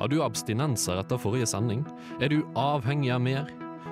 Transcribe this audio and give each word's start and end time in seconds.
Har 0.00 0.08
du 0.08 0.22
abstinenser 0.24 0.96
etter 0.96 1.20
forrige 1.20 1.46
sending? 1.50 1.82
Er 2.24 2.32
du 2.32 2.38
avhengig 2.56 3.10
av 3.12 3.20
mer? 3.20 3.50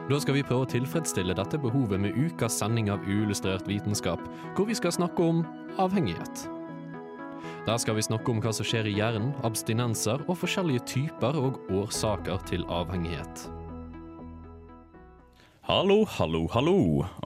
Da 0.08 0.16
skal 0.20 0.38
vi 0.38 0.44
prøve 0.44 0.64
å 0.64 0.70
tilfredsstille 0.72 1.36
dette 1.36 1.60
behovet 1.60 2.00
med 2.00 2.16
ukas 2.16 2.56
sending 2.60 2.88
av 2.92 3.04
Uillustrert 3.04 3.68
vitenskap, 3.68 4.22
hvor 4.56 4.70
vi 4.70 4.76
skal 4.76 4.94
snakke 4.96 5.20
om 5.20 5.44
avhengighet. 5.76 6.46
Der 7.68 7.76
skal 7.76 7.98
vi 7.98 8.06
snakke 8.08 8.32
om 8.32 8.40
hva 8.40 8.54
som 8.56 8.64
skjer 8.64 8.88
i 8.88 8.96
hjernen, 8.96 9.34
abstinenser 9.44 10.24
og 10.24 10.40
forskjellige 10.40 10.86
typer 10.88 11.36
og 11.36 11.60
årsaker 11.76 12.40
til 12.48 12.64
avhengighet. 12.72 13.48
Hallo, 15.68 15.98
hallo, 16.08 16.46
hallo, 16.54 16.74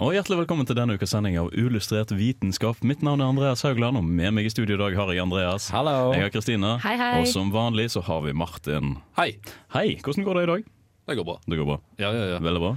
og 0.02 0.08
hjertelig 0.16 0.40
velkommen 0.40 0.66
til 0.66 0.74
denne 0.74 0.96
ukas 0.98 1.12
sending 1.14 1.36
av 1.38 1.52
Uillustrert 1.54 2.10
vitenskap. 2.18 2.80
Mitt 2.82 2.98
navn 3.06 3.22
er 3.22 3.30
Andreas 3.30 3.62
Haugland, 3.62 4.00
og 4.00 4.02
med 4.02 4.34
meg 4.34 4.48
i 4.48 4.50
studio 4.50 4.74
i 4.74 4.80
dag 4.80 4.96
har 4.98 5.12
jeg 5.14 5.22
Andreas. 5.22 5.68
Hallo. 5.70 6.10
Jeg 6.10 6.24
har 6.26 6.32
Kristine. 6.34 6.72
Hei, 6.82 6.96
hei. 6.98 7.12
Og 7.20 7.28
som 7.30 7.52
vanlig 7.54 7.84
så 7.94 8.02
har 8.02 8.24
vi 8.26 8.34
Martin. 8.34 8.96
Hei, 9.14 9.36
Hei, 9.76 9.84
hvordan 10.02 10.26
går 10.26 10.40
det 10.40 10.42
i 10.42 10.50
dag? 10.50 10.66
det 11.12 11.16
går 11.20 11.28
bra. 11.28 11.36
Det 11.46 11.60
går 11.60 11.70
bra. 11.70 11.78
Ja, 12.02 12.10
ja, 12.10 12.26
ja. 12.32 12.42
Veldig 12.42 12.64
bra. 12.66 12.72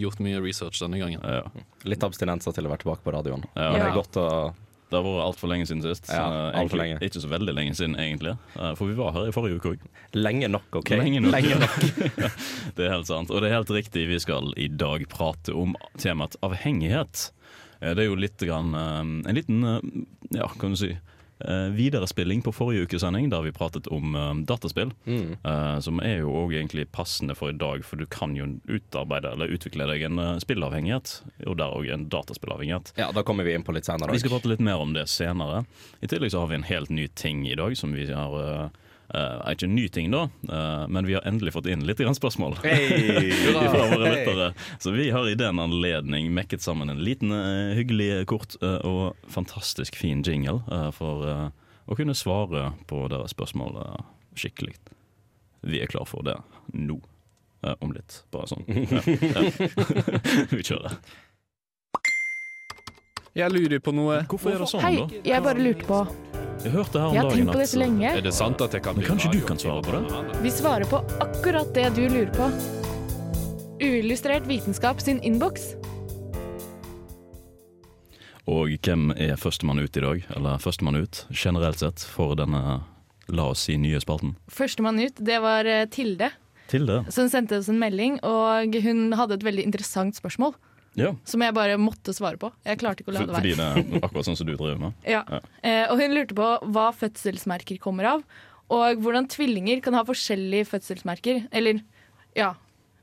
Gjort 0.00 0.24
mye 0.24 0.40
research 0.40 0.80
denne 0.80 1.00
gangen. 1.04 1.20
Ja. 1.20 1.44
Litt 1.84 2.08
abstinenser 2.08 2.56
til 2.56 2.64
å 2.64 2.72
være 2.72 2.86
tilbake 2.86 3.04
på 3.04 3.12
radioen. 3.12 3.44
Ja. 3.52 3.68
Det 3.76 3.84
er 3.84 3.96
godt 4.00 4.16
å 4.16 4.26
Det 4.92 4.98
har 4.98 5.06
vært 5.06 5.24
altfor 5.24 5.48
lenge 5.48 5.66
siden 5.70 5.82
sist. 5.84 6.10
Ja, 6.12 6.26
uh, 6.28 6.40
egentlig 6.52 6.80
lenge. 6.82 6.98
Ikke 7.06 7.22
så 7.22 7.30
veldig 7.32 7.54
lenge 7.56 7.74
siden, 7.78 7.94
egentlig. 8.00 8.34
Uh, 8.58 8.72
For 8.76 8.90
vi 8.90 8.96
var 8.98 9.14
her 9.16 9.30
i 9.30 9.34
forrige 9.34 9.56
uke 9.56 9.72
òg. 9.74 9.86
Lenge 10.18 10.50
nok, 10.52 10.68
OK? 10.82 10.92
Lenge 11.00 11.22
nok. 11.24 11.48
nok. 11.62 11.86
Det 12.76 12.84
er 12.86 12.92
helt 12.92 13.08
sant. 13.08 13.32
Og 13.32 13.40
det 13.40 13.48
er 13.48 13.56
helt 13.56 13.72
riktig, 13.72 14.04
vi 14.10 14.18
skal 14.20 14.52
i 14.60 14.68
dag 14.68 15.06
prate 15.12 15.54
om 15.56 15.72
temaet 16.00 16.36
avhengighet. 16.44 17.30
Uh, 17.80 17.94
Det 17.96 18.04
er 18.04 18.10
jo 18.10 18.20
litt 18.20 18.44
grann, 18.44 18.74
eh, 18.76 19.00
en 19.30 19.36
liten 19.40 19.64
ja, 20.32 20.46
kan 20.60 20.76
du 20.76 20.78
si, 20.78 20.92
viderespilling 21.76 22.42
på 22.42 22.52
forrige 22.54 22.86
ukes 22.86 23.02
sending, 23.02 23.30
der 23.32 23.42
vi 23.42 23.52
pratet 23.52 23.88
om 23.92 24.14
eh, 24.14 24.34
dataspill. 24.48 24.92
Mm. 25.06 25.36
eh, 25.44 25.78
Som 25.84 26.00
er 26.04 26.22
jo 26.22 26.32
òg 26.42 26.54
egentlig 26.56 26.88
passende 26.92 27.36
for 27.38 27.52
i 27.52 27.56
dag, 27.56 27.84
for 27.84 28.00
du 28.00 28.06
kan 28.06 28.36
jo 28.36 28.48
utarbeide 28.68 29.32
eller 29.34 29.52
utvikle 29.52 29.86
deg 29.90 30.06
en 30.08 30.18
eh, 30.22 30.38
spillavhengighet, 30.42 31.14
og 31.46 31.58
der 31.60 31.76
òg 31.76 31.90
en 31.92 32.08
dataspillavhengighet. 32.12 32.94
Ja, 33.00 33.10
da 33.12 33.24
kommer 33.26 33.44
vi 33.48 33.56
inn 33.56 33.66
på 33.66 33.74
litt 33.76 33.88
senere. 33.88 34.12
Vi 34.12 34.22
skal 34.22 34.36
prate 34.36 34.52
litt 34.52 34.64
mer 34.64 34.82
om 34.82 34.94
det 34.96 35.08
senere. 35.10 35.64
I 36.00 36.10
tillegg 36.10 36.34
så 36.34 36.44
har 36.44 36.52
vi 36.52 36.60
en 36.60 36.68
helt 36.68 36.92
ny 36.92 37.08
ting 37.18 37.46
i 37.48 37.58
dag 37.58 37.76
som 37.78 37.94
vi 37.96 38.08
har 38.12 38.70
eh, 39.14 39.20
eh, 39.20 39.38
er 39.46 39.56
ikke 39.56 39.68
en 39.68 39.74
ny 39.76 39.86
ting, 39.92 40.10
da, 40.12 40.22
uh, 40.48 40.84
men 40.88 41.06
vi 41.08 41.14
har 41.16 41.26
endelig 41.28 41.52
fått 41.56 41.68
inn 41.70 41.84
litt 41.88 42.00
grann 42.02 42.16
spørsmål. 42.16 42.56
Fra 42.62 43.86
våre 43.92 44.12
lyttere. 44.12 44.48
Så 44.82 44.90
vi 44.96 45.10
har 45.14 45.28
i 45.28 45.36
den 45.38 45.60
anledning 45.62 46.32
mekket 46.34 46.64
sammen 46.64 46.90
en 46.92 47.02
liten 47.04 47.32
uh, 47.32 47.74
hyggelig, 47.76 48.26
kort 48.30 48.56
eh, 48.62 48.78
og 48.86 49.16
fantastisk 49.28 49.96
fin 49.96 50.22
jingle 50.26 50.60
eh, 50.72 50.90
for 50.94 51.26
eh, 51.28 51.48
å 51.86 51.96
kunne 51.98 52.14
svare 52.16 52.72
på 52.90 53.04
deres 53.12 53.34
spørsmål 53.34 53.78
eh, 53.82 54.04
skikkelig. 54.38 54.76
Vi 55.66 55.82
er 55.82 55.90
klar 55.90 56.06
for 56.08 56.24
det 56.26 56.38
nå. 56.74 56.98
Eh, 57.62 57.74
om 57.80 57.92
litt, 57.94 58.22
bare 58.34 58.48
sånn. 58.50 58.64
Vi 60.56 60.64
kjører. 60.66 60.98
Jeg 63.32 63.48
lurer 63.54 63.80
på 63.80 63.94
noe. 63.96 64.22
Hvorfor 64.28 64.52
er 64.52 64.60
det 64.60 64.68
sånn, 64.68 64.84
Hei, 64.84 64.96
da? 65.00 65.24
jeg 65.32 65.44
bare 65.46 65.62
lurte 65.64 65.88
på. 65.88 66.04
Jeg 66.62 66.70
hørte 66.76 67.00
her 67.00 67.08
om 67.08 67.16
Jeg 67.16 67.22
har 67.24 67.30
dagen 67.32 67.40
tenkt 67.40 67.52
på 67.56 67.58
det 67.58 67.68
så 67.72 67.78
lenge. 67.80 68.06
Er 68.06 68.22
det 68.22 68.32
sant 68.36 68.60
at 68.62 68.74
jeg 68.76 68.84
kan 68.84 68.94
Men 68.94 69.06
kanskje 69.08 69.32
du 69.32 69.40
kan 69.42 69.58
svare 69.58 69.82
på 69.82 69.96
det? 69.96 70.02
Vi 70.44 70.50
svarer 70.54 70.86
på 70.86 71.00
akkurat 71.24 71.72
det 71.74 71.88
du 71.96 72.04
lurer 72.06 72.30
på. 72.36 72.46
Uillustrert 73.82 74.46
vitenskap 74.46 75.02
sin 75.02 75.18
innboks. 75.26 75.72
Og 78.46 78.70
hvem 78.78 79.10
er 79.18 79.34
førstemann 79.42 79.82
ut 79.82 79.98
i 79.98 80.04
dag? 80.06 80.22
Eller 80.36 80.62
førstemann 80.62 81.00
ut, 81.02 81.24
generelt 81.34 81.82
sett, 81.82 82.06
for 82.06 82.38
denne, 82.38 82.78
la 83.26 83.50
oss 83.50 83.66
si, 83.66 83.74
nye 83.74 83.98
spalten? 84.02 84.36
Førstemann 84.46 85.02
ut, 85.02 85.18
det 85.18 85.42
var 85.42 85.66
eh, 85.66 85.88
Tilde, 85.90 86.30
Tilde. 86.70 87.02
som 87.10 87.30
sendte 87.30 87.58
oss 87.58 87.70
en 87.70 87.82
melding, 87.82 88.20
og 88.22 88.78
hun 88.86 89.10
hadde 89.18 89.40
et 89.40 89.46
veldig 89.50 89.66
interessant 89.66 90.18
spørsmål. 90.18 90.54
Ja. 90.94 91.14
Som 91.24 91.40
jeg 91.40 91.54
bare 91.56 91.78
måtte 91.80 92.12
svare 92.12 92.36
på. 92.36 92.50
Jeg 92.66 92.78
klarte 92.82 93.00
ikke 93.04 93.12
å 93.12 93.14
la 93.16 93.20
det 93.24 93.32
være. 93.32 93.40
fordi 93.40 93.54
det 93.56 93.96
er 93.98 94.04
akkurat 94.04 94.26
sånn 94.28 94.36
som 94.36 94.46
du 94.46 94.52
driver 94.56 94.78
med? 94.78 94.92
Ja. 95.08 95.22
Ja. 95.28 95.38
Eh, 95.62 95.84
og 95.92 95.98
hun 96.02 96.12
lurte 96.12 96.34
på 96.36 96.48
hva 96.74 96.90
fødselsmerker 96.92 97.78
kommer 97.80 98.04
av, 98.10 98.24
og 98.72 99.00
hvordan 99.04 99.26
tvillinger 99.32 99.80
kan 99.84 99.94
ha 99.96 100.02
forskjellige 100.04 100.68
fødselsmerker. 100.68 101.46
Eller, 101.52 101.80
ja, 102.36 102.54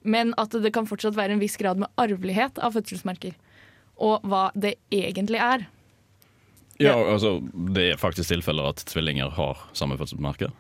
men 0.03 0.33
at 0.38 0.51
det 0.51 0.72
kan 0.73 0.85
fortsatt 0.89 1.17
være 1.17 1.33
en 1.33 1.41
viss 1.41 1.57
grad 1.57 1.78
med 1.81 1.89
arvelighet 1.97 2.57
av 2.61 2.73
fødselsmerker. 2.78 3.33
Og 3.99 4.22
hva 4.23 4.51
det 4.55 4.75
egentlig 4.94 5.41
er. 5.44 5.66
Ja, 6.79 6.94
altså, 6.95 7.41
Det 7.73 7.89
er 7.94 7.97
faktisk 7.99 8.29
tilfeller 8.31 8.69
at 8.69 8.85
tvillinger 8.88 9.29
har 9.35 9.57
samme 9.73 9.97
fødselsmerke. 9.99 10.51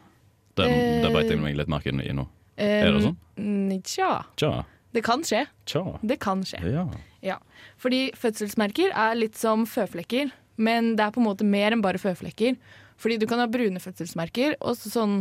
Det, 0.57 0.65
Eh. 0.67 1.01
det 1.05 1.13
beit 1.13 1.29
jeg 1.29 1.39
meg 1.39 1.55
litt 1.55 1.69
merke 1.69 1.87
i 1.93 2.11
nå. 2.11 2.27
Eh, 2.57 2.83
Er 2.87 2.91
det 2.91 3.03
sånn? 3.05 3.83
Tja. 3.85 4.25
Tja. 4.35 4.65
Det 4.91 5.03
kan 5.03 5.21
skje. 5.23 5.45
Tja. 5.65 5.99
Det 6.03 6.19
kan 6.19 6.41
skje. 6.43 6.59
Ja. 6.73 6.87
Ja. 7.25 7.39
Fordi 7.81 8.09
fødselsmerker 8.17 8.93
er 8.93 9.17
litt 9.17 9.39
som 9.39 9.65
føflekker, 9.69 10.31
men 10.59 10.93
det 10.99 11.05
er 11.05 11.15
på 11.15 11.21
en 11.23 11.27
måte 11.29 11.47
mer 11.47 11.75
enn 11.75 11.83
bare 11.83 12.01
føflekker. 12.01 12.57
Fordi 12.99 13.19
du 13.19 13.27
kan 13.29 13.39
ha 13.39 13.47
brune 13.51 13.79
fødselsmerker 13.79 14.57
og 14.59 14.75
så 14.79 14.91
sånn 14.91 15.19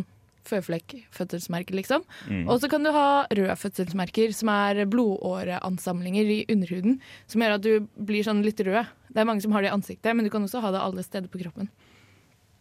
føflekkfødselsmerker, 0.48 1.76
liksom. 1.76 2.04
Mm. 2.28 2.46
Og 2.48 2.62
så 2.62 2.70
kan 2.72 2.84
du 2.86 2.90
ha 2.94 3.26
røde 3.28 3.56
fødselsmerker, 3.60 4.32
som 4.36 4.50
er 4.52 4.86
blodåreansamlinger 4.90 6.30
i 6.32 6.38
underhuden, 6.48 6.98
som 7.28 7.44
gjør 7.44 7.58
at 7.58 7.66
du 7.66 7.88
blir 8.08 8.24
sånn 8.26 8.40
litt 8.46 8.62
rød. 8.64 8.88
Det 9.12 9.22
er 9.22 9.28
mange 9.28 9.44
som 9.44 9.52
har 9.54 9.64
det 9.64 9.70
i 9.70 9.76
ansiktet, 9.76 10.14
men 10.16 10.26
du 10.26 10.32
kan 10.32 10.46
også 10.46 10.62
ha 10.64 10.72
det 10.74 10.80
alle 10.82 11.04
steder 11.04 11.28
på 11.32 11.42
kroppen. 11.42 11.68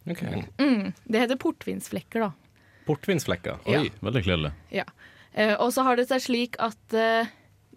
Okay. 0.08 0.44
Mm. 0.60 0.92
Det 1.04 1.24
heter 1.24 1.40
portvinsflekker, 1.40 2.28
da. 2.28 2.66
Portvinsflekker. 2.88 3.64
Ja. 3.68 3.82
Oi, 3.84 3.92
veldig 4.04 4.24
kledelig. 4.24 4.52
Ja. 4.72 4.86
Eh, 5.32 5.54
og 5.54 5.72
så 5.74 5.84
har 5.84 5.98
det 5.98 6.08
seg 6.08 6.24
slik 6.24 6.56
at 6.62 6.96
eh, 6.96 7.28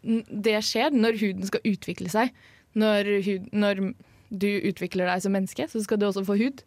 det 0.01 0.57
skjer 0.65 0.95
når 0.95 1.19
huden 1.21 1.47
skal 1.47 1.65
utvikle 1.67 2.11
seg. 2.11 2.33
Når, 2.77 3.09
hud, 3.25 3.47
når 3.51 3.81
du 4.31 4.51
utvikler 4.69 5.09
deg 5.09 5.23
som 5.23 5.33
menneske, 5.35 5.67
så 5.67 5.81
skal 5.83 5.99
du 5.99 6.07
også 6.07 6.23
få 6.27 6.37
hud. 6.39 6.63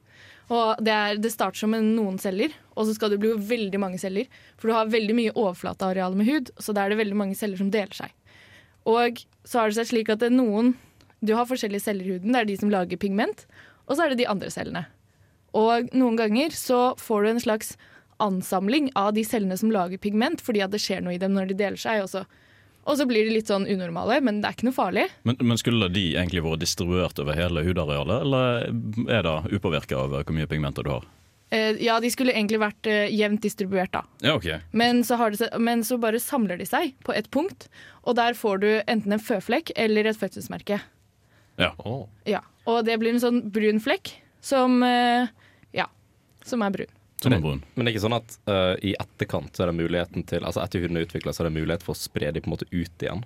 Og 0.52 0.80
det, 0.84 0.92
er, 0.92 1.20
det 1.20 1.32
starter 1.32 1.62
som 1.62 1.72
med 1.72 1.86
noen 1.96 2.18
celler, 2.20 2.52
og 2.76 2.86
så 2.86 2.96
skal 2.96 3.14
det 3.14 3.20
bli 3.22 3.32
veldig 3.48 3.80
mange 3.80 4.00
celler. 4.00 4.28
For 4.60 4.68
du 4.68 4.76
har 4.76 4.92
veldig 4.92 5.16
mye 5.16 5.32
overflateareal 5.32 6.16
med 6.18 6.28
hud, 6.28 6.52
så 6.60 6.76
da 6.76 6.84
er 6.84 6.92
det 6.92 7.00
veldig 7.00 7.16
mange 7.16 7.38
celler 7.38 7.60
som 7.60 7.70
deler 7.72 7.96
seg. 7.96 8.12
Og 8.84 9.22
så 9.48 9.60
har 9.60 9.70
det 9.70 9.78
seg 9.78 9.88
slik 9.94 10.12
at 10.12 10.20
det 10.20 10.28
er 10.28 10.36
noen 10.36 10.74
Du 11.24 11.32
har 11.32 11.48
forskjellige 11.48 11.86
celler 11.86 12.04
i 12.04 12.16
huden. 12.18 12.34
Det 12.34 12.40
er 12.42 12.48
de 12.50 12.56
som 12.60 12.68
lager 12.68 13.00
pigment, 13.00 13.46
og 13.88 13.96
så 13.96 14.04
er 14.04 14.12
det 14.12 14.18
de 14.20 14.28
andre 14.28 14.50
cellene. 14.52 14.82
Og 15.56 15.88
noen 15.96 16.18
ganger 16.20 16.52
så 16.52 16.92
får 17.00 17.22
du 17.22 17.28
en 17.30 17.40
slags 17.40 17.70
ansamling 18.20 18.90
av 18.98 19.14
de 19.16 19.24
cellene 19.24 19.56
som 19.56 19.72
lager 19.72 20.02
pigment, 20.02 20.42
fordi 20.44 20.60
at 20.60 20.74
det 20.74 20.82
skjer 20.84 21.00
noe 21.00 21.14
i 21.16 21.22
dem 21.22 21.32
når 21.32 21.48
de 21.48 21.56
deler 21.62 21.80
seg. 21.80 22.02
Og 22.04 22.10
så, 22.12 22.26
og 22.84 22.98
så 23.00 23.06
blir 23.08 23.26
de 23.26 23.34
litt 23.38 23.50
sånn 23.50 23.66
unormale, 23.70 24.20
men 24.24 24.40
det 24.42 24.48
er 24.50 24.56
ikke 24.56 24.68
noe 24.68 24.76
farlig. 24.76 25.08
Men, 25.28 25.38
men 25.40 25.60
skulle 25.60 25.88
de 25.92 26.06
egentlig 26.14 26.44
vært 26.44 26.62
distribuert 26.64 27.18
over 27.22 27.36
hele 27.38 27.64
hudarealet, 27.66 28.24
eller 28.26 29.12
er 29.12 29.26
det 29.26 29.58
upåvirka 29.58 29.98
av 30.02 30.16
hvor 30.18 30.36
mye 30.36 30.48
pigmenter 30.50 30.86
du 30.86 30.92
har? 30.92 31.06
Eh, 31.54 31.76
ja, 31.84 32.00
de 32.00 32.10
skulle 32.10 32.32
egentlig 32.34 32.58
vært 32.62 32.88
eh, 32.90 33.06
jevnt 33.14 33.44
distribuert, 33.44 33.92
da. 33.94 34.02
Ja, 34.24 34.34
ok. 34.36 34.48
Men 34.72 35.04
så, 35.06 35.18
har 35.20 35.34
det, 35.34 35.50
men 35.60 35.84
så 35.86 35.98
bare 36.02 36.20
samler 36.22 36.58
de 36.58 36.66
seg 36.68 36.96
på 37.06 37.14
et 37.14 37.28
punkt, 37.34 37.68
og 38.02 38.16
der 38.18 38.36
får 38.36 38.60
du 38.64 38.68
enten 38.90 39.14
en 39.14 39.22
føflekk 39.22 39.72
eller 39.76 40.08
et 40.10 40.18
fødselsmerke. 40.18 40.80
Ja. 41.60 41.70
Oh. 41.86 42.08
Ja, 42.26 42.40
Og 42.66 42.82
det 42.88 42.96
blir 42.98 43.14
en 43.14 43.22
sånn 43.22 43.44
brun 43.54 43.78
flekk 43.78 44.10
som 44.42 44.80
eh, 44.82 45.28
Ja, 45.76 45.86
som 46.44 46.64
er 46.66 46.72
brun. 46.74 46.90
Som 47.24 47.34
en. 47.36 47.62
Men 47.74 47.84
det 47.86 47.90
er 47.90 47.94
ikke 47.96 48.04
sånn 48.04 48.16
at 48.18 48.36
uh, 48.50 48.74
i 48.84 48.92
etterkant 49.00 49.56
så 49.56 49.64
er 49.64 49.72
det 49.72 49.78
muligheten 49.80 50.26
til 50.30 50.44
Altså 50.44 50.62
etter 50.64 50.84
huden 50.84 50.98
er 51.00 51.06
utvikla, 51.08 51.32
så 51.34 51.44
er 51.44 51.48
det 51.50 51.56
mulighet 51.58 51.82
for 51.86 51.96
å 51.96 52.00
spre 52.00 52.30
de 52.34 52.42
på 52.44 52.50
en 52.50 52.54
måte 52.56 52.68
ut 52.70 53.04
igjen? 53.06 53.24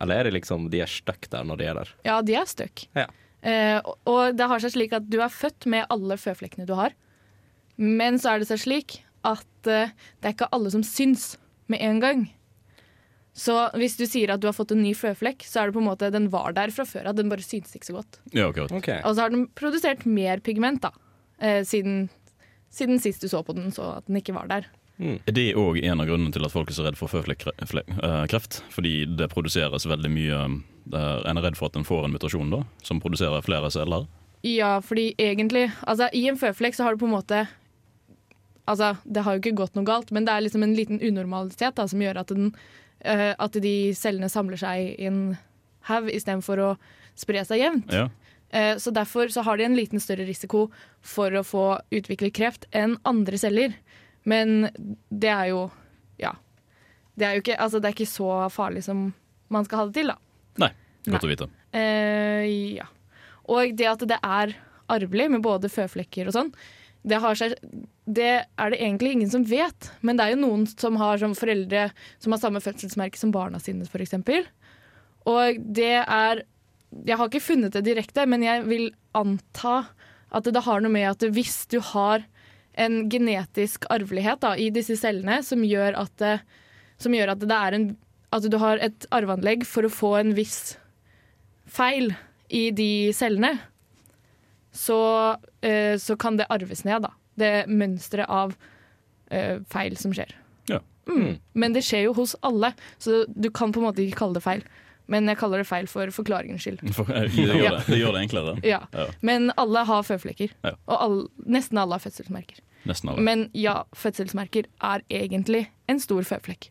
Eller 0.00 0.20
er 0.20 0.28
det 0.28 0.34
liksom 0.38 0.68
de 0.72 0.80
er 0.84 0.90
stuck 0.90 1.28
der 1.30 1.44
når 1.46 1.60
de 1.60 1.68
er 1.70 1.80
der? 1.80 1.92
Ja, 2.06 2.20
de 2.22 2.34
er 2.40 2.48
stuck. 2.50 2.86
Ja. 2.98 3.08
Uh, 3.44 3.80
og- 3.84 3.98
og 4.14 4.36
det 4.38 4.46
har 4.48 4.62
seg 4.64 4.72
slik 4.76 4.92
at 4.96 5.08
du 5.10 5.18
er 5.20 5.28
født 5.32 5.66
med 5.70 5.86
alle 5.92 6.16
føflekkene 6.20 6.66
du 6.66 6.74
har. 6.78 6.92
Men 7.76 8.16
så 8.22 8.34
er 8.34 8.38
det 8.42 8.48
seg 8.48 8.62
slik 8.62 9.00
at 9.24 9.46
uh, 9.68 9.88
det 10.20 10.28
er 10.28 10.34
ikke 10.36 10.48
alle 10.52 10.70
som 10.70 10.82
syns 10.86 11.34
med 11.68 11.80
en 11.82 12.00
gang. 12.00 12.24
Så 13.34 13.54
hvis 13.74 13.96
du 13.98 14.04
sier 14.06 14.30
at 14.30 14.38
du 14.42 14.46
har 14.46 14.54
fått 14.54 14.70
en 14.76 14.82
ny 14.84 14.92
føflekk, 14.94 15.42
så 15.42 15.60
er 15.62 15.66
det 15.70 15.74
på 15.74 15.80
en 15.82 15.88
måte 15.88 16.10
den 16.14 16.28
var 16.30 16.52
der 16.54 16.70
fra 16.70 16.84
før 16.86 17.08
av. 17.10 17.16
Den 17.18 17.30
bare 17.32 17.42
syntes 17.42 17.74
ikke 17.74 17.88
så 17.88 17.96
godt. 17.96 18.18
Ja, 18.30 18.46
okay. 18.46 18.68
Okay. 18.70 19.00
Og 19.02 19.16
så 19.16 19.24
har 19.24 19.32
den 19.34 19.48
produsert 19.58 20.04
mer 20.06 20.38
pigment 20.44 20.84
da, 20.84 20.92
eh, 21.42 21.64
siden, 21.66 22.04
siden 22.74 23.00
sist 23.02 23.22
du 23.24 23.30
så 23.30 23.42
på 23.46 23.54
den, 23.56 23.70
så 23.74 23.96
at 23.98 24.08
den 24.10 24.18
ikke 24.20 24.34
var 24.36 24.50
der. 24.50 24.68
Er 24.98 25.34
det 25.34 25.56
òg 25.58 25.80
en 25.82 26.00
av 26.00 26.06
grunnene 26.06 26.30
til 26.34 26.44
at 26.46 26.52
folk 26.54 26.70
er 26.70 26.76
så 26.76 26.84
redd 26.86 26.98
for 26.98 27.10
føflekkreft? 27.10 28.60
Fordi 28.70 28.92
det 29.18 29.26
produseres 29.32 29.88
veldig 29.90 30.10
mye 30.12 30.36
eh, 30.44 31.24
En 31.26 31.40
er 31.40 31.42
redd 31.42 31.58
for 31.58 31.66
at 31.66 31.78
en 31.80 31.86
får 31.86 32.06
en 32.06 32.14
mutasjon 32.14 32.52
da, 32.52 32.60
som 32.86 33.02
produserer 33.02 33.42
flere 33.42 33.72
celler? 33.74 34.06
Ja, 34.46 34.76
fordi 34.84 35.14
egentlig 35.18 35.66
Altså, 35.82 36.06
i 36.14 36.28
en 36.30 36.38
føflekk 36.38 36.78
så 36.78 36.86
har 36.86 36.94
du 36.94 37.02
på 37.02 37.08
en 37.10 37.16
måte 37.16 37.42
Altså, 38.70 38.94
det 39.04 39.24
har 39.24 39.34
jo 39.34 39.42
ikke 39.42 39.58
gått 39.58 39.74
noe 39.76 39.84
galt, 39.84 40.12
men 40.14 40.24
det 40.24 40.32
er 40.32 40.46
liksom 40.46 40.62
en 40.64 40.76
liten 40.78 41.02
unormalitet 41.02 41.74
da, 41.76 41.84
som 41.90 42.00
gjør 42.00 42.22
at, 42.22 42.30
den, 42.32 42.54
uh, 43.04 43.34
at 43.36 43.58
de 43.60 43.92
cellene 43.92 44.30
samler 44.32 44.56
seg 44.56 44.94
i 44.94 45.08
en 45.10 45.18
haug 45.90 46.08
istedenfor 46.08 46.62
å 46.64 46.70
spre 47.18 47.42
seg 47.44 47.60
jevnt. 47.60 47.92
Ja. 47.92 48.06
Eh, 48.54 48.76
så 48.78 48.90
derfor 48.94 49.28
så 49.28 49.42
har 49.42 49.58
de 49.58 49.64
en 49.64 49.76
liten 49.76 50.00
større 50.00 50.26
risiko 50.28 50.68
for 51.02 51.34
å 51.34 51.42
få 51.42 51.64
utviklet 51.90 52.36
kreft 52.36 52.68
enn 52.70 52.94
andre 53.02 53.38
celler. 53.40 53.74
Men 54.22 54.68
det 55.10 55.32
er 55.32 55.48
jo 55.50 55.70
Ja. 56.22 56.36
Det 57.18 57.26
er 57.26 57.34
jo 57.34 57.42
ikke, 57.42 57.58
altså 57.58 57.80
det 57.80 57.88
er 57.88 57.94
ikke 57.94 58.10
så 58.10 58.50
farlig 58.50 58.84
som 58.84 59.12
man 59.50 59.64
skal 59.64 59.78
ha 59.78 59.86
det 59.86 59.94
til, 59.94 60.08
da. 60.10 60.16
Nei, 60.58 60.70
godt 61.06 61.26
å 61.26 61.30
vite. 61.30 61.48
Eh, 61.74 62.46
ja. 62.78 62.86
Og 63.50 63.74
det 63.76 63.86
at 63.86 64.06
det 64.08 64.18
er 64.22 64.54
arvelig 64.90 65.28
med 65.30 65.42
både 65.42 65.70
føflekker 65.70 66.26
og 66.30 66.34
sånn, 66.34 66.50
det, 67.04 67.20
seg, 67.38 67.54
det, 68.06 68.32
er 68.46 68.70
det 68.72 68.80
egentlig 68.80 69.12
ingen 69.12 69.30
som 69.30 69.44
vet. 69.44 69.90
Men 70.00 70.16
det 70.16 70.24
er 70.24 70.34
jo 70.34 70.42
noen 70.46 70.66
som 70.70 70.96
har 70.96 71.18
som 71.22 71.34
foreldre 71.38 71.88
som 72.18 72.34
har 72.34 72.42
samme 72.42 72.62
fødselsmerke 72.64 73.20
som 73.20 73.34
barna 73.34 73.60
sine, 73.62 73.84
f.eks. 73.84 74.16
Og 75.30 75.60
det 75.60 75.96
er 76.02 76.44
Jeg 77.06 77.18
har 77.18 77.30
ikke 77.30 77.42
funnet 77.42 77.74
det 77.74 77.84
direkte, 77.88 78.26
men 78.30 78.44
jeg 78.44 78.64
vil 78.68 78.88
anta 79.16 79.80
at 80.34 80.46
det 80.50 80.64
har 80.66 80.82
noe 80.82 80.92
med 80.92 81.08
at 81.10 81.26
hvis 81.34 81.64
du 81.70 81.78
har 81.92 82.24
en 82.74 83.04
genetisk 83.10 83.86
arvelighet 83.92 84.42
da, 84.42 84.54
i 84.58 84.70
disse 84.74 84.96
cellene 84.98 85.40
som 85.46 85.62
gjør 85.66 85.94
at, 86.00 86.14
det, 86.18 86.34
som 87.02 87.14
gjør 87.14 87.34
at, 87.36 87.44
det 87.46 87.58
er 87.58 87.76
en, 87.76 87.88
at 88.34 88.48
du 88.50 88.58
har 88.58 88.82
et 88.82 89.06
arveanlegg 89.14 89.66
for 89.68 89.86
å 89.86 89.92
få 89.92 90.14
en 90.18 90.34
viss 90.34 90.76
feil 91.70 92.12
i 92.54 92.68
de 92.74 93.12
cellene, 93.16 93.54
så, 94.74 94.98
uh, 95.38 95.94
så 96.02 96.16
kan 96.20 96.38
det 96.38 96.50
arves 96.52 96.82
ned, 96.86 97.06
da. 97.06 97.14
Det 97.38 97.52
mønsteret 97.70 98.30
av 98.30 98.54
uh, 98.54 99.62
feil 99.70 99.96
som 99.98 100.14
skjer. 100.14 100.34
Ja. 100.70 100.80
Mm. 101.06 101.38
Men 101.54 101.76
det 101.76 101.84
skjer 101.86 102.08
jo 102.08 102.16
hos 102.18 102.34
alle, 102.46 102.74
så 102.98 103.22
du 103.30 103.50
kan 103.54 103.72
på 103.72 103.80
en 103.80 103.88
måte 103.88 104.02
ikke 104.04 104.24
kalle 104.24 104.38
det 104.38 104.44
feil. 104.44 104.66
Men 105.10 105.28
jeg 105.28 105.36
kaller 105.40 105.60
det 105.60 105.68
feil 105.68 105.88
for 105.90 106.10
forklaringens 106.16 106.64
skyld. 106.64 106.80
For, 106.96 107.08
det, 107.08 107.32
gjør 107.36 107.58
det, 107.60 107.82
det, 107.88 107.98
gjør 108.00 108.14
det, 108.16 108.22
enklere. 108.24 108.54
Ja. 108.64 108.80
ja. 108.94 109.08
Men 109.20 109.50
alle 109.60 109.84
har 109.88 110.06
føflekker. 110.06 110.54
Ja. 110.64 110.76
Og 110.88 110.96
alle, 110.96 111.26
nesten 111.56 111.80
alle 111.80 111.98
har 111.98 112.04
fødselsmerker. 112.04 112.62
Alle. 112.84 113.16
Men 113.24 113.46
ja, 113.56 113.82
fødselsmerker 113.96 114.68
er 114.84 115.04
egentlig 115.12 115.66
en 115.88 116.00
stor 116.00 116.24
føflekk. 116.28 116.70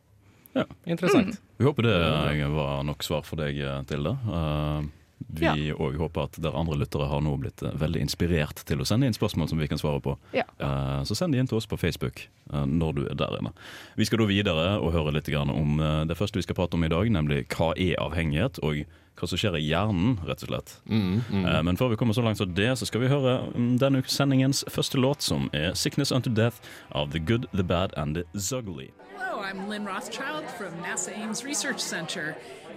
Ja, 0.53 0.67
interessant. 0.85 1.33
Mm. 1.33 1.53
Vi 1.57 1.65
håper 1.65 1.87
det 1.87 2.49
var 2.53 2.83
nok 2.85 3.05
svar 3.05 3.23
for 3.25 3.41
deg, 3.41 3.57
Tilde. 3.89 4.13
Uh, 4.27 4.85
vi 5.33 5.71
òg 5.73 5.95
ja. 5.95 5.99
håper 6.01 6.27
at 6.27 6.37
dere 6.41 6.57
andre 6.57 6.77
lyttere 6.77 7.07
har 7.09 7.21
nå 7.23 7.33
blitt 7.41 7.63
eh, 7.65 7.75
veldig 7.79 8.01
inspirert 8.05 8.63
til 8.67 8.81
å 8.81 8.87
sende 8.87 9.07
inn 9.07 9.15
spørsmål 9.15 9.49
som 9.49 9.61
vi 9.61 9.69
kan 9.71 9.81
svare 9.81 10.01
på. 10.03 10.15
Ja. 10.35 10.45
Uh, 10.61 11.01
så 11.07 11.17
send 11.17 11.33
de 11.33 11.41
inn 11.41 11.49
til 11.49 11.57
oss 11.57 11.69
på 11.69 11.79
Facebook 11.79 12.25
uh, 12.53 12.65
når 12.69 12.97
du 12.97 13.05
er 13.07 13.17
der 13.19 13.37
inne. 13.39 13.53
Vi 13.99 14.07
skal 14.09 14.21
da 14.21 14.29
videre 14.29 14.67
og 14.79 14.93
høre 14.95 15.15
litt 15.15 15.31
om 15.33 15.79
uh, 15.81 16.03
det 16.09 16.17
første 16.19 16.39
vi 16.39 16.45
skal 16.45 16.57
prate 16.59 16.77
om 16.77 16.85
i 16.85 16.91
dag, 16.91 17.09
nemlig 17.09 17.45
hva 17.55 17.71
er 17.73 17.97
avhengighet, 18.01 18.59
og 18.61 18.83
hva 19.19 19.29
som 19.29 19.37
skjer 19.37 19.59
i 19.59 19.65
hjernen, 19.65 20.17
rett 20.25 20.41
og 20.41 20.49
slett. 20.49 20.71
Mm, 20.89 21.21
mm. 21.29 21.43
men 21.67 21.77
før 21.77 21.91
vi 21.91 21.99
kommer 22.01 22.17
så 22.17 22.23
langt 22.25 22.39
som 22.41 22.49
det, 22.57 22.71
så 22.79 22.87
skal 22.89 23.03
vi 23.03 23.11
høre 23.11 23.43
um, 23.53 23.75
denne 23.77 24.01
sendingens 24.09 24.63
første 24.73 24.97
låt, 24.97 25.21
som 25.21 25.51
er 25.53 25.77
'Sickness 25.77 26.11
Unto 26.11 26.33
Death' 26.33 26.65
av 26.91 27.13
The 27.13 27.21
Good, 27.21 27.45
The 27.53 27.63
Bad 27.63 27.93
and 27.95 28.17
The 28.17 28.25
Zugly. 28.33 28.89
Hello, 29.17 29.41
I'm 29.41 29.69
Lynn 29.69 29.85
Rothschild 29.85 30.49
from 30.57 30.73
NASA 30.81 31.13
Ames 31.13 31.45
Research 31.45 31.79
Center. 31.79 32.35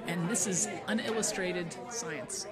And 0.08 0.29
this 0.29 0.47
is 0.47 0.69
unillustrated 0.88 1.67
science. 1.91 2.47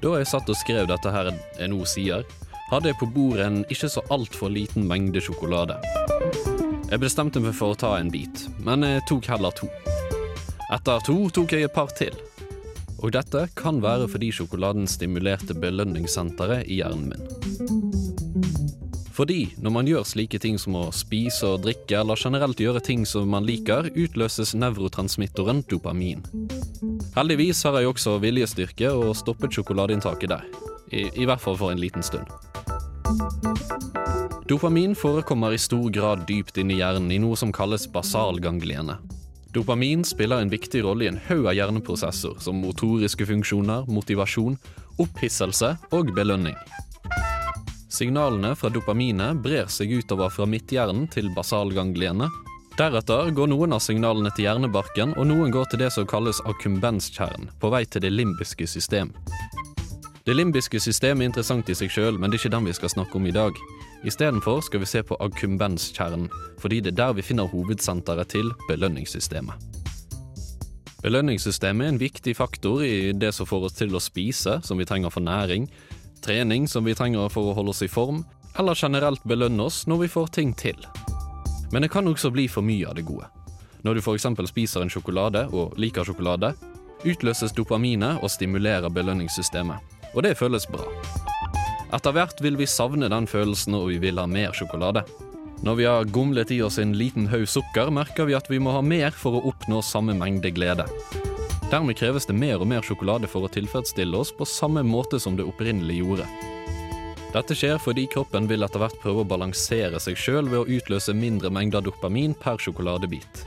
Da 0.00 0.14
jeg 0.16 0.26
satt 0.30 0.48
og 0.48 0.56
skrev 0.56 0.86
dette 0.88 1.12
her 1.12 1.30
jeg 1.58 1.68
nå 1.72 1.82
sier, 1.88 2.24
hadde 2.70 2.88
jeg 2.88 2.98
på 3.00 3.08
bordet 3.10 3.46
en 3.46 3.60
ikke 3.68 3.90
så 3.92 4.02
altfor 4.14 4.52
liten 4.52 4.86
mengde 4.88 5.20
sjokolade. 5.20 5.76
Jeg 6.90 7.02
bestemte 7.02 7.42
meg 7.42 7.54
for 7.58 7.74
å 7.74 7.78
ta 7.78 7.92
en 7.98 8.10
bit, 8.10 8.46
men 8.64 8.86
jeg 8.86 9.04
tok 9.10 9.28
heller 9.30 9.54
to. 9.54 9.68
Etter 10.70 11.04
to 11.06 11.18
tok 11.34 11.54
jeg 11.54 11.68
et 11.68 11.74
par 11.74 11.92
til. 11.98 12.16
Og 13.00 13.12
dette 13.16 13.46
kan 13.58 13.80
være 13.82 14.08
fordi 14.12 14.30
sjokoladen 14.34 14.88
stimulerte 14.90 15.56
belønningssenteret 15.56 16.68
i 16.68 16.80
hjernen 16.80 17.12
min. 17.12 17.89
Fordi 19.20 19.50
når 19.60 19.72
man 19.74 19.88
gjør 19.88 20.04
slike 20.08 20.38
ting 20.40 20.54
som 20.56 20.78
å 20.80 20.86
spise 20.96 21.44
og 21.44 21.66
drikke, 21.66 21.98
eller 21.98 22.16
generelt 22.16 22.60
gjøre 22.62 22.80
ting 22.80 23.02
som 23.04 23.26
man 23.28 23.44
liker, 23.44 23.90
utløses 23.92 24.54
nevrotransmittoren 24.56 25.60
dopamin. 25.68 26.22
Heldigvis 27.18 27.60
har 27.68 27.76
jeg 27.76 27.90
også 27.90 28.16
viljestyrke 28.22 28.94
og 28.96 29.12
stoppet 29.20 29.52
sjokoladeinntaket 29.52 30.32
der. 30.32 30.48
I, 30.88 31.04
I 31.20 31.28
hvert 31.28 31.44
fall 31.44 31.60
for 31.60 31.68
en 31.68 31.82
liten 31.82 32.00
stund. 32.00 32.32
Dopamin 34.48 34.96
forekommer 34.96 35.52
i 35.52 35.60
stor 35.60 35.92
grad 35.92 36.24
dypt 36.24 36.56
inni 36.64 36.80
hjernen 36.80 37.12
i 37.12 37.20
noe 37.20 37.36
som 37.36 37.52
kalles 37.52 37.90
basalgangliene. 37.92 38.96
Dopamin 39.52 40.00
spiller 40.00 40.40
en 40.40 40.48
viktig 40.48 40.80
rolle 40.88 41.04
i 41.04 41.12
en 41.12 41.20
haug 41.28 41.44
av 41.44 41.60
hjerneprosesser, 41.60 42.40
som 42.40 42.64
motoriske 42.64 43.28
funksjoner, 43.28 43.84
motivasjon, 43.84 44.56
opphisselse 44.96 45.76
og 45.92 46.16
belønning. 46.16 46.56
Signalene 47.90 48.52
fra 48.54 48.68
dopaminet 48.70 49.40
brer 49.42 49.66
seg 49.66 49.90
utover 49.90 50.30
fra 50.30 50.46
midthjernen 50.46 51.08
til 51.10 51.26
basalgangliene. 51.34 52.28
Deretter 52.78 53.32
går 53.34 53.50
noen 53.50 53.74
av 53.74 53.82
signalene 53.82 54.30
til 54.36 54.46
hjernebarken, 54.46 55.16
og 55.18 55.26
noen 55.26 55.50
går 55.50 55.72
til 55.72 55.82
det 55.82 55.88
som 55.96 56.06
kalles 56.06 56.38
akumbenskjernen, 56.46 57.50
på 57.58 57.72
vei 57.74 57.82
til 57.90 58.04
det 58.06 58.12
limbiske 58.14 58.68
system. 58.70 59.10
Det 60.22 60.36
limbiske 60.36 60.78
systemet 60.78 61.24
er 61.24 61.30
interessant 61.32 61.72
i 61.72 61.74
seg 61.74 61.90
sjøl, 61.90 62.14
men 62.14 62.30
det 62.30 62.38
er 62.38 62.44
ikke 62.44 62.54
den 62.54 62.70
vi 62.70 62.76
skal 62.78 62.94
snakke 62.94 63.18
om 63.18 63.26
i 63.26 63.34
dag. 63.34 63.58
Istedenfor 64.06 64.62
skal 64.62 64.84
vi 64.84 64.92
se 64.92 65.02
på 65.02 65.18
akkumbenskjernen, 65.26 66.30
fordi 66.62 66.78
det 66.84 66.94
er 66.94 67.00
der 67.02 67.18
vi 67.18 67.26
finner 67.26 67.50
hovedsenteret 67.50 68.30
til 68.30 68.54
belønningssystemet. 68.70 69.66
Belønningssystemet 71.02 71.86
er 71.86 71.94
en 71.94 72.00
viktig 72.00 72.36
faktor 72.36 72.84
i 72.84 73.10
det 73.16 73.32
som 73.34 73.48
får 73.48 73.66
oss 73.66 73.78
til 73.82 73.96
å 73.96 74.04
spise, 74.04 74.60
som 74.62 74.78
vi 74.78 74.86
trenger 74.86 75.10
for 75.10 75.24
næring, 75.24 75.66
trening 76.22 76.68
som 76.68 76.84
vi 76.84 76.94
trenger 76.94 77.28
for 77.32 77.50
å 77.50 77.56
holde 77.56 77.74
oss 77.74 77.82
i 77.82 77.90
form, 77.90 78.22
eller 78.58 78.78
generelt 78.78 79.22
belønne 79.24 79.66
oss 79.66 79.84
når 79.86 80.04
vi 80.04 80.08
får 80.14 80.32
ting 80.36 80.54
til. 80.54 80.78
Men 81.72 81.82
det 81.82 81.92
kan 81.92 82.08
også 82.08 82.32
bli 82.34 82.48
for 82.50 82.66
mye 82.66 82.88
av 82.88 82.98
det 82.98 83.06
gode. 83.08 83.28
Når 83.82 83.96
du 83.96 84.02
f.eks. 84.02 84.26
spiser 84.50 84.84
en 84.84 84.92
sjokolade 84.92 85.46
og 85.54 85.78
liker 85.80 86.04
sjokolade, 86.04 86.52
utløses 87.06 87.54
dopaminet 87.56 88.20
og 88.20 88.30
stimulerer 88.32 88.92
belønningssystemet. 88.92 89.80
Og 90.14 90.24
det 90.26 90.36
føles 90.36 90.66
bra. 90.68 90.84
Etter 91.94 92.14
hvert 92.14 92.42
vil 92.42 92.58
vi 92.58 92.68
savne 92.68 93.08
den 93.10 93.26
følelsen, 93.30 93.74
og 93.78 93.88
vi 93.90 93.98
vil 94.02 94.20
ha 94.20 94.26
mer 94.30 94.52
sjokolade. 94.54 95.04
Når 95.64 95.74
vi 95.76 95.88
har 95.88 96.12
gomlet 96.12 96.52
i 96.54 96.60
oss 96.64 96.78
en 96.80 96.94
liten 96.96 97.26
haug 97.32 97.48
sukker, 97.48 97.90
merker 97.92 98.28
vi 98.28 98.36
at 98.36 98.48
vi 98.50 98.60
må 98.62 98.74
ha 98.76 98.84
mer 98.84 99.12
for 99.16 99.36
å 99.36 99.42
oppnå 99.50 99.82
samme 99.84 100.14
mengde 100.16 100.52
glede. 100.56 100.86
Dermed 101.70 101.96
kreves 101.96 102.26
det 102.26 102.34
mer 102.34 102.58
og 102.58 102.66
mer 102.66 102.82
sjokolade 102.82 103.28
for 103.30 103.46
å 103.46 103.50
tilfredsstille 103.54 104.18
oss 104.18 104.32
på 104.34 104.46
samme 104.48 104.82
måte 104.82 105.20
som 105.22 105.36
det 105.38 105.46
opprinnelig 105.46 106.00
gjorde. 106.00 106.24
Dette 107.30 107.54
skjer 107.54 107.78
fordi 107.78 108.08
kroppen 108.10 108.48
vil 108.50 108.66
etter 108.66 108.82
hvert 108.82 108.98
prøve 108.98 109.22
å 109.22 109.28
balansere 109.30 110.00
seg 110.02 110.18
sjøl 110.18 110.50
ved 110.50 110.64
å 110.64 110.78
utløse 110.80 111.14
mindre 111.14 111.52
mengder 111.54 111.84
dopamin 111.86 112.34
per 112.34 112.58
sjokoladebit. 112.58 113.44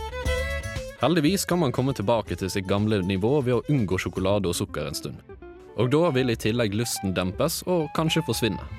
Heldigvis 1.01 1.43
kan 1.43 1.59
man 1.59 1.75
komme 1.75 1.91
tilbake 1.91 2.37
til 2.39 2.47
sitt 2.47 2.69
gamle 2.69 3.01
nivå 3.03 3.41
ved 3.43 3.57
å 3.57 3.65
unngå 3.67 3.99
sjokolade 3.99 4.47
og 4.47 4.55
sukker 4.55 4.87
en 4.87 4.95
stund. 4.95 5.19
Og 5.75 5.91
da 5.91 6.07
vil 6.15 6.31
i 6.31 6.39
tillegg 6.39 6.77
lysten 6.79 7.11
dempes 7.17 7.59
og 7.67 7.89
kanskje 7.97 8.23
forsvinne. 8.23 8.71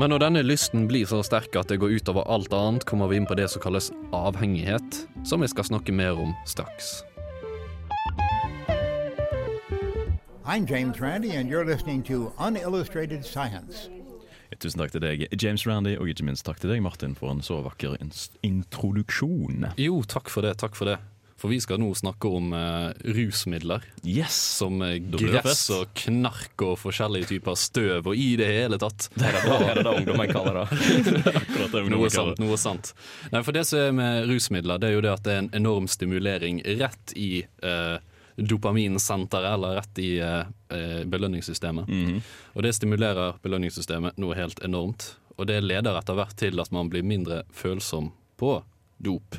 Men 0.00 0.14
når 0.14 0.24
denne 0.24 0.46
lysten 0.46 0.88
blir 0.88 1.04
så 1.04 1.20
sterk 1.26 1.52
at 1.60 1.68
det 1.68 1.82
går 1.82 1.98
utover 2.00 2.24
alt 2.32 2.54
annet, 2.56 2.88
kommer 2.88 3.12
vi 3.12 3.20
inn 3.20 3.28
på 3.28 3.36
det 3.36 3.50
som 3.52 3.60
kalles 3.60 3.92
avhengighet, 4.16 5.02
som 5.28 5.44
vi 5.44 5.52
skal 5.52 5.68
snakke 5.68 5.92
mer 5.92 6.16
om 6.16 6.32
straks. 6.48 7.02
I'm 10.46 10.66
James 10.66 11.00
Randi, 11.00 11.36
and 11.36 11.48
you're 11.48 11.64
listening 11.64 12.02
to 12.04 12.32
Unillustrated 12.38 13.24
Science. 13.24 13.88
Tusen 14.58 14.80
takk 14.82 14.90
til 14.92 15.00
deg, 15.04 15.22
James 15.40 15.62
Randy, 15.66 15.94
og 15.96 16.10
ikke 16.10 16.26
minst 16.26 16.44
takk 16.44 16.58
til 16.60 16.72
deg, 16.72 16.82
Martin, 16.82 17.14
for 17.14 17.30
en 17.30 17.38
så 17.40 17.60
vakker 17.64 17.94
introduksjon. 18.42 19.70
Jo, 19.78 20.02
takk 20.02 20.28
for 20.28 20.44
det. 20.44 20.56
Takk 20.60 20.74
for 20.76 20.90
det. 20.90 20.98
For 21.40 21.48
vi 21.48 21.56
skal 21.64 21.80
nå 21.80 21.88
snakke 21.96 22.28
om 22.28 22.52
uh, 22.52 22.90
rusmidler. 23.16 23.84
Yes 24.04 24.36
Som 24.60 24.82
uh, 24.84 24.92
gress 25.00 25.62
og 25.72 25.94
knark 26.02 26.66
og 26.66 26.76
forskjellige 26.82 27.30
typer 27.32 27.56
støv, 27.56 28.10
og 28.12 28.16
i 28.16 28.34
det 28.40 28.50
hele 28.52 28.76
tatt. 28.80 29.08
Det 29.14 29.30
er 29.30 29.38
det, 29.38 29.46
det, 29.48 29.70
er 29.70 29.80
det 29.80 29.94
ungdommen 30.02 30.34
kaller 30.34 30.60
det. 30.60 31.88
noe 31.94 32.12
sant. 32.12 32.44
noe 32.44 32.60
sant. 32.60 32.92
Nei, 33.32 33.42
for 33.46 33.56
det 33.56 33.64
som 33.70 33.80
er 33.80 33.96
med 33.96 34.28
rusmidler, 34.28 34.82
det 34.82 34.90
er 34.90 34.98
jo 34.98 35.02
det 35.08 35.14
at 35.16 35.24
det 35.24 35.34
er 35.34 35.42
en 35.46 35.52
enorm 35.62 35.88
stimulering 35.88 36.60
rett 36.80 37.16
i 37.16 37.32
uh, 37.64 37.96
dopaminsenteret, 38.40 39.54
eller 39.54 39.74
rett 39.74 39.98
i 39.98 40.18
eh, 40.18 40.38
eh, 40.68 41.04
belønningssystemet. 41.04 41.88
Mm 41.88 42.06
-hmm. 42.06 42.20
Og 42.52 42.62
det 42.62 42.72
stimulerer 42.72 43.34
belønningssystemet 43.42 44.18
noe 44.18 44.34
helt 44.34 44.64
enormt. 44.64 45.16
Og 45.36 45.46
det 45.46 45.60
leder 45.60 45.98
etter 45.98 46.14
hvert 46.14 46.36
til 46.36 46.60
at 46.60 46.72
man 46.72 46.88
blir 46.88 47.02
mindre 47.02 47.42
følsom 47.52 48.12
på 48.36 48.62
dop. 48.98 49.36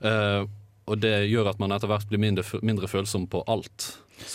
Eh, 0.00 0.44
og 0.92 1.00
det 1.00 1.14
gjør 1.30 1.48
at 1.52 1.60
man 1.62 1.72
etter 1.72 1.88
hvert 1.88 2.08
blir 2.10 2.20
mindre, 2.20 2.44
mindre 2.60 2.88
følsom 2.90 3.24
på 3.32 3.40
alt. 3.50 3.88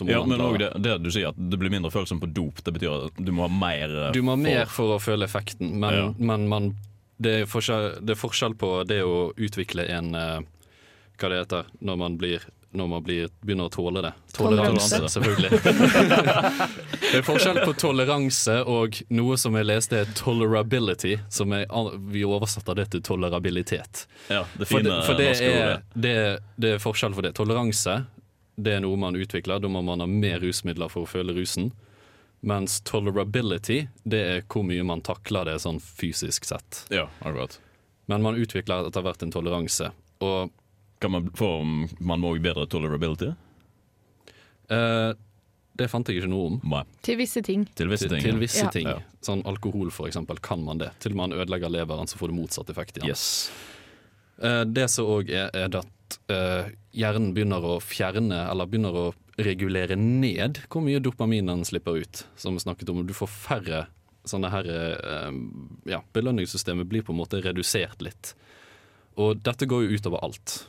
ja, 0.10 0.24
men 0.26 0.42
det, 0.58 0.72
det, 0.82 0.98
du 1.06 1.12
sier 1.14 1.30
at 1.30 1.38
det 1.38 1.60
blir 1.62 1.72
mindre 1.72 1.92
følsom 1.94 2.20
på 2.24 2.30
dop, 2.34 2.64
det 2.66 2.74
betyr 2.74 3.08
at 3.12 3.22
du 3.22 3.32
må 3.36 3.46
ha 3.46 3.52
mer 3.54 3.94
eh, 4.08 4.12
Du 4.16 4.24
må 4.26 4.34
ha 4.34 4.42
mer 4.42 4.66
for 4.72 4.96
å 4.96 5.00
føle 5.02 5.28
effekten, 5.30 5.76
men, 5.84 5.94
ja. 5.96 6.08
men 6.18 6.48
man, 6.50 6.70
det, 7.22 7.36
er 7.44 8.00
det, 8.02 8.16
er 8.16 8.20
forskjell, 8.20 8.58
på 8.58 8.72
det 8.90 9.04
å 9.06 9.30
utvikle 9.38 9.86
en 9.94 10.14
uh, 10.18 10.40
Hva 11.18 11.32
det 11.32 11.44
heter 11.44 11.70
når 11.80 12.02
man 12.02 12.18
blir 12.18 12.50
når 12.72 12.88
man 12.92 13.04
blir, 13.04 13.30
begynner 13.42 13.70
å 13.70 13.74
tåle 13.74 14.02
det. 14.04 14.12
Toleranse. 14.36 15.00
Toleranse, 15.00 15.10
selvfølgelig. 15.14 15.50
det 17.04 17.22
er 17.22 17.26
forskjell 17.26 17.62
på 17.64 17.74
toleranse 17.80 18.58
og 18.68 19.00
noe 19.16 19.38
som 19.40 19.56
jeg 19.58 19.68
leste 19.70 20.02
er 20.04 20.12
tolerability, 20.18 21.16
som 21.34 21.56
er, 21.56 21.66
vi 22.12 22.26
oversetter 22.28 22.78
det 22.78 22.90
til 22.94 23.06
tolerabilitet. 23.08 24.06
Ja, 24.28 24.44
det 24.54 24.68
For 24.68 24.78
fine 24.78 24.92
det, 24.92 25.00
for 25.08 25.22
det, 25.22 25.32
er, 25.48 25.82
det, 25.96 26.16
det 26.60 26.76
er 26.76 26.84
forskjell 26.84 27.16
for 27.18 27.26
det. 27.26 27.34
Toleranse 27.40 28.02
det 28.58 28.74
er 28.74 28.82
noe 28.82 28.98
man 28.98 29.16
utvikler, 29.16 29.62
da 29.62 29.70
må 29.70 29.84
man 29.86 30.02
ha 30.02 30.08
mer 30.10 30.42
rusmidler 30.42 30.90
for 30.90 31.06
å 31.06 31.10
føle 31.10 31.36
rusen. 31.38 31.72
Mens 32.46 32.80
tolerability 32.86 33.84
det 34.04 34.22
er 34.22 34.44
hvor 34.50 34.66
mye 34.66 34.86
man 34.86 35.04
takler 35.06 35.46
det 35.46 35.60
sånn 35.62 35.80
fysisk 35.82 36.46
sett. 36.50 36.84
Ja, 36.94 37.08
akkurat. 37.22 37.60
Men 38.10 38.26
man 38.26 38.38
utvikler 38.40 38.88
etter 38.90 39.06
hvert 39.06 39.24
en 39.24 39.34
toleranse. 39.34 39.92
Og 40.26 40.54
Kan 41.00 41.12
man 41.14 41.30
få 41.38 41.50
man 42.00 42.22
må 42.24 42.34
bedre 42.42 42.66
tolerability? 42.70 43.34
Uh, 44.72 45.14
det 45.78 45.88
fant 45.92 46.10
jeg 46.10 46.18
ikke 46.22 46.30
noe 46.32 46.50
om. 46.52 46.56
Nei. 46.66 46.82
Til 47.06 47.20
visse 47.20 47.42
ting. 47.46 47.68
Til 47.78 47.92
visse 47.92 48.08
ting. 48.10 48.22
til 48.22 48.34
til 48.34 48.40
visse 48.42 48.64
Ja. 48.66 48.70
ting. 48.74 48.88
Ja. 48.90 48.98
Sånn 49.22 49.44
alkohol, 49.46 49.92
for 49.92 50.08
eksempel, 50.08 50.40
kan 50.42 50.64
man 50.66 50.80
det. 50.80 50.92
Til 51.00 51.14
man 51.14 51.32
ødelegger 51.32 51.70
leveren, 51.70 52.08
så 52.10 52.18
får 52.18 52.30
du 52.30 52.34
motsatt 52.34 52.70
effekt 52.70 52.98
igjen. 52.98 53.10
Yes. 53.10 53.52
Eh, 54.42 54.64
det 54.66 54.90
som 54.90 55.06
òg 55.06 55.30
er, 55.30 55.52
er 55.54 55.70
at 55.78 56.18
eh, 56.30 56.72
hjernen 56.94 57.34
begynner 57.34 57.62
å 57.62 57.80
fjerne, 57.80 58.50
eller 58.50 58.66
begynner 58.66 58.94
å 58.94 59.14
regulere 59.38 59.96
ned 59.96 60.64
hvor 60.68 60.82
mye 60.82 61.00
dopamin 61.00 61.46
den 61.46 61.64
slipper 61.64 62.02
ut. 62.02 62.26
Som 62.36 62.56
vi 62.58 62.60
snakket 62.66 62.90
om. 62.90 63.06
Du 63.06 63.14
får 63.14 63.30
færre 63.30 63.88
sånne 64.26 64.50
her 64.52 64.66
Ja, 65.86 66.02
belønningssystemet 66.12 66.90
blir 66.90 67.02
på 67.02 67.14
en 67.14 67.22
måte 67.22 67.40
redusert 67.40 68.02
litt. 68.02 68.34
Og 69.16 69.38
dette 69.42 69.66
går 69.66 69.86
jo 69.86 69.96
utover 69.96 70.24
alt. 70.24 70.68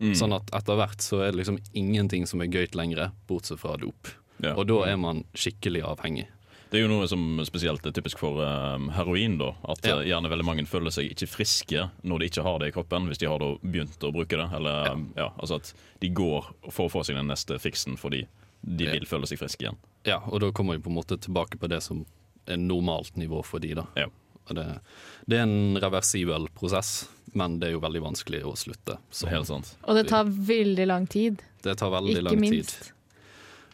Mm. 0.00 0.14
Sånn 0.16 0.32
at 0.32 0.48
etter 0.56 0.76
hvert 0.80 1.02
så 1.04 1.18
er 1.26 1.30
det 1.32 1.42
liksom 1.42 1.58
ingenting 1.76 2.26
som 2.26 2.40
er 2.40 2.48
gøyt 2.48 2.74
lenger, 2.74 3.10
bortsett 3.28 3.60
fra 3.60 3.76
dop. 3.76 4.08
Ja. 4.40 4.54
Og 4.56 4.66
da 4.70 4.78
er 4.88 4.96
man 4.96 5.24
skikkelig 5.36 5.82
avhengig. 5.84 6.26
Det 6.70 6.78
er 6.78 6.84
jo 6.86 6.88
noe 6.92 7.06
som 7.10 7.40
spesielt 7.44 7.84
er 7.84 7.92
typisk 7.92 8.20
for 8.22 8.38
um, 8.46 8.88
heroin. 8.94 9.36
da 9.40 9.50
At 9.68 9.84
Ja. 9.84 9.98
eh, 9.98 10.06
gjerne 10.08 10.30
veldig 10.30 10.44
mange 10.46 10.64
føler 10.70 10.90
seg 10.94 11.10
ikke 11.10 11.26
friske 11.28 11.90
når 12.06 12.18
de 12.22 12.28
ikke 12.30 12.42
har 12.46 12.58
det 12.62 12.68
i 12.70 12.74
kroppen, 12.76 13.08
hvis 13.10 13.18
de 13.18 13.26
har 13.26 13.42
begynt 13.60 13.98
å 14.06 14.12
bruke 14.14 14.38
det. 14.38 14.46
Eller 14.54 14.86
ja. 15.18 15.32
altså 15.36 15.56
at 15.58 15.74
de 16.00 16.08
går 16.08 16.46
for 16.70 16.86
å 16.86 16.90
få 16.94 17.02
seg 17.04 17.16
den 17.16 17.26
neste 17.28 17.58
fiksen 17.58 17.98
fordi 17.98 18.22
de 18.62 18.84
Ja. 18.86 18.92
vil 18.92 19.04
føle 19.06 19.26
seg 19.26 19.38
friske 19.42 19.66
igjen. 19.66 19.76
Ja, 20.06 20.20
og 20.30 20.40
da 20.40 20.50
kommer 20.52 20.76
vi 20.78 20.82
på 20.86 20.90
en 20.90 20.96
måte 20.96 21.18
tilbake 21.20 21.58
på 21.58 21.68
det 21.68 21.82
som 21.82 22.06
er 22.46 22.56
normalt 22.56 23.16
nivå 23.16 23.44
for 23.44 23.58
de 23.58 23.74
da. 23.74 23.84
Ja. 23.96 24.06
Det, 24.50 24.80
det 25.28 25.36
er 25.38 25.42
en 25.42 25.76
reversibel 25.78 26.48
prosess, 26.54 27.08
men 27.32 27.58
det 27.60 27.68
er 27.68 27.72
jo 27.76 27.80
veldig 27.84 28.02
vanskelig 28.02 28.40
å 28.46 28.54
slutte. 28.58 28.98
Så 29.10 29.28
helt 29.30 29.46
sant. 29.48 29.74
Og 29.86 29.94
det 29.98 30.08
tar 30.10 30.24
veldig 30.24 30.86
lang 30.86 31.06
tid. 31.06 31.42
det 31.62 31.76
tar 31.78 31.90
veldig 31.92 32.16
Ikke 32.16 32.22
lang 32.26 32.40
tid. 32.40 32.40
minst. 32.40 32.92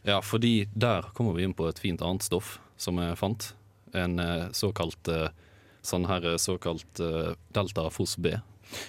Ja, 0.06 0.20
fordi 0.22 0.68
der 0.74 1.02
kommer 1.14 1.32
vi 1.34 1.42
inn 1.42 1.54
på 1.54 1.68
et 1.68 1.78
fint 1.82 2.02
annet 2.02 2.22
stoff 2.22 2.58
som 2.76 2.98
jeg 3.02 3.16
fant. 3.18 3.54
En 3.94 4.18
eh, 4.18 4.48
såkalt 4.52 5.08
eh, 5.08 5.28
sånn 5.82 6.04
her 6.06 6.24
eh, 6.32 6.36
såkalt 6.36 7.00
delta 7.54 7.88
fos 7.90 8.16
B. 8.18 8.34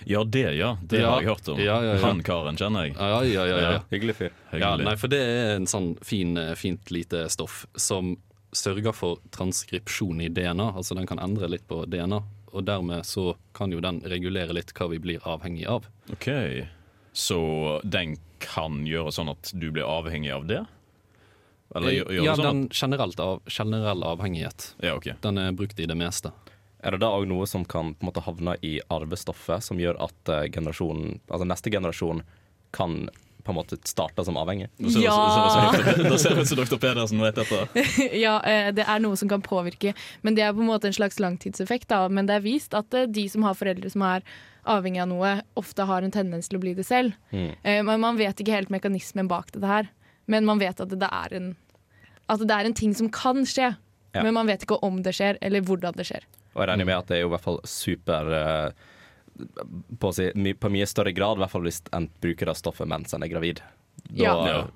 Ja, 0.09 0.23
det, 0.23 0.55
ja. 0.57 0.77
Det 0.81 0.99
Ja. 1.01 1.11
har 1.11 1.21
jeg 1.21 1.29
hørt 1.29 1.49
om. 1.53 1.59
Ja, 1.61 1.81
ja, 1.85 1.93
ja. 1.95 2.05
Han 2.05 2.23
karen 2.25 2.57
kjenner 2.57 2.85
jeg. 2.87 2.95
Ja, 2.97 3.21
ja, 3.23 3.45
ja, 3.45 3.57
ja. 3.61 3.71
Ja. 3.77 3.81
Hyggelig 3.91 4.15
fyr. 4.17 4.31
ja 4.57 4.75
nei, 4.77 4.95
for 4.97 5.07
det 5.07 5.19
er 5.21 5.55
en 5.55 5.67
sånn 5.69 5.95
fin, 6.01 6.33
fint 6.57 6.89
lite 6.91 7.27
stoff 7.29 7.65
som 7.77 8.15
sørger 8.57 8.93
for 8.95 9.19
transkripsjon 9.31 10.21
i 10.21 10.29
DNA. 10.33 10.71
Altså 10.75 10.95
den 10.97 11.05
kan 11.05 11.19
endre 11.21 11.47
litt 11.51 11.67
på 11.69 11.83
DNA, 11.85 12.21
og 12.53 12.65
dermed 12.67 13.05
så 13.07 13.35
kan 13.57 13.73
jo 13.73 13.81
den 13.83 13.99
regulere 14.07 14.55
litt 14.55 14.73
hva 14.77 14.89
vi 14.91 14.99
blir 15.03 15.23
avhengig 15.27 15.67
av. 15.69 15.87
OK. 16.13 16.29
Så 17.17 17.39
den 17.83 18.15
kan 18.43 18.83
gjøre 18.87 19.11
sånn 19.13 19.31
at 19.33 19.51
du 19.57 19.69
blir 19.73 19.87
avhengig 19.87 20.31
av 20.35 20.47
det? 20.49 20.63
Eller 21.75 21.95
gjør, 21.97 22.11
gjør 22.15 22.23
ja, 22.23 22.33
det 22.33 22.43
sånn 22.43 22.47
den 22.47 22.67
generelt 22.71 23.23
av, 23.23 23.41
generell 23.51 24.05
avhengighet. 24.07 24.69
Ja, 24.83 24.95
okay. 24.95 25.17
Den 25.23 25.41
er 25.41 25.55
brukt 25.57 25.79
i 25.79 25.87
det 25.89 25.97
meste. 25.99 26.31
Er 26.85 26.93
det 26.93 27.01
da 27.01 27.09
òg 27.17 27.25
noe 27.27 27.47
som 27.49 27.65
kan 27.65 27.95
på 27.97 28.05
en 28.05 28.11
måte 28.11 28.23
havne 28.23 28.55
i 28.65 28.77
arvestoffet, 28.93 29.65
som 29.65 29.81
gjør 29.81 29.97
at 30.05 30.31
eh, 30.31 30.45
generasjonen, 30.53 31.17
altså 31.27 31.47
neste 31.49 31.73
generasjon 31.73 32.21
kan 32.75 33.07
på 33.47 33.53
en 33.55 33.57
måte 33.57 33.77
starta 33.87 34.23
som 34.27 34.35
avhengig? 34.37 34.67
Ja. 34.77 35.15
så- 35.15 35.93
så- 35.95 36.03
Da 36.09 36.17
ser 36.17 36.35
det 36.35 36.43
ut 36.43 36.47
som 36.51 36.57
dr. 36.59 36.77
Pedersen 36.83 37.21
vet 37.23 37.35
dette. 37.39 37.67
ja, 38.25 38.35
eh, 38.43 38.71
det 38.75 38.85
er 38.87 38.99
noe 38.99 39.15
som 39.17 39.29
kan 39.31 39.41
påvirke, 39.41 39.93
men 40.21 40.35
det 40.35 40.43
er 40.43 40.53
på 40.53 40.61
en 40.61 40.67
måte 40.69 40.85
en 40.91 40.93
slags 40.93 41.17
langtidseffekt. 41.23 41.87
Da. 41.87 42.03
Men 42.09 42.27
det 42.27 42.35
er 42.37 42.45
vist 42.45 42.75
at 42.77 42.93
eh, 42.93 43.07
de 43.07 43.27
som 43.31 43.43
har 43.47 43.55
foreldre 43.57 43.89
som 43.93 44.03
er 44.05 44.21
avhengig 44.67 44.99
av 45.01 45.07
noe, 45.07 45.29
ofte 45.55 45.85
har 45.87 46.03
en 46.03 46.11
tendens 46.11 46.49
til 46.51 46.59
å 46.59 46.61
bli 46.61 46.73
det 46.75 46.85
selv. 46.85 47.13
Mm. 47.31 47.55
Eh, 47.63 47.81
Men 47.87 48.01
man 48.03 48.17
vet 48.19 48.35
ikke 48.43 48.51
helt 48.51 48.69
mekanismen 48.69 49.27
bak 49.31 49.51
dette 49.55 49.65
her. 49.67 49.87
Men 50.27 50.43
man 50.45 50.59
vet 50.59 50.81
at 50.83 50.89
det 50.91 51.07
er 51.07 51.33
en, 51.37 51.55
at 52.27 52.39
det 52.43 52.51
er 52.51 52.65
en 52.67 52.73
ting 52.75 52.93
som 52.93 53.07
kan 53.09 53.45
skje. 53.47 53.77
Ja. 54.13 54.23
Men 54.23 54.33
man 54.33 54.47
vet 54.47 54.63
ikke 54.65 54.79
om 54.83 55.01
det 55.03 55.13
skjer, 55.15 55.37
eller 55.41 55.61
hvordan 55.61 55.95
det 55.95 56.05
skjer. 56.09 56.25
Og 56.55 56.63
jeg 56.65 56.69
regner 56.71 56.85
med 56.89 56.97
at 56.97 57.07
det 57.07 57.17
er 57.17 57.21
jo 57.21 57.29
i 57.29 57.33
hvert 57.35 57.43
fall 57.45 57.59
super 57.63 58.31
på, 59.99 60.09
å 60.09 60.13
si, 60.15 60.31
my, 60.35 60.53
på 60.53 60.69
mye 60.73 60.85
større 60.89 61.11
grad, 61.15 61.37
i 61.37 61.43
hvert 61.43 61.51
fall 61.53 61.65
hvis 61.67 61.81
en 61.95 62.09
bruker 62.21 62.45
det 62.51 62.55
stoffet 62.59 62.87
mens 62.89 63.13
en 63.13 63.23
er 63.23 63.31
gravid. 63.31 63.61
Da, 64.09 64.23
Ja. 64.23 64.35
Ja. 64.47 64.67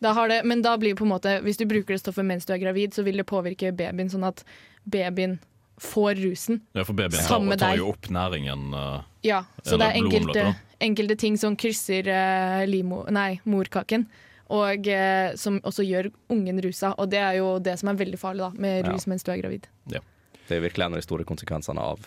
Da 0.00 0.12
har 0.14 0.28
det, 0.30 0.44
men 0.46 0.60
da 0.62 0.76
blir 0.78 0.94
på 0.94 1.02
en 1.02 1.10
måte, 1.10 1.40
hvis 1.42 1.56
du 1.58 1.64
bruker 1.66 1.96
det 1.96 2.00
stoffet 2.00 2.24
mens 2.24 2.44
du 2.46 2.52
er 2.54 2.60
gravid, 2.62 2.94
så 2.94 3.02
vil 3.02 3.16
det 3.18 3.24
påvirke 3.26 3.72
babyen 3.74 4.06
sånn 4.12 4.26
at 4.28 4.44
babyen 4.86 5.40
får 5.82 6.14
rusen. 6.22 6.60
Ja, 6.72 6.84
for 6.86 6.94
babyen 6.94 7.18
Sammen 7.26 7.48
med 7.48 7.58
tar 7.58 7.74
deg. 7.74 7.78
jo 7.82 7.88
opp 7.90 8.06
næringen. 8.14 8.72
eh, 8.74 9.00
Ja, 9.26 9.44
så 9.64 9.76
det 9.76 9.88
er 9.88 9.98
enkelte, 9.98 10.44
enkelte 10.80 11.16
ting 11.18 11.36
som 11.36 11.56
krysser 11.58 12.06
uh, 12.06 12.64
limo, 12.66 13.04
nei, 13.10 13.40
morkaken. 13.44 14.06
Og 14.54 14.86
eh, 14.86 15.34
som 15.36 15.58
også 15.60 15.82
gjør 15.84 16.12
ungen 16.30 16.62
rusa. 16.62 16.94
Og 16.96 17.10
det 17.10 17.18
er 17.18 17.34
jo 17.36 17.58
det 17.58 17.74
som 17.80 17.90
er 17.90 17.98
veldig 17.98 18.18
farlig 18.18 18.46
da, 18.46 18.50
med 18.54 18.86
Ja. 18.86 18.92
rus 18.94 19.06
mens 19.10 19.22
du 19.26 19.32
er 19.32 19.42
gravid. 19.42 19.66
det 19.88 20.56
er 20.56 20.60
virkelig 20.62 20.84
en 20.86 20.94
av 20.94 20.98
de 21.02 21.02
store 21.04 21.24
konsekvensene 21.24 21.78
av 21.82 22.06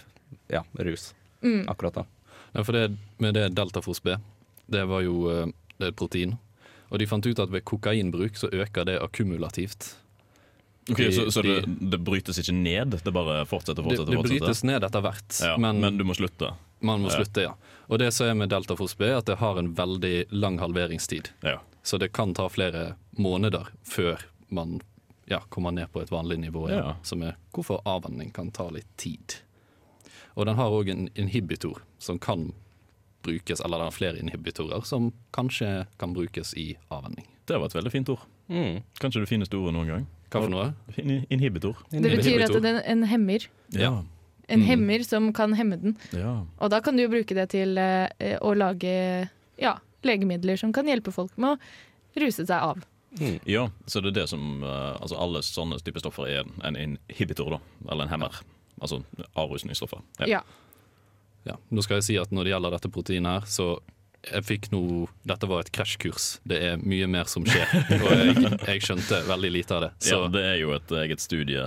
ja, 0.50 0.64
rus. 0.80 1.14
Mm. 1.44 1.66
Akkurat 1.70 1.94
da. 1.94 2.06
Ja, 2.54 2.64
for 2.64 2.72
det, 2.76 2.98
med 3.18 3.34
det 3.34 3.48
deltafos 3.56 4.02
B, 4.04 4.16
det 4.72 4.86
var 4.88 5.02
jo 5.02 5.30
eh, 5.32 5.46
det 5.78 5.88
er 5.88 5.94
et 5.94 5.96
protein. 6.00 6.38
Og 6.92 7.00
de 7.00 7.08
fant 7.08 7.26
ut 7.26 7.40
at 7.40 7.50
ved 7.50 7.64
kokainbruk 7.64 8.36
så 8.36 8.50
øker 8.52 8.86
det 8.86 8.98
akkumulativt. 9.02 9.96
Ok, 10.90 10.98
De- 10.98 11.12
Så, 11.14 11.32
så 11.32 11.42
det, 11.46 11.62
de- 11.66 11.90
det 11.94 12.00
brytes 12.04 12.38
ikke 12.42 12.54
ned, 12.58 12.98
det 13.04 13.14
bare 13.14 13.46
fortsetter 13.46 13.82
Det, 13.82 13.84
fortsetter, 13.86 14.12
det 14.12 14.18
fortsetter. 14.18 14.40
brytes 14.46 14.64
ned 14.64 14.84
etter 14.84 15.02
hvert, 15.06 15.40
Ja, 15.42 15.58
men, 15.58 15.80
men, 15.80 15.98
du 15.98 16.04
må 16.04 16.14
slutte. 16.18 16.54
man 16.82 17.02
må 17.02 17.10
Ja. 17.12 17.16
slutte, 17.22 17.42
ja. 17.42 17.54
Og 17.88 18.00
det 18.00 18.12
som 18.14 18.28
er 18.28 18.34
med 18.36 18.50
deltafos 18.50 18.96
B, 18.98 19.04
er 19.06 19.18
at 19.18 19.26
det 19.26 19.38
har 19.38 19.58
en 19.60 19.74
veldig 19.76 20.26
lang 20.32 20.58
halveringstid. 20.60 21.30
Ja. 21.44 21.60
Så 21.84 21.98
det 22.00 22.12
kan 22.14 22.34
ta 22.34 22.48
flere 22.50 22.96
måneder 23.18 23.68
før 23.84 24.20
man 24.50 24.82
ja, 25.28 25.40
kommer 25.50 25.72
ned 25.72 25.92
på 25.94 26.02
et 26.02 26.10
vanlig 26.12 26.38
nivå. 26.40 26.68
Som 27.04 27.22
er 27.24 27.36
hvorfor 27.54 27.82
avvenning 27.86 28.32
kan 28.34 28.52
ta 28.52 28.70
litt 28.70 28.88
tid. 28.98 29.36
Og 30.36 30.46
den 30.48 30.56
har 30.56 30.72
òg 30.72 30.90
en 30.94 31.10
inhibitor 31.16 31.82
som 32.00 32.20
kan 32.20 32.52
brukes, 33.24 33.62
eller 33.62 33.78
den 33.78 33.86
har 33.90 33.94
flere 33.96 34.18
inhibitorer 34.20 34.82
som 34.88 35.12
kanskje 35.36 35.86
kan 36.02 36.14
brukes 36.16 36.54
i 36.58 36.72
avvenning. 36.90 37.28
Det 37.46 37.60
var 37.60 37.68
et 37.70 37.76
veldig 37.76 37.92
fint 37.94 38.10
ord. 38.10 38.24
Mm. 38.50 38.82
Kanskje 39.00 39.22
du 39.22 39.28
finner 39.30 39.46
ordet 39.54 39.74
noen 39.76 39.88
gang. 39.92 40.08
Hva 40.32 40.42
for 40.42 40.50
noe? 40.50 40.70
In- 40.98 41.26
Inhibitor. 41.30 41.78
Det 41.92 42.02
betyr 42.02 42.46
at 42.48 42.56
det 42.64 42.72
er 42.72 42.82
en 42.92 43.04
hemmer. 43.04 43.46
Ja. 43.76 44.04
En 44.50 44.60
Mm. 44.62 44.66
hemmer 44.68 45.04
som 45.04 45.32
kan 45.34 45.54
hemme 45.54 45.78
den. 45.82 45.98
ja. 46.14 46.46
Og 46.60 46.70
da 46.72 46.80
kan 46.82 46.96
du 46.98 47.04
jo 47.04 47.10
bruke 47.10 47.36
det 47.36 47.50
til 47.50 47.78
eh, 47.78 48.38
å 48.42 48.56
lage 48.58 49.30
ja, 49.60 49.78
legemidler 50.04 50.58
som 50.58 50.74
kan 50.74 50.86
hjelpe 50.88 51.12
folk 51.14 51.32
med 51.38 51.58
å 51.60 52.20
ruse 52.20 52.46
seg 52.46 52.58
av. 52.60 52.82
Mm. 53.20 53.40
Ja, 53.46 53.70
så 53.88 54.02
det 54.02 54.16
er 54.16 54.22
det 54.22 54.30
som 54.30 54.64
eh, 54.64 54.96
Altså 55.02 55.18
alle 55.20 55.42
sånne 55.44 55.78
typer 55.84 56.00
stoffer 56.00 56.28
er 56.28 56.46
en 56.64 56.76
inhibitor, 56.76 57.50
da. 57.52 57.60
Eller 57.92 58.04
en 58.04 58.10
hemmer. 58.10 58.42
Altså 58.82 59.02
avrusningsstoffer. 59.38 60.04
Ja. 60.24 60.40
Ja. 60.40 60.44
Ja, 61.48 61.56
nå 61.74 61.82
skal 61.82 61.98
jeg 61.98 62.06
si 62.06 62.20
at 62.22 62.34
når 62.34 62.46
det 62.46 62.54
gjelder 62.54 62.76
dette 62.76 62.90
proteinet 62.94 63.40
her, 63.40 63.48
så 63.50 63.72
jeg 64.22 64.46
fikk 64.46 64.68
noe 64.70 65.08
Dette 65.26 65.48
var 65.50 65.64
et 65.64 65.72
krasjkurs. 65.74 66.36
Det 66.46 66.60
er 66.62 66.82
mye 66.86 67.08
mer 67.10 67.30
som 67.30 67.46
skjer. 67.48 67.72
Og 68.04 68.12
jeg, 68.14 68.52
jeg 68.68 68.84
skjønte 68.86 69.24
veldig 69.26 69.52
lite 69.56 69.78
av 69.78 69.86
det. 69.88 69.92
Så 70.06 70.20
ja, 70.20 70.28
det 70.36 70.44
er 70.52 70.60
jo 70.62 70.76
et 70.76 70.94
eget 71.02 71.24
studie, 71.24 71.64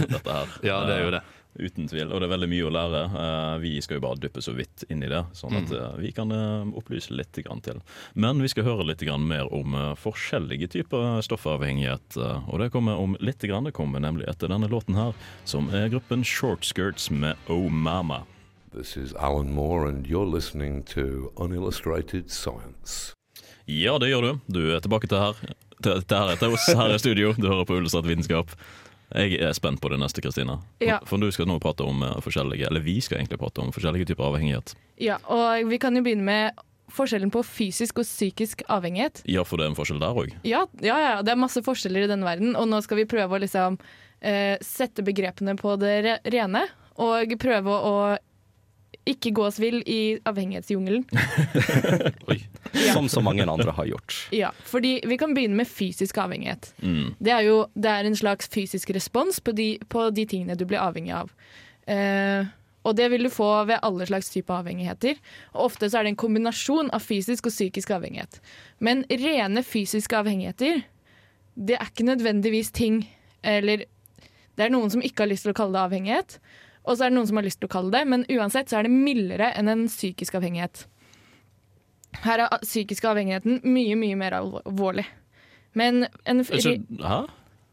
dette 0.00 0.38
her. 0.38 0.54
ja, 0.70 0.78
det 0.88 0.96
er 0.96 1.04
jo 1.04 1.12
det. 1.18 1.22
Uten 1.58 1.84
tvil. 1.88 2.08
Og 2.08 2.20
det 2.20 2.26
er 2.28 2.32
veldig 2.32 2.48
mye 2.48 2.64
å 2.64 2.72
lære. 2.72 3.00
Eh, 3.12 3.56
Vi 3.60 3.72
skal 3.84 3.98
jo 3.98 4.04
bare 4.06 4.20
dyppe 4.22 4.40
så 4.44 4.54
vidt 4.56 4.84
inn 4.88 5.02
i 5.04 5.10
det, 5.10 5.20
sånn 5.36 5.58
at 5.60 5.72
eh, 5.76 5.98
vi 6.00 6.12
kan 6.16 6.32
eh, 6.32 6.64
opplyse 6.78 7.12
litt 7.12 7.32
til. 7.36 7.80
Men 8.14 8.40
vi 8.40 8.48
skal 8.48 8.64
høre 8.64 8.86
litt 8.88 9.04
mer 9.20 9.52
om 9.52 9.74
forskjellige 10.00 10.68
typer 10.72 11.20
stoffavhengighet. 11.22 12.16
Og 12.48 12.58
det 12.60 12.70
kommer 12.72 12.96
om 12.96 13.16
litt. 13.20 13.40
Det 13.42 13.72
kommer 13.74 14.00
nemlig 14.00 14.28
etter 14.28 14.48
denne 14.48 14.68
låten 14.70 14.94
her, 14.96 15.12
som 15.44 15.68
er 15.74 15.90
gruppen 15.92 16.24
Short 16.24 16.64
Skirts 16.64 17.10
med 17.10 17.36
Oh 17.48 17.68
Mama. 17.68 18.22
This 18.72 18.96
is 18.96 19.12
Alan 19.14 19.52
Moore, 19.52 19.88
and 19.88 20.06
you're 20.06 20.24
listening 20.24 20.82
to 20.94 21.30
Unillustrated 21.36 22.30
Science. 22.30 23.14
Ja, 23.66 23.98
det 23.98 24.08
gjør 24.08 24.22
du. 24.22 24.40
Du 24.48 24.62
er 24.74 24.80
tilbake 24.80 25.06
til 25.10 25.20
her 25.20 25.36
til, 25.82 26.02
til 26.06 26.16
her 26.16 26.32
etter 26.34 26.54
oss 26.54 26.68
her 26.70 26.94
i 26.94 27.00
studio. 27.02 27.34
Du 27.36 27.48
hører 27.50 27.66
på 27.68 27.76
Ullustrert 27.78 28.08
vitenskap. 28.08 28.54
Jeg 29.12 29.38
er 29.44 29.54
spent 29.56 29.80
på 29.82 29.90
det 29.92 29.98
neste, 30.00 30.22
Kristina. 30.24 30.58
Ja. 30.82 30.98
For 31.08 31.20
du 31.20 31.28
skal 31.34 31.48
nå 31.50 31.58
prate 31.62 31.84
om 31.84 32.02
eh, 32.06 32.18
forskjellige 32.24 32.68
Eller 32.70 32.84
vi 32.84 32.98
skal 33.04 33.20
egentlig 33.20 33.40
prate 33.42 33.60
om 33.60 33.72
forskjellige 33.74 34.12
typer 34.12 34.30
avhengighet. 34.30 34.74
Ja, 35.02 35.18
og 35.28 35.68
vi 35.68 35.78
kan 35.82 35.96
jo 35.96 36.04
begynne 36.04 36.26
med 36.26 36.62
forskjellen 36.92 37.32
på 37.32 37.40
fysisk 37.46 38.02
og 38.02 38.06
psykisk 38.08 38.64
avhengighet. 38.72 39.22
Ja, 39.28 39.44
for 39.48 39.56
det 39.56 39.66
er 39.66 39.72
en 39.72 39.78
forskjell 39.78 40.00
der 40.02 40.18
òg. 40.24 40.34
Ja, 40.44 40.66
ja, 40.84 40.98
ja, 41.00 41.14
det 41.24 41.32
er 41.32 41.40
masse 41.40 41.62
forskjeller 41.64 42.04
i 42.04 42.10
denne 42.10 42.28
verden, 42.28 42.52
og 42.58 42.68
nå 42.68 42.82
skal 42.84 43.00
vi 43.00 43.08
prøve 43.08 43.38
å 43.38 43.40
liksom 43.40 43.78
eh, 44.20 44.60
sette 44.64 45.04
begrepene 45.06 45.56
på 45.60 45.76
det 45.80 46.18
rene. 46.28 46.66
Og 47.00 47.32
prøve 47.40 47.72
å 47.72 47.94
ikke 49.08 49.32
gå 49.34 49.46
oss 49.48 49.58
vill 49.62 49.80
i 49.88 50.18
avhengighetsjungelen. 50.28 51.06
Ja. 52.32 52.51
Som 52.92 53.08
så 53.08 53.20
mange 53.24 53.44
andre 53.44 53.74
har 53.76 53.86
gjort. 53.86 54.16
Ja, 54.32 54.52
fordi 54.64 55.00
vi 55.08 55.18
kan 55.20 55.34
begynne 55.34 55.58
med 55.58 55.68
fysisk 55.68 56.18
avhengighet. 56.18 56.72
Mm. 56.82 57.14
Det 57.18 57.34
er 57.34 57.44
jo 57.46 57.58
det 57.74 57.90
er 57.90 58.08
en 58.08 58.16
slags 58.16 58.48
fysisk 58.52 58.90
respons 58.96 59.40
på 59.40 59.54
de, 59.56 59.68
på 59.92 60.08
de 60.10 60.26
tingene 60.28 60.56
du 60.56 60.64
blir 60.68 60.82
avhengig 60.82 61.14
av. 61.16 61.32
Uh, 61.88 62.48
og 62.82 62.96
det 62.98 63.08
vil 63.12 63.26
du 63.26 63.30
få 63.30 63.48
ved 63.68 63.82
alle 63.86 64.06
slags 64.08 64.30
typer 64.32 64.62
avhengigheter. 64.62 65.18
Og 65.54 65.68
ofte 65.68 65.90
så 65.90 66.00
er 66.00 66.06
det 66.06 66.14
en 66.14 66.22
kombinasjon 66.24 66.90
av 66.94 67.04
fysisk 67.04 67.46
og 67.46 67.54
psykisk 67.54 67.92
avhengighet. 67.94 68.40
Men 68.82 69.04
rene 69.10 69.62
fysiske 69.66 70.18
avhengigheter, 70.18 70.82
det 71.54 71.76
er 71.78 71.90
ikke 71.90 72.08
nødvendigvis 72.08 72.70
ting 72.72 73.02
Eller 73.42 73.84
det 74.56 74.64
er 74.64 74.70
noen 74.72 74.90
som 74.92 75.02
ikke 75.02 75.24
har 75.24 75.30
lyst 75.32 75.46
til 75.46 75.50
å 75.50 75.56
kalle 75.56 75.74
det 75.74 75.82
avhengighet, 75.82 76.36
og 76.82 76.94
så 76.94 77.06
er 77.06 77.12
det 77.12 77.16
noen 77.16 77.28
som 77.30 77.38
har 77.40 77.46
lyst 77.46 77.58
til 77.62 77.70
å 77.70 77.72
kalle 77.72 77.90
det, 77.94 78.02
men 78.06 78.24
uansett 78.30 78.70
så 78.70 78.78
er 78.78 78.86
det 78.86 78.94
mildere 78.94 79.48
enn 79.58 79.70
en 79.72 79.84
psykisk 79.90 80.36
avhengighet. 80.38 80.84
Her 82.22 82.44
er 82.44 82.62
psykisk 82.62 83.06
avhengigheten 83.08 83.62
mye, 83.64 83.96
mye 83.98 84.18
mer 84.20 84.36
alvorlig. 84.36 85.06
Men 85.78 86.06
en 86.28 86.42
Ikke, 86.44 86.76
hæ? 87.00 87.22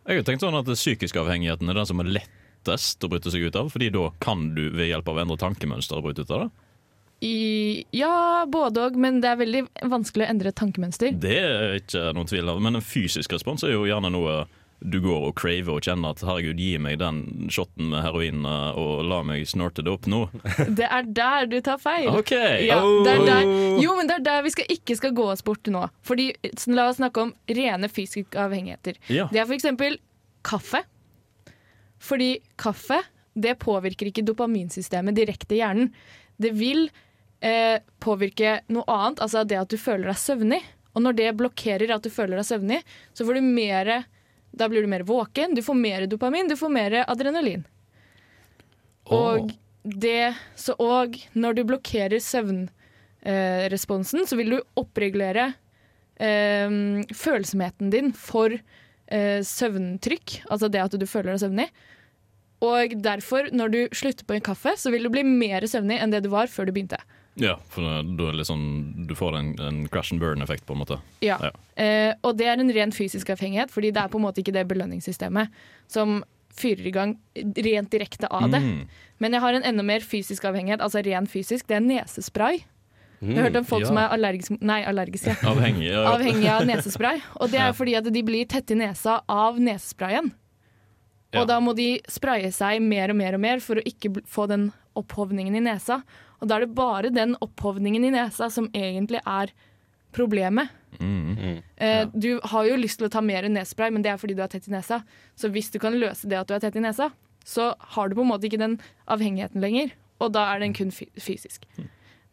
Jeg 0.09 0.21
har 0.21 0.25
tenkt 0.25 0.41
sånn 0.41 0.57
at 0.57 0.65
psykisk 0.65 0.79
psykiske 0.79 1.21
avhengigheten 1.21 1.69
er 1.69 1.77
den 1.77 1.89
som 1.89 1.99
er 2.01 2.13
lettest 2.15 3.03
å 3.03 3.09
bryte 3.11 3.29
seg 3.33 3.43
ut 3.49 3.59
av, 3.59 3.69
fordi 3.73 3.91
da 3.93 4.07
kan 4.23 4.49
du 4.55 4.69
ved 4.71 4.89
hjelp 4.89 5.11
av 5.11 5.19
å 5.19 5.23
endre 5.25 5.37
tankemønster 5.41 6.01
bryte 6.05 6.25
ut 6.25 6.33
av 6.33 6.45
det. 6.45 6.49
I, 7.19 7.83
ja, 7.91 8.45
både 8.47 8.85
òg, 8.87 8.95
men 8.95 9.19
det 9.19 9.27
er 9.33 9.41
veldig 9.41 9.61
vanskelig 9.91 10.23
å 10.23 10.29
endre 10.31 10.53
tankemønster. 10.55 11.11
Det 11.19 11.35
er 11.35 11.75
ikke 11.81 12.13
noen 12.15 12.29
tvil 12.31 12.47
av. 12.47 12.61
Men 12.63 12.79
en 12.79 12.85
fysisk 12.85 13.35
respons 13.35 13.65
er 13.67 13.75
jo 13.75 13.83
gjerne 13.89 14.11
noe 14.15 14.37
du 14.79 14.99
går 15.03 15.25
og 15.27 15.33
craver 15.39 15.75
og 15.75 15.83
kjenner 15.83 16.13
at 16.15 16.21
herregud, 16.23 16.59
gi 16.59 16.77
meg 16.81 16.99
den 17.01 17.49
shotten 17.51 17.89
med 17.91 18.03
heroin 18.05 18.45
eh, 18.47 18.79
og 18.79 19.03
la 19.09 19.19
meg 19.27 19.43
snorte 19.49 19.83
det 19.83 19.91
opp 19.91 20.07
nå. 20.09 20.21
Det 20.79 20.87
er 20.87 21.09
der 21.15 21.49
du 21.51 21.57
tar 21.65 21.81
feil. 21.81 22.07
OK! 22.13 22.31
Ja, 22.63 22.79
der, 23.05 23.43
jo, 23.81 23.95
men 23.97 24.07
det 24.09 24.19
er 24.19 24.25
der 24.25 24.45
vi 24.45 24.53
skal, 24.53 24.69
ikke 24.71 24.95
skal 24.99 25.13
gå 25.17 25.25
oss 25.33 25.43
bort 25.45 25.67
nå. 25.71 25.83
Fordi, 26.07 26.31
La 26.71 26.87
oss 26.89 26.99
snakke 26.99 27.25
om 27.27 27.33
rene 27.49 27.89
fysiske 27.91 28.39
avhengigheter. 28.39 28.99
Ja. 29.11 29.27
Det 29.33 29.41
er 29.41 29.49
f.eks. 29.49 29.99
kaffe. 30.47 30.83
Fordi 31.99 32.37
kaffe 32.59 33.01
det 33.39 33.57
påvirker 33.61 34.09
ikke 34.09 34.25
dopaminsystemet 34.27 35.17
direkte 35.17 35.55
i 35.55 35.61
hjernen. 35.61 35.91
Det 36.39 36.51
vil 36.55 36.87
eh, 37.45 37.79
påvirke 38.03 38.59
noe 38.71 38.87
annet, 38.91 39.23
altså 39.23 39.43
det 39.47 39.59
at 39.59 39.71
du 39.71 39.79
føler 39.79 40.11
deg 40.11 40.19
søvnig. 40.19 40.61
Og 40.95 41.03
når 41.05 41.19
det 41.19 41.33
blokkerer 41.39 41.91
at 41.93 42.05
du 42.05 42.11
føler 42.11 42.39
deg 42.39 42.47
søvnig, 42.47 42.79
så 43.13 43.27
får 43.27 43.39
du 43.39 43.45
mer 43.45 43.91
Da 44.51 44.69
blir 44.69 44.81
du 44.81 44.91
mer 44.91 45.05
våken, 45.07 45.55
du 45.55 45.61
får 45.63 45.77
mer 45.77 46.07
dopamin, 46.09 46.49
du 46.49 46.57
får 46.57 46.71
mer 46.73 46.97
adrenalin. 47.05 47.63
Og 49.09 49.53
det 49.83 50.35
Så 50.59 50.75
og 50.77 51.15
når 51.33 51.55
du 51.55 51.63
blokkerer 51.63 52.19
søvnresponsen, 52.19 54.27
så 54.27 54.37
vil 54.37 54.53
du 54.53 54.59
oppregulere 54.77 55.53
eh, 56.19 56.69
følsomheten 57.15 57.93
din 57.93 58.11
for 58.13 58.53
eh, 58.53 59.39
søvntrykk, 59.41 60.41
altså 60.49 60.69
det 60.69 60.83
at 60.83 60.99
du 60.99 61.07
føler 61.07 61.33
deg 61.33 61.45
søvnig. 61.45 61.69
Og 62.59 62.97
derfor, 62.99 63.47
når 63.55 63.71
du 63.71 63.79
slutter 63.95 64.27
på 64.27 64.35
en 64.35 64.43
kaffe, 64.43 64.75
så 64.75 64.91
vil 64.91 65.07
du 65.07 65.13
bli 65.13 65.23
mer 65.23 65.63
søvnig 65.67 66.01
enn 66.01 66.11
det 66.11 66.25
du 66.25 66.29
var 66.33 66.51
før 66.51 66.67
du 66.67 66.75
begynte. 66.75 66.99
Ja, 67.41 67.55
for 67.71 67.85
da 67.85 67.99
er 67.99 68.09
det 68.19 68.39
liksom, 68.41 68.63
du 69.09 69.15
får 69.17 69.37
en, 69.39 69.51
en 69.63 69.79
crash 69.91 70.13
and 70.13 70.21
burn-effekt, 70.21 70.65
på 70.67 70.75
en 70.75 70.81
måte. 70.83 70.99
Ja. 71.25 71.37
Ja. 71.41 71.51
Eh, 71.79 72.13
og 72.23 72.37
det 72.39 72.49
er 72.51 72.59
en 72.59 72.73
ren 72.75 72.91
fysisk 72.95 73.29
avhengighet, 73.33 73.71
fordi 73.71 73.93
det 73.95 74.03
er 74.03 74.11
på 74.11 74.19
en 74.19 74.27
måte 74.27 74.43
ikke 74.43 74.55
det 74.55 74.67
belønningssystemet 74.69 75.53
som 75.87 76.19
fyrer 76.59 76.89
i 76.89 76.91
gang 76.91 77.13
rent 77.63 77.91
direkte 77.93 78.27
av 78.27 78.49
det. 78.51 78.59
Mm. 78.59 78.81
Men 79.23 79.35
jeg 79.35 79.43
har 79.45 79.55
en 79.55 79.69
enda 79.71 79.85
mer 79.85 80.03
fysisk 80.03 80.45
avhengighet, 80.49 80.83
altså 80.83 81.03
ren 81.05 81.27
fysisk. 81.29 81.67
Det 81.69 81.77
er 81.77 81.85
nesespray. 81.85 82.61
Jeg 83.19 83.35
har 83.35 83.49
hørt 83.49 83.57
om 83.59 83.65
folk 83.67 83.83
ja. 83.83 83.89
som 83.89 83.97
er 83.99 84.13
allergiske, 84.15 84.57
nei, 84.63 84.79
allergiske. 84.87 85.33
Avhengig. 85.47 85.89
Ja, 85.89 86.05
ja. 86.05 86.11
avhengig 86.13 86.47
av 86.51 86.67
nesespray. 86.67 87.19
Og 87.35 87.51
det 87.51 87.59
er 87.59 87.71
Ja. 87.71 87.75
fordi 87.75 87.95
at 87.99 88.07
de 88.07 88.23
blir 88.23 88.47
tette 88.47 88.71
i 88.75 88.79
nesa 88.79 89.21
av 89.27 89.59
nesesprayen. 89.59 90.31
Ja. 91.33 91.41
Og 91.41 91.47
da 91.47 91.59
må 91.59 91.75
de 91.75 91.99
spraye 92.09 92.49
seg 92.55 92.81
mer 92.81 93.11
og 93.11 93.19
mer 93.19 93.35
og 93.35 93.43
mer 93.43 93.59
for 93.59 93.75
å 93.75 93.85
ikke 93.85 94.23
få 94.25 94.47
den 94.47 94.71
opphovningen 94.97 95.55
i 95.55 95.63
nesa. 95.67 96.01
Og 96.39 96.47
da 96.47 96.57
er 96.57 96.65
det 96.65 96.75
bare 96.75 97.11
den 97.13 97.35
opphovningen 97.43 98.05
i 98.07 98.13
nesa 98.15 98.49
som 98.53 98.69
egentlig 98.73 99.21
er 99.25 99.51
problemet. 100.15 100.69
Mm. 100.99 101.61
Eh, 101.77 102.05
Du 102.13 102.39
har 102.43 102.65
jo 102.65 102.77
lyst 102.79 102.99
til 102.99 103.07
å 103.07 103.11
ta 103.13 103.21
mer 103.21 103.47
nesespray, 103.49 103.91
men 103.91 104.01
det 104.01 104.11
er 104.11 104.17
fordi 104.17 104.35
du 104.35 104.41
er 104.43 104.51
tett 104.51 104.67
i 104.67 104.73
nesa. 104.73 105.03
Så 105.35 105.51
hvis 105.51 105.71
du 105.71 105.79
kan 105.79 105.97
løse 105.99 106.27
det 106.27 106.39
at 106.39 106.47
du 106.47 106.55
er 106.55 106.63
tett 106.63 106.75
i 106.75 106.83
nesa, 106.83 107.11
så 107.45 107.73
har 107.95 108.09
du 108.09 108.15
på 108.15 108.25
en 108.25 108.31
måte 108.31 108.49
ikke 108.49 108.61
den 108.61 108.79
avhengigheten 109.07 109.61
lenger. 109.61 109.93
Og 110.19 110.33
da 110.33 110.47
er 110.53 110.59
den 110.59 110.73
kun 110.73 110.91
fy 110.91 111.07
fysisk. 111.19 111.65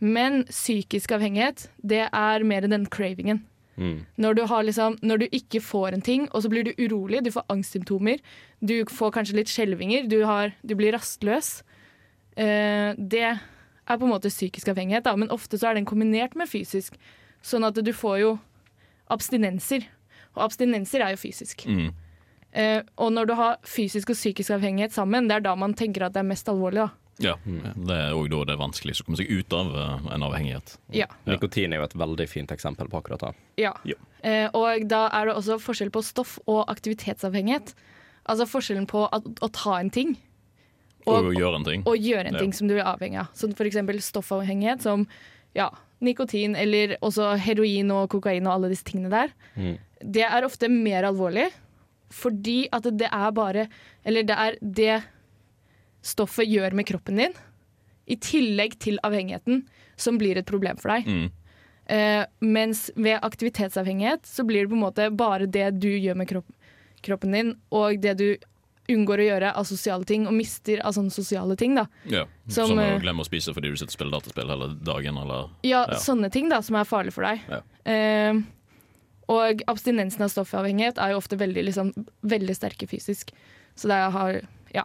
Men 0.00 0.44
psykisk 0.50 1.12
avhengighet, 1.16 1.68
det 1.82 2.08
er 2.12 2.44
mer 2.44 2.66
den 2.66 2.86
cravingen. 2.86 3.44
Mm. 3.76 4.06
Når 4.16 4.34
du, 4.34 4.42
har 4.48 4.64
liksom, 4.64 4.96
når 5.04 5.18
du 5.18 5.26
ikke 5.36 5.60
får 5.60 5.94
en 5.94 6.04
ting, 6.04 6.28
og 6.32 6.42
så 6.42 6.50
blir 6.52 6.64
du 6.64 6.72
urolig, 6.80 7.22
du 7.24 7.30
får 7.32 7.44
angstsymptomer, 7.52 8.22
du 8.64 8.84
får 8.88 9.12
kanskje 9.12 9.36
litt 9.36 9.52
skjelvinger, 9.52 10.08
du, 10.08 10.18
du 10.64 10.74
blir 10.76 10.96
rastløs. 10.96 11.60
Eh, 12.36 12.96
det 12.96 13.36
er 13.86 13.98
på 13.98 14.06
en 14.06 14.12
måte 14.12 14.32
psykisk 14.32 14.72
avhengighet, 14.72 15.06
da, 15.06 15.14
men 15.18 15.32
ofte 15.34 15.58
så 15.60 15.70
er 15.70 15.78
den 15.78 15.88
kombinert 15.88 16.34
med 16.38 16.50
fysisk. 16.50 16.98
Sånn 17.46 17.66
at 17.66 17.78
du 17.78 17.92
får 17.94 18.18
jo 18.22 18.32
abstinenser. 19.12 19.86
Og 20.34 20.48
abstinenser 20.48 21.04
er 21.04 21.14
jo 21.14 21.22
fysisk. 21.22 21.64
Mm. 21.70 21.90
Eh, 22.56 22.80
og 23.02 23.12
når 23.12 23.28
du 23.28 23.34
har 23.38 23.58
fysisk 23.68 24.12
og 24.12 24.18
psykisk 24.18 24.54
avhengighet 24.56 24.94
sammen, 24.94 25.28
det 25.28 25.38
er 25.38 25.46
da 25.46 25.54
man 25.58 25.76
tenker 25.76 26.06
at 26.06 26.16
det 26.16 26.24
er 26.24 26.30
mest 26.30 26.48
alvorlig. 26.50 26.86
da. 26.86 26.90
Ja, 27.22 27.32
det 27.48 27.94
er 27.96 28.12
òg 28.12 28.28
da 28.28 28.42
det 28.44 28.54
er 28.56 28.60
vanskelig 28.60 28.98
å 29.00 29.06
komme 29.06 29.16
seg 29.16 29.30
ut 29.32 29.54
av 29.56 29.72
eh, 29.72 30.08
en 30.16 30.24
avhengighet. 30.26 30.74
Ja. 30.92 31.08
Nikotin 31.28 31.72
er 31.72 31.80
jo 31.80 31.86
et 31.88 31.96
veldig 31.96 32.26
fint 32.28 32.52
eksempel 32.52 32.90
på 32.92 33.00
akkurat 33.00 33.24
det. 33.24 33.32
Ja. 33.62 33.72
Ja. 33.88 33.96
Eh, 34.20 34.48
og 34.52 34.84
da 34.90 35.06
er 35.16 35.30
det 35.30 35.36
også 35.38 35.56
forskjell 35.62 35.92
på 35.94 36.04
stoff 36.04 36.36
og 36.44 36.66
aktivitetsavhengighet. 36.72 37.72
Altså 38.26 38.48
forskjellen 38.50 38.88
på 38.90 39.06
at, 39.14 39.24
å 39.40 39.48
ta 39.54 39.78
en 39.80 39.92
ting 39.92 40.16
Og, 41.06 41.28
og 41.30 41.34
gjøre 41.38 41.56
en 41.60 41.64
ting. 41.64 41.82
og 41.86 41.96
gjøre 42.02 42.26
en 42.26 42.34
Ja. 42.34 42.50
som 42.52 42.68
du 42.68 42.74
er 42.76 42.84
avhengig 42.84 43.20
av. 43.20 43.28
Som 43.34 43.52
f.eks. 43.54 43.76
stoffavhengighet 44.10 44.82
som 44.82 45.06
ja, 45.54 45.70
nikotin 46.00 46.56
eller 46.56 46.96
også 47.00 47.36
heroin 47.38 47.90
og 47.94 48.10
kokain 48.10 48.46
og 48.46 48.56
alle 48.56 48.68
disse 48.72 48.84
tingene 48.84 49.10
der. 49.10 49.30
Mm. 49.54 49.78
Det 50.02 50.24
er 50.26 50.44
ofte 50.44 50.68
mer 50.68 51.04
alvorlig 51.08 51.50
fordi 52.12 52.68
at 52.72 52.84
det 52.94 53.08
er 53.10 53.30
bare 53.34 53.68
Eller 54.04 54.22
det 54.22 54.36
er 54.38 54.58
det 54.62 55.02
stoffet 56.06 56.46
gjør 56.46 56.72
med 56.78 56.86
kroppen 56.86 57.16
din, 57.18 57.32
i 58.06 58.14
tillegg 58.16 58.76
til 58.78 59.00
avhengigheten, 59.02 59.64
som 59.96 60.18
blir 60.20 60.38
et 60.38 60.46
problem 60.46 60.76
for 60.78 60.92
deg. 60.94 61.06
Mm. 61.06 61.30
Uh, 61.90 62.24
mens 62.40 62.90
ved 62.94 63.18
aktivitetsavhengighet 63.22 64.26
så 64.26 64.44
blir 64.46 64.62
det 64.64 64.70
på 64.70 64.78
en 64.78 64.84
måte 64.84 65.08
bare 65.10 65.46
det 65.50 65.80
du 65.80 65.88
gjør 65.88 66.14
med 66.18 66.28
kropp, 66.30 66.46
kroppen 67.02 67.34
din, 67.34 67.52
og 67.74 67.98
det 68.02 68.14
du 68.18 68.28
unngår 68.88 69.18
å 69.18 69.26
gjøre 69.26 69.52
av 69.56 69.64
sosiale 69.68 70.04
ting, 70.04 70.26
og 70.26 70.32
mister 70.36 70.80
av 70.86 70.92
sånne 70.94 71.10
sosiale 71.10 71.56
ting. 71.56 71.74
da. 71.74 71.86
Ja. 72.06 72.24
Som, 72.48 72.68
Som, 72.68 72.78
å 72.78 72.82
eh, 72.82 72.98
glemme 73.02 73.22
å 73.24 73.26
spise 73.28 73.52
fordi 73.54 73.70
du 73.72 73.76
sitter 73.76 73.90
og 73.92 73.96
spiller 73.98 74.12
dataspill 74.18 74.48
hele 74.52 74.68
dagen, 74.86 75.16
eller 75.18 75.50
Ja, 75.66 75.84
Ja. 75.88 75.96
sånne 75.98 76.30
ting 76.32 76.48
da, 76.48 76.60
som 76.62 76.76
er 76.76 76.84
farlig 76.84 77.12
for 77.12 77.22
deg. 77.26 77.40
Ja. 77.48 77.60
Eh, 77.84 78.42
og 79.28 79.62
abstinensen 79.66 80.22
av 80.22 80.30
stoffavhengighet 80.30 80.98
er 81.02 81.10
jo 81.10 81.18
ofte 81.18 81.36
veldig, 81.36 81.64
liksom, 81.66 81.92
veldig 82.22 82.54
sterke 82.54 82.86
fysisk. 82.86 83.32
Så 83.74 83.88
det 83.88 83.98
har, 84.12 84.40
ja, 84.72 84.84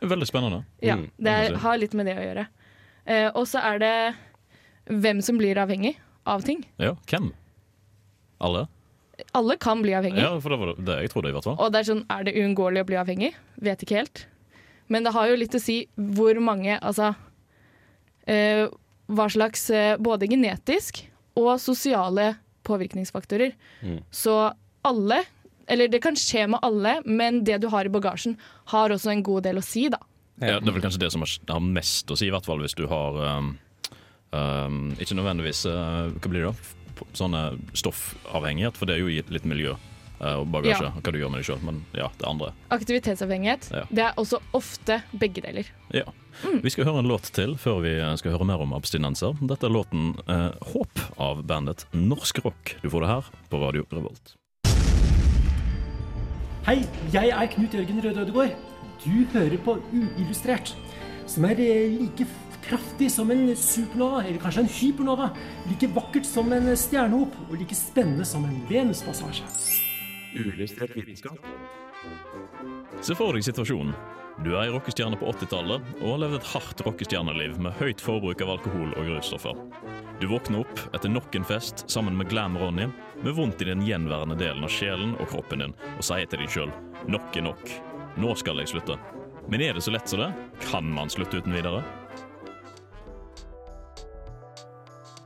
Veldig 0.00 0.26
spennende. 0.28 0.64
ja, 0.80 0.94
Mm, 0.96 1.10
det 1.18 1.30
er, 1.32 1.56
har 1.58 1.76
litt 1.78 1.92
med 1.94 2.06
det 2.06 2.14
å 2.16 2.22
gjøre. 2.22 2.46
Eh, 3.06 3.30
og 3.34 3.46
så 3.46 3.58
er 3.62 3.78
det 3.78 4.14
hvem 4.86 5.20
som 5.22 5.36
blir 5.38 5.56
avhengig 5.58 5.96
av 6.26 6.42
ting. 6.42 6.64
Ja, 6.78 6.94
hvem? 7.06 7.32
Alle? 8.40 8.68
Alle 9.38 9.56
kan 9.60 9.82
bli 9.84 9.94
avhengig. 9.96 10.22
Ja, 10.22 10.34
for 10.42 10.54
det 10.54 10.60
var 10.60 10.74
det 10.76 10.98
jeg 11.04 11.12
trodde, 11.12 11.32
i 11.32 11.36
hvert 11.36 11.48
fall. 11.48 11.58
Og 11.58 11.72
det 11.72 11.82
er 11.82 11.88
sånn, 11.88 12.04
er 12.12 12.28
det 12.28 12.36
uunngåelig 12.36 12.84
å 12.84 12.88
bli 12.88 13.00
avhengig? 13.00 13.32
Vet 13.62 13.84
ikke 13.84 14.00
helt. 14.02 14.24
Men 14.92 15.06
det 15.06 15.14
har 15.14 15.30
jo 15.30 15.38
litt 15.40 15.54
å 15.56 15.62
si 15.62 15.76
hvor 15.96 16.36
mange 16.42 16.74
Altså 16.76 17.12
eh, 18.28 18.66
hva 19.12 19.26
slags 19.32 19.68
eh, 19.72 19.94
både 20.00 20.28
genetisk 20.30 21.04
og 21.38 21.54
sosiale 21.60 22.34
påvirkningsfaktorer. 22.66 23.54
Mm. 23.82 24.02
Så 24.14 24.36
alle, 24.86 25.22
eller 25.66 25.90
det 25.90 26.02
kan 26.04 26.16
skje 26.18 26.46
med 26.52 26.62
alle, 26.62 26.98
men 27.04 27.42
det 27.46 27.58
du 27.62 27.68
har 27.72 27.88
i 27.88 27.92
bagasjen, 27.92 28.36
har 28.72 28.92
også 28.92 29.12
en 29.14 29.24
god 29.26 29.48
del 29.48 29.58
å 29.58 29.64
si, 29.64 29.88
da. 29.92 30.00
Ja, 30.42 30.58
det 30.58 30.70
er 30.70 30.76
vel 30.76 30.84
kanskje 30.84 31.02
det 31.02 31.12
som 31.14 31.24
har 31.24 31.32
har 31.50 31.64
mest 31.64 32.10
å 32.10 32.16
si, 32.18 32.28
i 32.28 32.34
hvert 32.34 32.46
fall 32.48 32.62
hvis 32.62 32.74
du 32.78 32.86
har 32.90 33.18
um, 33.38 33.52
um, 34.32 34.78
Ikke 34.98 35.14
nødvendigvis 35.14 35.60
uh, 35.68 36.08
Hva 36.16 36.30
blir 36.32 36.46
det 36.46 36.48
da? 36.48 36.70
Sånne 37.12 37.58
stoffavhengighet, 37.74 38.76
for 38.76 38.86
det 38.86 38.96
er 38.96 39.02
jo 39.04 39.08
i 39.12 39.22
litt 39.34 39.44
miljø. 39.48 39.74
eh, 40.22 40.36
og 40.38 40.46
bagasje. 40.54 40.86
Ja. 40.86 40.92
Hva 41.02 41.12
du 41.12 41.18
gjør 41.18 41.30
med 41.34 41.40
deg 41.42 41.46
sjøl, 41.48 41.62
men 41.66 41.80
ja, 41.98 42.06
det 42.18 42.26
andre. 42.28 42.52
Aktivitetsavhengighet. 42.70 43.70
Ja. 43.74 43.84
Det 43.90 44.02
er 44.06 44.12
også 44.20 44.38
ofte 44.54 45.00
begge 45.18 45.42
deler. 45.42 45.66
Ja. 45.90 46.04
Vi 46.62 46.70
skal 46.70 46.86
høre 46.86 47.02
en 47.02 47.08
låt 47.10 47.26
til 47.34 47.56
før 47.60 47.82
vi 47.84 47.90
skal 48.16 48.32
høre 48.36 48.46
mer 48.48 48.62
om 48.62 48.72
abstinenser. 48.72 49.34
Dette 49.42 49.66
er 49.66 49.74
låten 49.74 50.14
eh, 50.28 50.52
'Håp' 50.62 51.02
av 51.18 51.42
bandet 51.44 51.86
Norsk 51.92 52.38
Rock. 52.44 52.76
Du 52.82 52.88
får 52.88 53.00
det 53.02 53.08
her 53.10 53.24
på 53.50 53.58
Radio 53.60 53.84
Revolt. 53.90 54.36
Hei, 56.66 56.84
jeg 57.12 57.32
er 57.34 57.46
Knut 57.50 57.74
Jørgen 57.74 57.98
Røde 58.04 58.22
Ødegård. 58.22 58.54
Du 59.02 59.24
hører 59.34 59.58
på 59.64 59.74
Uillustrert, 59.92 60.76
som 61.26 61.44
er 61.48 61.58
eh, 61.58 61.90
like 61.98 62.26
kraftig 62.64 63.10
som 63.12 63.30
en 63.30 63.44
supernova, 63.58 64.22
eller 64.24 64.40
kanskje 64.42 64.64
en 64.64 64.72
hypernova. 64.78 65.30
Like 65.68 65.90
vakkert 65.94 66.28
som 66.28 66.52
en 66.54 66.70
stjernehop, 66.76 67.36
og 67.48 67.54
like 67.58 67.76
spennende 67.76 68.26
som 68.28 68.46
en 68.48 68.58
Venuspassasje. 68.70 69.46
Se 73.02 73.14
for 73.18 73.36
deg 73.36 73.44
situasjonen. 73.44 73.94
Du 74.40 74.54
er 74.54 74.62
ei 74.64 74.72
rockestjerne 74.72 75.18
på 75.20 75.28
80-tallet 75.28 75.90
og 76.00 76.06
har 76.08 76.20
levd 76.22 76.38
et 76.38 76.46
hardt 76.54 76.80
rockestjerneliv 76.86 77.58
med 77.62 77.76
høyt 77.76 78.00
forbruk 78.00 78.40
av 78.42 78.54
alkohol 78.54 78.94
og 78.96 79.10
russtoffer. 79.10 79.58
Du 80.22 80.26
våkner 80.30 80.62
opp 80.62 80.80
etter 80.96 81.12
nok 81.12 81.36
en 81.36 81.46
fest 81.46 81.84
sammen 81.92 82.16
med 82.16 82.30
Glam 82.32 82.56
Ronny 82.58 82.88
med 83.22 83.36
vondt 83.36 83.60
i 83.62 83.68
den 83.68 83.84
gjenværende 83.84 84.38
delen 84.40 84.64
av 84.64 84.72
sjelen 84.72 85.12
og 85.18 85.28
kroppen 85.34 85.66
din 85.66 85.76
og 85.92 86.04
sier 86.06 86.24
til 86.30 86.40
deg 86.40 86.54
sjøl 86.54 86.72
nok 87.12 87.36
er 87.36 87.46
nok. 87.50 87.74
Nå 88.22 88.34
skal 88.40 88.60
jeg 88.62 88.72
slutte. 88.72 88.96
Men 89.50 89.64
er 89.66 89.76
det 89.76 89.84
så 89.84 89.92
lett 89.92 90.08
som 90.08 90.22
det? 90.22 90.32
Kan 90.64 90.88
man 90.96 91.12
slutte 91.12 91.42
uten 91.42 91.54
videre? 91.54 91.82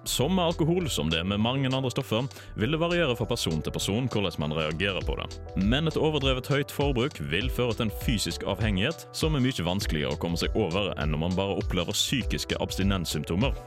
Som 0.06 0.36
med 0.36 0.44
alkohol, 0.44 0.86
som 0.90 1.08
det 1.10 1.18
er 1.18 1.26
med 1.26 1.40
mange 1.42 1.66
andre 1.66 1.90
stoffer, 1.90 2.28
vil 2.54 2.70
det 2.70 2.78
variere 2.78 3.16
fra 3.18 3.26
person 3.26 3.58
til 3.62 3.74
person 3.74 4.06
hvordan 4.06 4.38
man 4.38 4.54
reagerer 4.54 5.02
på 5.02 5.16
det. 5.18 5.26
Men 5.58 5.90
et 5.90 5.98
overdrevet 5.98 6.46
høyt 6.46 6.70
forbruk 6.70 7.18
vil 7.32 7.50
føre 7.50 7.74
til 7.74 7.88
en 7.88 7.96
fysisk 8.04 8.46
avhengighet 8.46 9.08
som 9.16 9.34
er 9.34 9.42
mye 9.42 9.66
vanskeligere 9.66 10.14
å 10.14 10.20
komme 10.22 10.38
seg 10.38 10.54
over 10.54 10.92
enn 10.94 11.10
når 11.10 11.22
man 11.24 11.34
bare 11.38 11.58
opplever 11.58 11.96
psykiske 11.96 12.58
abstinenssymptomer. 12.62 13.58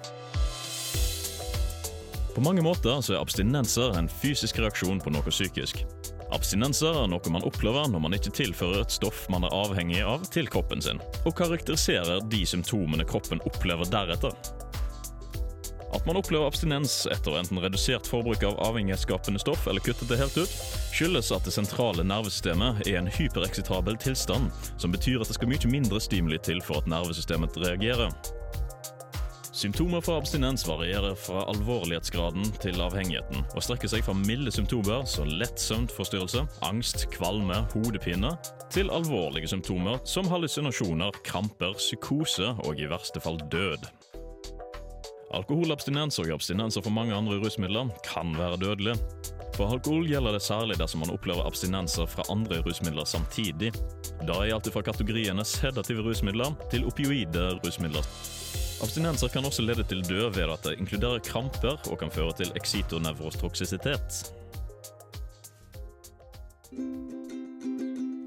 På 2.36 2.46
mange 2.46 2.64
måter 2.64 3.02
så 3.04 3.18
er 3.18 3.20
abstinenser 3.20 3.98
en 4.00 4.08
fysisk 4.22 4.62
reaksjon 4.64 5.04
på 5.04 5.12
noe 5.12 5.34
psykisk. 5.34 5.84
Abstinenser 6.32 7.02
er 7.02 7.12
noe 7.12 7.34
man 7.34 7.44
opplever 7.44 7.92
når 7.92 8.06
man 8.06 8.16
ikke 8.16 8.32
tilfører 8.38 8.86
et 8.86 8.96
stoff 8.96 9.26
man 9.34 9.44
er 9.44 9.60
avhengig 9.60 10.00
av, 10.08 10.24
til 10.32 10.48
kroppen 10.48 10.80
sin, 10.86 11.04
og 11.26 11.36
karakteriserer 11.36 12.24
de 12.32 12.46
symptomene 12.48 13.04
kroppen 13.10 13.44
opplever 13.50 13.92
deretter. 13.92 14.69
At 15.94 16.06
man 16.06 16.20
opplever 16.20 16.46
abstinens 16.48 17.08
etter 17.12 17.40
enten 17.40 17.62
redusert 17.64 18.08
forbruk 18.08 18.44
av 18.46 18.60
avhengighetsskapende 18.68 19.42
stoff 19.42 19.68
eller 19.68 19.82
kuttet 19.82 20.10
det 20.12 20.20
helt 20.22 20.38
ut, 20.38 20.58
skyldes 20.94 21.32
at 21.34 21.48
det 21.48 21.56
sentrale 21.56 22.06
nervesystemet 22.06 22.86
er 22.88 23.00
en 23.00 23.10
hypereksitabel 23.10 23.98
tilstand, 24.02 24.52
som 24.78 24.94
betyr 24.94 25.24
at 25.24 25.32
det 25.32 25.40
skal 25.40 25.50
mye 25.50 25.72
mindre 25.72 26.02
stimuli 26.04 26.38
til 26.46 26.62
for 26.66 26.84
at 26.84 26.92
nervesystemet 26.92 27.58
reagerer. 27.64 28.14
Symptomer 29.60 30.00
for 30.00 30.22
abstinens 30.22 30.62
varierer 30.68 31.18
fra 31.20 31.42
alvorlighetsgraden 31.52 32.46
til 32.64 32.78
avhengigheten, 32.80 33.42
og 33.58 33.66
strekker 33.66 33.92
seg 33.92 34.06
fra 34.06 34.14
milde 34.16 34.54
symptomer 34.56 35.04
som 35.10 35.28
lett 35.42 35.60
søvnforstyrrelse, 35.60 36.46
angst, 36.70 37.10
kvalme, 37.12 37.66
hodepine, 37.74 38.32
til 38.72 38.94
alvorlige 38.94 39.50
symptomer 39.52 40.00
som 40.08 40.30
hallusinasjoner, 40.32 41.18
kramper, 41.28 41.74
psykose 41.82 42.54
og 42.62 42.80
i 42.80 42.88
verste 42.88 43.20
fall 43.26 43.42
død. 43.52 43.90
Alkoholabstinens 45.30 46.18
og 46.18 46.32
abstinenser 46.34 46.82
for 46.82 46.94
mange 46.94 47.14
andre 47.14 47.38
rusmidler 47.38 47.92
kan 48.06 48.32
være 48.38 48.58
dødelig. 48.58 48.96
For 49.54 49.70
alkohol 49.70 50.08
gjelder 50.10 50.34
det 50.34 50.42
særlig 50.42 50.78
dersom 50.80 51.04
man 51.04 51.12
opplever 51.14 51.46
abstinenser 51.46 52.10
fra 52.10 52.26
andre 52.34 52.62
rusmidler 52.66 53.06
samtidig. 53.06 53.70
Da 54.26 54.40
er 54.40 54.56
alt 54.56 54.72
fra 54.74 54.82
kategoriene 54.82 55.46
sedative 55.46 56.06
rusmidler 56.08 56.56
til 56.72 56.88
opioide 56.90 57.46
rusmidler. 57.62 58.10
Abstinenser 58.82 59.30
kan 59.30 59.46
også 59.46 59.62
lede 59.68 59.84
til 59.84 60.02
død 60.08 60.34
ved 60.34 60.50
at 60.50 60.66
det 60.66 60.78
inkluderer 60.80 61.20
kramper 61.20 61.78
og 61.92 61.98
kan 62.00 62.12
føre 62.12 62.34
til 62.40 62.54
eksitonevrostoksisitet. 62.56 64.24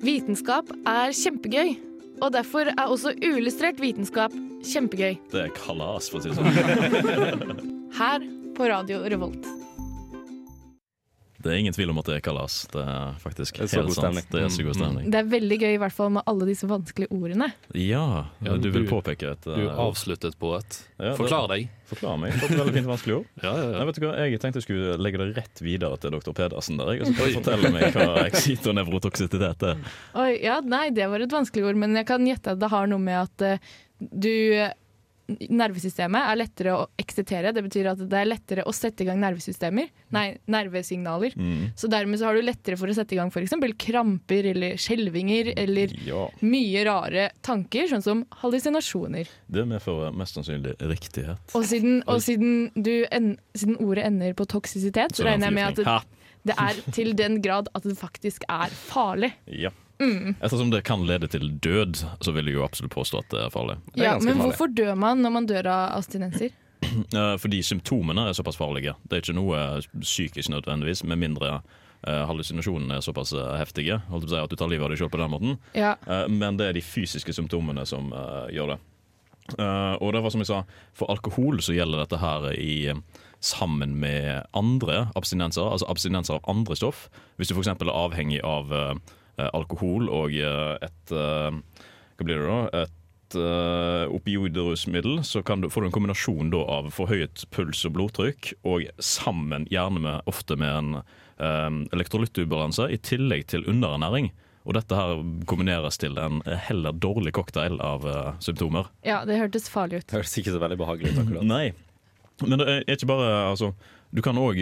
Vitenskap 0.02 0.70
er 0.86 1.14
kjempegøy, 1.14 1.74
og 2.22 2.32
derfor 2.34 2.70
er 2.70 2.86
også 2.86 3.14
uillustrert 3.18 3.80
vitenskap 3.82 4.34
kjempegøy. 4.62 5.18
Det 5.32 5.42
er 5.48 5.56
kalas, 5.56 6.08
for 6.12 6.20
å 6.20 6.24
si 6.24 6.30
det 6.30 6.38
sånn. 6.38 7.80
Her 7.98 8.24
på 8.56 8.70
Radio 8.70 9.02
Revolt. 9.10 9.48
Det 11.42 11.50
er 11.50 11.58
ingen 11.58 11.74
tvil 11.74 11.90
om 11.90 11.98
at 11.98 12.08
det 12.08 12.16
er 12.18 12.22
kalas. 12.24 12.60
Det 12.72 12.82
er 12.82 13.16
faktisk 13.22 13.58
Det 13.58 13.66
er 13.66 13.82
helt 13.82 13.96
sant. 13.96 14.22
Det 14.30 14.42
er 14.44 14.50
så 14.52 14.64
god 14.66 14.78
stemning. 14.78 15.10
Det 15.12 15.18
er 15.20 15.28
veldig 15.32 15.58
gøy, 15.58 15.70
i 15.74 15.80
hvert 15.82 15.94
fall 15.96 16.12
med 16.14 16.22
alle 16.30 16.46
disse 16.48 16.68
vanskelige 16.70 17.10
ordene. 17.12 17.50
Ja, 17.74 18.04
Ja, 18.42 18.56
du 18.58 18.68
vil 18.74 18.86
påpeke 18.88 19.32
et 19.34 19.46
Du 19.46 19.66
eh, 19.66 19.78
avsluttet 19.82 20.38
på 20.38 20.54
et 20.58 20.78
ja, 21.02 21.14
Forklar 21.18 21.48
deg. 21.50 21.68
Forklar 21.90 22.20
meg. 22.22 22.36
Det 22.38 22.50
veldig 22.54 22.74
fint 22.78 22.90
vanskelig 22.90 23.16
ord. 23.20 23.26
Ja, 23.42 23.52
ja, 23.58 23.70
Nei, 23.74 23.86
vet 23.88 23.98
du 23.98 24.06
hva? 24.06 24.12
Jeg 24.22 24.40
tenkte 24.42 24.62
jeg 24.62 24.66
skulle 24.68 24.96
legge 25.02 25.20
det 25.20 25.28
rett 25.36 25.62
videre 25.64 25.98
til 26.00 26.14
dr. 26.14 26.32
Pedersen. 26.36 26.78
der, 26.78 26.92
jeg, 26.94 27.02
og 27.02 27.10
så 27.10 27.16
kan 27.18 27.26
du 27.32 27.38
fortelle 27.40 27.72
meg 27.74 27.96
hva 27.96 28.06
eksitonevrotoksisitet 28.30 29.66
er. 29.72 29.82
Oi, 30.22 30.30
ja, 30.44 30.60
nei, 30.64 30.86
det 30.94 31.08
var 31.10 31.24
et 31.24 31.34
vanskelig 31.34 31.66
ord, 31.72 31.80
men 31.82 31.98
jeg 31.98 32.08
kan 32.08 32.26
gjette 32.26 32.54
at 32.54 32.62
det 32.62 32.70
har 32.72 32.86
noe 32.90 33.02
med 33.02 33.18
at 33.24 33.44
uh, 33.58 33.74
du 33.98 34.32
Nervesystemet 35.52 36.28
er 36.28 36.38
lettere 36.38 36.74
å 36.76 36.86
eksitere. 37.00 37.52
Det 37.54 37.64
betyr 37.64 37.90
at 37.92 38.02
det 38.02 38.18
er 38.18 38.28
lettere 38.28 38.64
å 38.68 38.74
sette 38.76 39.04
i 39.04 39.08
gang 39.08 39.20
nervesystemer. 39.22 39.90
Nei, 40.14 40.24
nervesignaler. 40.50 41.36
Mm. 41.36 41.72
Så 41.78 41.90
dermed 41.92 42.20
så 42.20 42.28
har 42.28 42.38
du 42.38 42.44
lettere 42.44 42.78
for 42.80 42.90
å 42.90 42.96
sette 42.96 43.16
i 43.16 43.20
gang 43.20 43.32
f.eks. 43.32 43.54
kramper 43.82 44.50
eller 44.52 44.80
skjelvinger 44.80 45.52
eller 45.56 45.94
Ja, 46.06 46.26
mye 46.44 46.86
rare 46.88 47.28
tanker, 47.44 47.88
sånn 47.90 48.04
som 48.04 48.24
hallusinasjoner. 48.42 49.30
det 49.52 49.66
medfører 49.68 50.14
mest 50.16 50.38
sannsynlig 50.38 50.76
riktighet. 50.80 51.54
Og 51.58 51.66
siden, 51.68 52.02
og 52.06 52.22
siden, 52.24 52.70
du 52.74 53.06
en, 53.10 53.36
siden 53.54 53.78
ordet 53.82 54.06
ender 54.08 54.34
på 54.38 54.48
toksisitet, 54.50 55.16
så 55.16 55.26
er 55.26 55.32
regner 55.32 55.50
jeg 55.50 55.58
med 55.58 55.70
at 55.70 55.80
det, 55.82 56.18
det 56.50 56.58
er 56.58 56.82
til 56.94 57.14
den 57.18 57.40
grad 57.44 57.70
at 57.76 57.86
det 57.86 57.96
faktisk 57.98 58.46
er 58.50 58.72
farlig. 58.72 59.32
Ja. 59.46 59.72
Mm. 60.02 60.32
Ettersom 60.40 60.70
det 60.72 60.82
kan 60.88 61.04
lede 61.06 61.28
til 61.30 61.46
død, 61.62 62.00
så 62.20 62.32
vil 62.34 62.48
jeg 62.50 62.56
jo 62.58 62.64
absolutt 62.66 62.92
påstå 62.96 63.20
at 63.22 63.28
det 63.30 63.44
er 63.46 63.52
farlig. 63.54 63.76
Det 63.94 64.00
er 64.02 64.04
Ja, 64.08 64.14
men 64.18 64.34
farlig. 64.34 64.42
hvorfor 64.48 64.74
dør 64.74 64.94
man 64.98 65.22
når 65.22 65.32
man 65.38 65.46
dør 65.46 65.68
av 65.70 65.96
abstinenser? 66.00 66.50
Eh, 67.14 67.36
Fordi 67.38 67.60
symptomene 67.62 68.24
er 68.28 68.34
såpass 68.34 68.56
farlige. 68.58 68.96
Det 69.08 69.16
er 69.16 69.22
ikke 69.22 69.36
noe 69.38 69.58
psykisk 70.02 70.50
nødvendigvis, 70.50 71.04
med 71.06 71.20
mindre 71.22 71.60
eh, 72.04 72.24
hallusinasjonene 72.26 72.96
er 72.98 73.04
såpass 73.06 73.30
eh, 73.32 73.52
heftige. 73.60 74.00
Holdt 74.10 74.26
på 74.26 74.32
å 74.32 74.34
si 74.34 74.40
At 74.42 74.50
du 74.50 74.56
tar 74.58 74.68
livet 74.68 74.84
av 74.84 74.90
deg 74.90 74.98
sjøl 74.98 75.12
på 75.14 75.20
den 75.22 75.30
måten. 75.30 75.54
Ja, 75.78 75.94
Eh, 76.06 76.26
Men 76.28 76.58
det 76.58 76.66
er 76.68 76.72
de 76.76 76.82
fysiske 76.82 77.32
symptomene 77.32 77.86
som 77.86 78.10
eh, 78.12 78.50
gjør 78.58 78.74
det. 78.74 78.78
Eh, 79.58 79.94
og 80.02 80.12
det 80.12 80.22
var 80.22 80.30
som 80.34 80.42
jeg 80.42 80.50
sa, 80.50 80.60
For 80.98 81.06
alkohol 81.14 81.62
så 81.62 81.74
gjelder 81.76 82.02
dette 82.04 82.18
her 82.22 82.50
i 82.58 82.92
sammen 83.42 83.96
med 83.98 84.44
andre 84.54 85.08
abstinenser, 85.18 85.64
altså 85.66 85.88
abstinenser 85.90 86.34
av 86.38 86.44
andre 86.50 86.76
stoff. 86.78 87.08
Hvis 87.38 87.48
du 87.50 87.54
f.eks. 87.56 87.72
er 87.74 87.90
avhengig 87.94 88.42
av 88.46 88.70
eh, 88.72 88.92
eh, 88.92 89.00
alkohol 89.40 90.10
og 90.12 90.34
eh, 90.36 90.74
et 90.82 91.14
eh, 91.14 91.60
Hva 92.16 92.26
blir 92.26 92.42
det 92.42 92.50
da? 92.50 92.84
Et 92.84 92.98
opioidrusmiddel, 94.12 95.22
så 95.24 95.40
kan 95.40 95.62
du, 95.62 95.70
får 95.72 95.80
du 95.80 95.86
en 95.88 95.94
kombinasjon 95.94 96.50
da 96.52 96.58
av 96.68 96.90
forhøyet 96.92 97.46
puls 97.48 97.80
og 97.88 97.94
blodtrykk, 97.96 98.50
og 98.68 98.90
sammen 99.00 99.64
gjerne 99.72 100.02
med, 100.04 100.26
ofte 100.28 100.58
med 100.60 100.68
en 100.68 100.98
um, 101.40 101.78
elektrolyttubalanse, 101.96 102.90
i 102.92 102.98
tillegg 103.00 103.46
til 103.48 103.64
underernæring. 103.64 104.28
Og 104.68 104.76
dette 104.76 104.98
her 104.98 105.24
kombineres 105.48 105.96
til 106.02 106.20
en 106.20 106.42
heller 106.44 106.92
dårlig 106.92 107.32
cocktail 107.38 107.80
av 107.80 108.04
uh, 108.04 108.34
symptomer. 108.44 108.92
ja, 109.00 109.22
det 109.24 109.40
hørtes 109.40 109.72
farlig 109.72 110.02
ut. 110.02 110.10
Det 110.12 110.20
hørtes 110.20 110.36
ikke 110.42 110.52
så 110.52 110.60
veldig 110.66 110.80
behagelig 110.84 111.14
ut. 111.14 111.24
akkurat. 111.24 111.48
Nei. 111.54 111.64
Men 112.44 112.60
det 112.60 112.68
er 112.68 112.84
ikke 112.98 113.10
bare 113.14 113.32
altså, 113.48 113.72
Du 114.12 114.20
kan 114.20 114.36
òg 114.36 114.58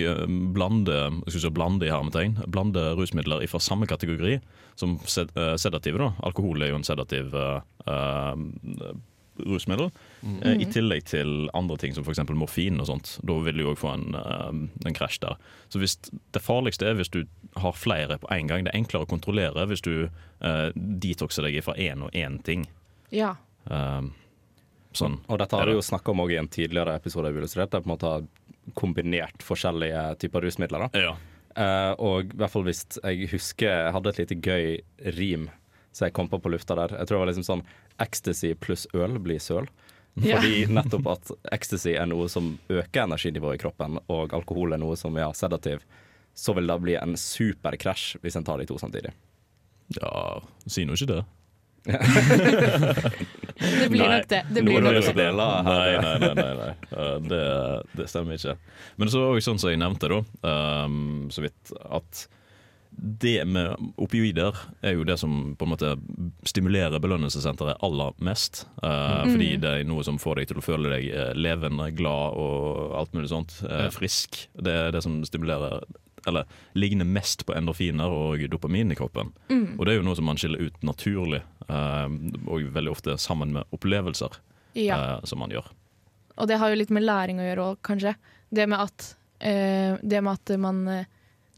blande 0.54 0.96
si 1.26 1.50
blande 1.50 1.88
i 1.88 1.90
hermetegn, 1.90 2.36
blande 2.46 2.92
rusmidler 2.94 3.42
fra 3.50 3.58
samme 3.58 3.88
kategori 3.90 4.38
som 4.78 4.98
sed, 5.04 5.32
eh, 5.36 5.56
sedative. 5.56 5.98
da. 5.98 6.12
Alkohol 6.22 6.62
er 6.62 6.70
jo 6.70 6.78
en 6.78 6.86
sedativ 6.86 7.34
uh, 7.34 7.60
eh, 7.86 8.94
rusmiddel. 9.46 9.90
eh, 10.42 10.60
I 10.60 10.66
tillegg 10.72 11.04
til 11.10 11.50
andre 11.54 11.76
ting 11.80 11.94
som 11.94 12.04
f.eks. 12.04 12.22
morfin 12.36 12.80
og 12.80 12.88
sånt. 12.90 13.12
Da 13.26 13.36
vil 13.44 13.60
du 13.60 13.66
òg 13.70 13.78
få 13.80 13.92
en, 13.94 14.14
eh, 14.14 14.86
en 14.86 14.96
krasj 14.96 15.20
der. 15.20 15.36
Så 15.68 15.78
hvis 15.78 15.98
Det 16.32 16.42
farligste 16.42 16.86
er 16.86 16.94
hvis 16.94 17.10
du 17.10 17.26
har 17.56 17.72
flere 17.72 18.18
på 18.18 18.28
én 18.30 18.48
gang. 18.48 18.64
Det 18.64 18.74
er 18.74 18.78
enklere 18.78 19.06
å 19.06 19.08
kontrollere 19.08 19.66
hvis 19.66 19.82
du 19.82 20.10
eh, 20.40 20.70
detoxer 20.74 21.42
deg 21.42 21.62
fra 21.64 21.74
én 21.74 22.02
og 22.02 22.10
én 22.12 22.42
ting. 22.42 22.66
Ja. 23.10 23.36
Eh, 23.70 24.02
sånn. 24.92 25.20
Og 25.28 25.38
dette 25.38 25.56
har 25.56 25.66
vi 25.66 25.72
jo 25.72 25.82
snakka 25.82 26.10
om 26.10 26.30
i 26.30 26.36
en 26.36 26.48
tidligere 26.48 26.94
episode 26.94 27.26
av 27.26 27.34
Det 27.34 27.58
er 27.58 27.66
på 27.66 27.90
en 27.90 27.96
måte 27.98 28.28
kombinert 28.78 29.44
forskjellige 29.44 30.04
typer 30.22 30.46
rusmidler. 30.46 30.87
da. 30.87 31.04
Ja. 31.06 31.16
Uh, 31.50 31.92
og 31.98 32.30
i 32.30 32.37
hvert 32.38 32.52
fall 32.52 32.62
hvis 32.62 32.85
jeg 33.00 33.26
husker 33.33 33.66
Jeg 33.66 33.90
hadde 33.90 34.11
et 34.12 34.18
lite 34.20 34.37
gøy 34.38 34.76
rim 35.16 35.48
som 35.90 36.06
jeg 36.06 36.14
kom 36.14 36.28
på 36.30 36.38
på 36.38 36.52
lufta 36.52 36.76
der. 36.78 36.94
Jeg 36.94 37.09
tror 37.09 37.18
det 37.18 37.22
var 37.24 37.30
liksom 37.33 37.46
sånn 37.48 37.64
Ecstasy 38.00 38.52
pluss 38.54 38.87
øl 38.94 39.18
blir 39.18 39.42
søl. 39.42 39.66
Ja. 40.14 40.38
Fordi 40.38 40.66
nettopp 40.70 41.09
at 41.11 41.30
ecstasy 41.54 41.94
er 41.94 42.06
noe 42.11 42.28
som 42.30 42.54
øker 42.70 43.04
energinivået 43.04 43.59
i 43.59 43.62
kroppen, 43.62 43.98
og 44.11 44.35
alkohol 44.37 44.74
er 44.74 44.80
noe 44.83 44.96
som 44.98 45.16
er 45.16 45.30
sedativ. 45.38 45.85
så 46.35 46.54
vil 46.54 46.66
det 46.66 46.78
bli 46.80 46.94
en 46.96 47.16
superkrasj 47.18 48.20
hvis 48.22 48.37
en 48.38 48.44
tar 48.46 48.59
de 48.59 48.66
to 48.66 48.78
samtidig. 48.78 49.11
Ja, 49.98 50.40
sier 50.66 50.87
nå 50.87 50.94
ikke 50.94 51.11
det. 51.11 51.24
Det 53.60 53.88
blir 53.90 54.08
nok 54.08 54.28
det. 54.28 54.42
det 54.50 54.62
blir 54.62 54.80
nok 54.80 55.14
det. 55.16 55.32
Nei, 55.36 56.00
nei, 56.00 56.18
nei, 56.18 56.34
nei, 56.34 56.54
nei. 56.58 56.72
Uh, 56.92 57.16
Det, 57.30 57.44
det 57.98 58.08
stemmer 58.08 58.38
ikke. 58.38 58.56
Men 58.96 59.12
så 59.12 59.24
var 59.24 59.36
det 59.36 59.44
sånn 59.46 59.60
som 59.60 59.72
jeg 59.72 59.80
nevnte, 59.80 60.08
da, 60.12 60.20
um, 60.84 61.28
så 61.32 61.44
vidt, 61.44 61.72
at 61.92 62.26
det 63.00 63.44
med 63.48 63.92
opioider 64.02 64.56
er 64.84 64.96
jo 64.96 65.04
det 65.06 65.16
som 65.20 65.54
på 65.56 65.64
en 65.64 65.72
måte 65.72 65.92
stimulerer 66.48 67.00
belønnelsessenteret 67.00 67.80
aller 67.86 68.16
mest. 68.26 68.64
Uh, 68.82 69.24
Fordi 69.30 69.54
det 69.62 69.70
er 69.70 69.88
noe 69.88 70.04
som 70.06 70.18
får 70.20 70.40
deg 70.40 70.50
til 70.50 70.60
å 70.60 70.64
føle 70.64 70.92
deg 70.92 71.06
eh, 71.08 71.32
levende, 71.38 71.90
glad 71.96 72.36
og 72.40 72.96
alt 72.98 73.14
mulig 73.16 73.30
sånt. 73.32 73.56
Uh, 73.64 73.88
frisk. 73.94 74.42
Det 74.58 74.74
er 74.86 74.94
det 74.96 75.04
som 75.06 75.20
stimulerer 75.24 75.86
eller 76.26 76.44
ligner 76.74 77.04
mest 77.09 77.46
på 77.46 77.54
endorfiner 77.56 78.11
og 78.11 78.42
dopamin 78.50 78.92
i 78.92 78.96
kroppen. 78.98 79.33
Og 79.78 79.85
det 79.87 79.92
er 79.94 80.00
jo 80.00 80.06
noe 80.06 80.16
som 80.18 80.24
man 80.28 80.37
skiller 80.40 80.61
ut 80.68 80.80
naturlig, 80.87 81.42
eh, 81.68 82.09
og 82.46 82.66
veldig 82.74 82.90
ofte 82.92 83.16
sammen 83.18 83.52
med 83.52 83.64
opplevelser 83.76 84.37
Ja. 84.74 84.96
eh, 85.18 85.24
som 85.24 85.38
man 85.38 85.50
gjør. 85.50 85.66
Og 86.38 86.48
det 86.48 86.56
har 86.59 86.70
jo 86.70 86.76
litt 86.80 86.90
med 86.90 87.02
læring 87.04 87.38
å 87.40 87.44
gjøre 87.48 87.64
òg, 87.74 87.80
kanskje. 87.85 88.14
Det 88.52 88.66
med 88.68 88.80
at, 88.80 89.14
eh, 89.40 89.96
det 90.02 90.22
med 90.22 90.33
at 90.33 90.59
man 90.59 90.87
eh, 90.88 91.04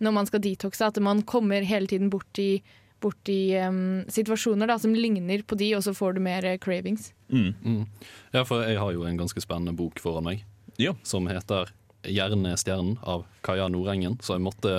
Når 0.03 0.13
man 0.13 0.27
skal 0.27 0.41
detoxe, 0.41 0.83
at 0.85 0.99
man 0.99 1.23
kommer 1.23 1.63
hele 1.63 1.87
tiden 1.87 2.09
bort 2.11 2.37
i, 2.43 2.61
bort 3.01 3.29
i 3.31 3.55
um, 3.63 4.03
situasjoner 4.11 4.67
da, 4.67 4.75
som 4.79 4.93
ligner 4.95 5.45
på 5.47 5.55
de, 5.57 5.69
og 5.77 5.83
så 5.85 5.93
får 5.95 6.15
du 6.17 6.21
mer 6.21 6.45
eh, 6.45 6.57
cravings. 6.59 7.13
Mm. 7.31 7.87
Ja, 8.33 8.43
for 8.43 8.65
jeg 8.67 8.81
har 8.81 8.91
jo 8.93 9.05
en 9.07 9.17
ganske 9.21 9.39
spennende 9.41 9.77
bok 9.79 10.01
foran 10.03 10.25
meg 10.25 10.43
Ja. 10.77 10.95
som 11.05 11.29
heter 11.31 11.71
'Hjernestjernen' 12.03 12.99
av 13.03 13.25
Kaja 13.47 13.69
Nordengen, 13.69 14.19
så 14.23 14.37
jeg 14.37 14.45
måtte 14.45 14.75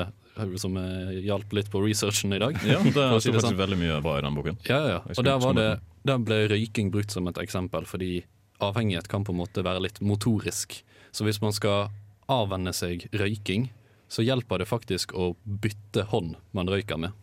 som 0.57 0.77
hjalp 1.21 1.53
litt 1.53 1.69
på 1.71 1.81
researchen 1.83 2.33
i 2.33 2.39
dag. 2.41 2.57
Ja, 2.65 2.79
det 2.81 2.97
er 2.97 3.19
si 3.21 3.29
faktisk 3.29 3.51
sånn. 3.51 3.59
veldig 3.59 3.77
mye 3.77 3.99
bra 4.01 4.17
i 4.17 4.23
den 4.25 4.37
boken. 4.37 4.57
Ja, 4.65 4.79
ja. 4.79 5.01
ja. 5.05 5.17
Og 5.17 5.27
der, 5.27 5.37
var 5.43 5.53
det, 5.57 5.67
der 6.03 6.23
ble 6.25 6.39
røyking 6.49 6.89
brukt 6.93 7.13
som 7.13 7.29
et 7.29 7.37
eksempel, 7.37 7.85
fordi 7.85 8.23
avhengighet 8.63 9.07
kan 9.11 9.25
på 9.27 9.33
en 9.33 9.41
måte 9.43 9.63
være 9.65 9.83
litt 9.85 10.01
motorisk. 10.01 10.79
Så 11.13 11.27
hvis 11.27 11.41
man 11.43 11.53
skal 11.53 11.91
avvenne 12.31 12.73
seg 12.73 13.05
røyking, 13.13 13.69
så 14.09 14.25
hjelper 14.25 14.61
det 14.61 14.69
faktisk 14.69 15.13
å 15.17 15.33
bytte 15.43 16.07
hånd 16.11 16.35
man 16.53 16.69
røyker 16.69 16.99
med. 17.01 17.13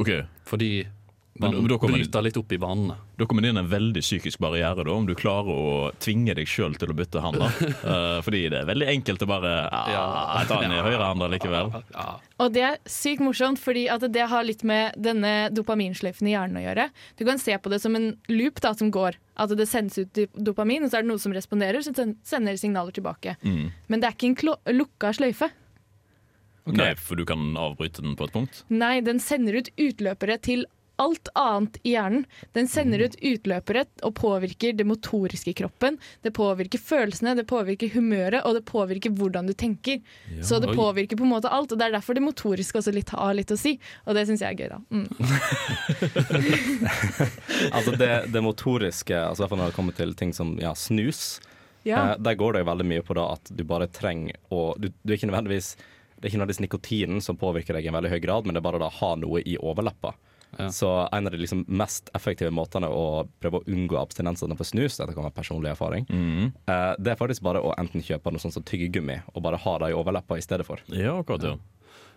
Okay. 0.00 0.24
Fordi 0.48 0.86
man 1.40 1.54
men, 1.54 1.66
da 1.68 1.76
kommer- 1.78 1.98
bryter 1.98 2.22
litt 2.22 2.36
opp 2.36 2.52
i 2.52 2.56
vanene. 2.60 2.96
Da 3.18 3.24
kommer 3.26 3.42
det 3.42 3.48
inn 3.52 3.58
en 3.58 3.68
veldig 3.70 4.02
psykisk 4.02 4.38
barriere, 4.38 4.84
da, 4.84 4.90
om 4.92 5.06
du 5.06 5.14
klarer 5.14 5.48
å 5.50 5.90
tvinge 5.98 6.34
deg 6.34 6.46
sjøl 6.46 6.74
til 6.78 6.88
å 6.92 6.96
bytte 6.96 7.20
hånd. 7.24 7.38
da. 7.38 7.50
Eh, 7.86 8.20
fordi 8.22 8.40
det 8.50 8.60
er 8.62 8.66
veldig 8.68 8.88
enkelt 8.90 9.22
å 9.22 9.26
bare 9.30 9.50
ja, 9.70 10.04
Jeg 10.40 10.48
tar 10.48 10.62
den 10.62 10.72
i 10.72 10.80
høyre 10.82 11.04
hånd 11.10 11.26
likevel. 11.32 11.70
Ja. 11.96 12.06
Og 12.38 12.52
det 12.52 12.62
er 12.66 12.78
sykt 12.84 13.20
morsomt, 13.24 13.58
fordi 13.62 13.86
at 13.88 14.04
det 14.12 14.26
har 14.28 14.44
litt 14.44 14.62
med 14.64 14.92
denne 15.00 15.48
dopaminsløyfen 15.54 16.26
i 16.28 16.34
hjernen 16.34 16.58
å 16.60 16.64
gjøre. 16.66 16.88
Du 17.16 17.24
kan 17.24 17.38
se 17.40 17.56
på 17.58 17.70
det 17.72 17.80
som 17.80 17.94
en 17.96 18.10
loop 18.28 18.60
da, 18.60 18.74
som 18.76 18.90
går. 18.92 19.16
At 19.36 19.52
det 19.56 19.68
sendes 19.68 19.98
ut 20.02 20.20
dopamin, 20.36 20.84
og 20.84 20.90
så 20.92 20.98
er 20.98 21.06
det 21.06 21.10
noe 21.12 21.20
som 21.22 21.32
responderer, 21.32 21.80
så 21.84 21.94
sen- 21.96 22.16
sender 22.24 22.56
signaler 22.60 22.92
tilbake. 22.96 23.36
Mm. 23.44 23.70
Men 23.88 24.00
det 24.00 24.08
er 24.10 24.16
ikke 24.18 24.28
en 24.32 24.36
klo- 24.42 24.60
lukka 24.76 25.12
sløyfe. 25.16 25.48
Nei, 26.66 26.94
for 26.98 27.14
du 27.14 27.22
kan 27.24 27.52
avbryte 27.54 28.02
den 28.02 28.16
på 28.18 28.26
et 28.26 28.32
punkt. 28.34 28.64
Nei, 28.74 28.96
den 29.06 29.20
sender 29.22 29.54
ut 29.60 29.68
utløpere 29.78 30.34
til 30.42 30.64
alt 31.02 31.28
annet 31.36 31.76
i 31.84 31.90
hjernen. 31.94 32.24
Den 32.56 32.68
sender 32.68 32.98
ut 33.04 33.16
utløpere 33.20 33.84
og 34.06 34.14
påvirker 34.16 34.72
det 34.78 34.86
motoriske 34.88 35.50
i 35.52 35.54
kroppen. 35.58 35.98
Det 36.24 36.32
påvirker 36.36 36.78
følelsene, 36.80 37.34
det 37.36 37.46
påvirker 37.50 37.88
humøret, 37.94 38.42
og 38.48 38.54
det 38.56 38.64
påvirker 38.68 39.10
hvordan 39.16 39.46
du 39.50 39.52
tenker. 39.52 40.00
Så 40.42 40.58
det 40.62 40.72
påvirker 40.76 41.16
på 41.20 41.24
en 41.26 41.32
måte 41.34 41.48
alt, 41.52 41.72
og 41.72 41.78
det 41.80 41.86
er 41.90 41.96
derfor 41.98 42.14
det 42.16 42.24
motoriske 42.24 42.78
også 42.80 42.92
litt, 42.96 43.10
har 43.12 43.34
litt 43.36 43.52
å 43.52 43.56
si. 43.60 43.72
Og 44.06 44.14
det 44.16 44.26
syns 44.28 44.40
jeg 44.44 44.50
er 44.54 44.60
gøy, 44.60 44.68
da. 44.72 44.78
Mm. 44.90 45.06
Altså 47.72 47.90
det, 47.96 48.26
det 48.32 48.42
motoriske, 48.44 49.16
altså 49.16 49.40
i 49.40 49.44
hvert 49.44 49.50
fall 49.52 49.60
når 49.60 49.70
det 49.72 49.76
kommer 49.76 49.96
til 49.96 50.14
ting 50.18 50.32
som 50.36 50.56
ja, 50.60 50.74
snus, 50.76 51.40
Ja. 51.86 52.12
eh, 52.12 52.16
der 52.18 52.34
går 52.34 52.52
det 52.56 52.60
jo 52.64 52.70
veldig 52.70 52.86
mye 52.88 53.02
på 53.06 53.14
da 53.14 53.28
at 53.36 53.50
du 53.54 53.62
bare 53.64 53.86
trenger 53.86 54.34
å 54.50 54.74
du, 54.78 54.88
du 55.02 55.12
er 55.12 55.16
ikke 55.18 55.28
nødvendigvis 55.30 55.76
Det 56.16 56.24
er 56.24 56.28
ikke 56.32 56.38
nødvendigvis 56.40 56.64
nikotinen 56.64 57.20
som 57.22 57.36
påvirker 57.36 57.74
deg 57.76 57.84
i 57.84 57.88
en 57.90 57.94
veldig 57.98 58.10
høy 58.14 58.20
grad, 58.24 58.46
men 58.46 58.54
det 58.56 58.60
er 58.62 58.64
bare 58.64 58.80
å 58.86 58.94
ha 59.00 59.10
noe 59.20 59.42
i 59.44 59.58
overleppa. 59.60 60.14
Ja. 60.58 60.68
Så 60.72 60.88
en 61.12 61.26
av 61.26 61.32
de 61.32 61.38
liksom 61.38 61.64
mest 61.68 62.08
effektive 62.16 62.50
måtene 62.50 62.88
å 62.88 63.26
prøve 63.42 63.60
å 63.60 63.64
unngå 63.68 63.98
abstinensene 64.00 64.56
på 64.56 64.64
snus, 64.64 64.96
dette 64.96 65.12
kan 65.14 65.24
være 65.26 65.34
personlig 65.36 65.70
erfaring, 65.74 66.06
Mhm. 66.08 66.52
uh, 66.68 66.94
det 66.98 67.12
er 67.12 67.16
faktisk 67.20 67.42
bare 67.42 67.60
å 67.60 67.74
enten 67.76 68.00
kjøpe 68.02 68.32
noe 68.32 68.40
sånt 68.40 68.54
som 68.54 68.62
tyggegummi 68.62 69.18
og 69.34 69.42
bare 69.42 69.58
ha 69.58 69.78
det 69.78 69.90
i 69.90 69.96
overleppa 69.98 70.38
i 70.38 70.40
stedet 70.40 70.64
for. 70.66 70.80
Ja, 70.88 71.18
akkurat, 71.22 71.42
ja. 71.42 71.56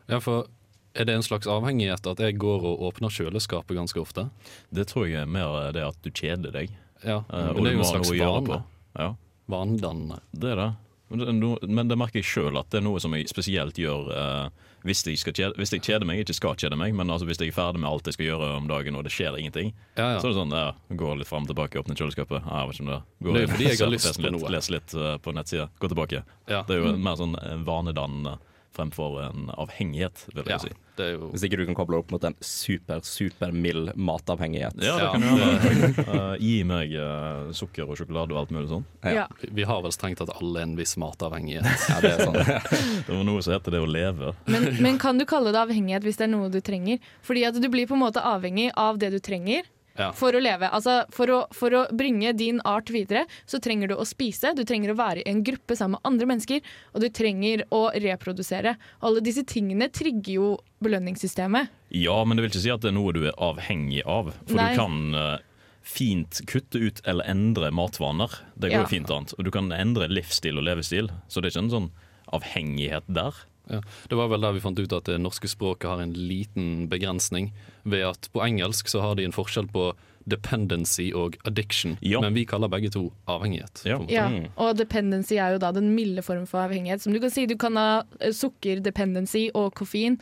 ja, 0.08 0.20
for 0.20 0.48
er 0.96 1.06
det 1.06 1.16
en 1.16 1.22
slags 1.22 1.46
avhengighet 1.48 2.08
at 2.08 2.18
jeg 2.18 2.38
går 2.40 2.64
og 2.66 2.80
åpner 2.94 3.10
kjøleskapet 3.10 3.76
ganske 3.76 4.00
ofte? 4.02 4.30
Det 4.74 4.88
tror 4.88 5.08
jeg 5.08 5.22
er 5.22 5.26
mer 5.28 5.72
det 5.72 5.84
at 5.86 6.00
du 6.02 6.10
kjeder 6.10 6.52
deg. 6.52 6.70
Ja, 7.04 7.20
uh, 7.30 7.54
men 7.54 7.64
det 7.64 7.74
er 7.74 7.76
jo 7.76 7.80
en 7.80 7.92
slags 7.94 8.10
vane. 8.12 8.64
Ja. 8.98 9.16
Vanedannende. 9.50 10.20
Det 10.34 10.52
er 10.52 10.56
det. 10.56 10.70
Men 11.10 11.42
det, 11.82 11.94
er 11.96 12.00
merker 12.00 12.22
jeg 12.22 12.28
sjøl 12.30 12.60
at 12.60 12.70
det 12.70 12.80
er 12.80 12.86
noe 12.86 13.00
som 13.02 13.16
jeg 13.18 13.30
spesielt 13.32 13.80
gjør 13.82 14.12
eh, 14.14 14.68
hvis, 14.86 15.02
jeg 15.08 15.20
kjede, 15.26 15.56
hvis 15.58 15.74
jeg 15.74 15.82
kjeder 15.84 16.06
meg. 16.08 16.22
Ikke 16.22 16.36
skal 16.38 16.58
kjede 16.60 16.78
meg, 16.80 16.94
men 16.98 17.10
altså 17.10 17.28
hvis 17.30 17.42
jeg 17.42 17.52
er 17.52 17.56
ferdig 17.56 17.82
med 17.82 17.90
alt 17.90 18.10
jeg 18.10 18.18
skal 18.18 18.30
gjøre 18.30 18.52
om 18.60 18.70
dagen 18.70 19.00
og 19.00 19.06
det 19.08 19.14
skjer 19.16 19.40
ingenting. 19.40 19.74
Ja, 19.98 20.16
ja. 20.16 20.20
Så 20.22 20.30
er 20.30 20.36
det 20.36 20.40
sånn, 20.40 20.54
ja, 20.56 20.68
Går 21.02 21.22
litt 21.22 21.32
fram 21.32 21.48
og 21.48 21.52
tilbake, 21.52 21.82
åpne 21.82 21.98
kjøleskapet. 21.98 22.46
Ja, 22.46 22.62
jeg 22.62 22.70
vet 22.70 22.80
ikke 22.80 22.86
om 22.86 22.92
det 22.94 23.00
går 23.26 23.38
Det 23.38 23.42
er 23.42 23.54
fordi 23.54 23.70
jeg 23.70 23.82
har 23.82 23.94
lyst 23.96 24.12
på 24.12 24.26
litt, 24.28 24.38
noe. 24.38 24.54
Leser 24.54 24.78
litt 24.78 24.96
uh, 24.98 25.16
på 25.24 25.34
nettsida, 25.36 25.70
gå 25.82 25.92
tilbake. 25.94 26.24
Ja. 26.52 26.62
Det 26.68 26.78
er 26.78 26.86
jo 26.86 26.94
mer 27.02 27.18
sånn 27.20 27.36
eh, 27.42 27.58
vanedannende 27.66 28.38
fremfor 28.76 29.18
en 29.26 29.50
avhengighet, 29.58 30.26
vil 30.34 30.44
jeg 30.44 30.52
Ja, 30.54 30.58
si. 30.62 30.70
det 31.00 31.06
er 31.06 31.12
jo 31.16 31.30
Hvis 31.34 31.44
ikke 31.48 31.58
du 31.58 31.66
kan 31.66 31.76
koble 31.80 31.98
opp 32.00 32.12
mot 32.14 32.24
en 32.28 32.36
super, 32.44 33.00
super 33.04 33.52
mild 33.52 33.92
matavhengighet. 33.96 34.78
Ja, 34.84 34.98
det 35.00 35.08
kan 35.12 35.22
du 35.22 35.30
gjøre. 35.42 36.06
uh, 36.06 36.36
gi 36.48 36.64
meg 36.70 36.94
uh, 36.94 37.50
sukker 37.56 37.90
og 37.90 37.98
sjokolade 38.00 38.36
og 38.36 38.44
alt 38.44 38.54
mulig 38.56 38.70
sånn. 38.70 38.86
Ja. 39.04 39.16
Ja. 39.24 39.26
Vi 39.42 39.66
har 39.68 39.82
vel 39.86 39.96
strengt 39.96 40.22
tatt 40.22 40.32
alle 40.38 40.62
en 40.68 40.76
viss 40.80 40.96
matavhengighet. 41.02 41.66
Ja, 41.90 41.98
det 42.04 42.14
er 42.14 42.24
sånn. 42.26 42.38
Det 43.10 43.16
var 43.16 43.26
noe 43.26 43.42
som 43.42 43.56
heter 43.56 43.74
det 43.74 43.82
å 43.82 43.90
leve. 43.90 44.34
Men, 44.46 44.70
men 44.84 45.00
kan 45.02 45.18
du 45.18 45.26
kalle 45.30 45.52
det 45.56 45.60
avhengighet 45.64 46.06
hvis 46.06 46.20
det 46.22 46.28
er 46.28 46.34
noe 46.36 46.52
du 46.54 46.60
trenger? 46.62 47.00
Fordi 47.26 47.44
at 47.50 47.58
du 47.60 47.68
blir 47.74 47.90
på 47.90 47.98
en 47.98 48.04
måte 48.06 48.22
avhengig 48.22 48.70
av 48.78 49.00
det 49.02 49.10
du 49.16 49.20
trenger 49.24 49.66
Ja. 50.00 50.12
for 50.16 50.32
å 50.34 50.40
leve. 50.42 50.70
Altså 50.72 51.02
for 51.14 51.28
å, 51.36 51.40
for 51.54 51.76
å 51.76 51.82
bringe 51.96 52.32
din 52.40 52.62
art 52.66 52.90
videre, 52.90 53.26
så 53.46 53.60
trenger 53.60 53.92
du 53.92 53.96
å 54.00 54.06
spise, 54.08 54.54
du 54.56 54.64
trenger 54.64 54.94
å 54.94 54.98
være 55.00 55.22
i 55.26 55.30
en 55.30 55.44
gruppe 55.44 55.76
sammen 55.76 55.98
med 56.00 56.08
andre 56.08 56.30
mennesker, 56.32 56.62
og 56.96 57.02
du 57.04 57.10
trenger 57.10 57.66
å 57.76 57.90
reprodusere. 58.00 58.78
Alle 59.04 59.22
disse 59.26 59.44
tingene 59.44 59.90
trigger 59.92 60.34
jo 60.40 60.50
belønningssystemet. 60.82 61.70
Ja, 61.92 62.24
men 62.26 62.38
det 62.38 62.44
vil 62.46 62.52
ikke 62.54 62.64
si 62.66 62.72
at 62.74 62.82
det 62.82 62.92
er 62.94 62.98
noe 62.98 63.14
du 63.16 63.24
er 63.28 63.36
avhengig 63.38 64.04
av. 64.08 64.34
For 64.48 64.56
Nei. 64.60 64.72
du 64.74 64.80
kan 64.80 65.00
eh, 65.16 65.38
fint 65.84 66.42
kutte 66.48 66.80
ut 66.80 67.02
eller 67.10 67.28
endre 67.30 67.72
matvaner. 67.76 68.30
Det 68.56 68.72
går 68.72 68.86
Ja. 68.86 68.92
fint 68.92 69.10
annet. 69.12 69.34
Og 69.38 69.46
du 69.46 69.52
kan 69.52 69.72
endre 69.72 70.08
livsstil 70.08 70.58
og 70.58 70.64
levestil. 70.68 71.10
Så 71.28 71.42
det 71.42 71.50
er 71.50 71.56
ikke 71.60 71.66
en 71.68 71.76
sånn 71.76 71.92
avhengighet 72.32 73.04
der. 73.10 73.34
Ja. 73.70 73.82
Det 74.10 74.18
var 74.18 74.28
vel 74.32 74.42
der 74.42 74.54
vi 74.58 74.60
fant 74.64 74.80
ut 74.80 74.94
at 74.94 75.04
det 75.06 75.20
norske 75.22 75.48
språket 75.52 75.90
har 75.90 76.02
en 76.02 76.14
liten 76.14 76.88
begrensning, 76.90 77.52
ved 77.86 78.02
at 78.10 78.30
på 78.34 78.42
engelsk 78.46 78.88
så 78.90 79.02
har 79.02 79.16
de 79.20 79.24
en 79.28 79.36
forskjell 79.36 79.68
på 79.72 79.92
dependency 80.30 81.12
og 81.16 81.38
addiction, 81.46 81.98
Ja. 82.02 82.20
men 82.22 82.34
vi 82.34 82.46
kaller 82.46 82.70
begge 82.70 82.90
to 82.94 83.12
avhengighet. 83.28 83.82
Ja. 83.86 83.98
måte. 84.00 84.12
Ja, 84.14 84.28
og 84.58 84.78
dependency 84.78 85.36
er 85.36 85.54
jo 85.56 85.62
da 85.62 85.72
den 85.72 85.96
milde 85.96 86.22
form 86.22 86.46
for 86.46 86.60
avhengighet. 86.62 87.02
Som 87.02 87.14
du 87.14 87.20
kan 87.20 87.32
si, 87.34 87.46
du 87.50 87.56
kan 87.58 87.76
ha 87.80 88.04
eh, 88.20 88.32
sukkerdependency 88.36 89.50
og 89.56 89.74
koffein, 89.80 90.20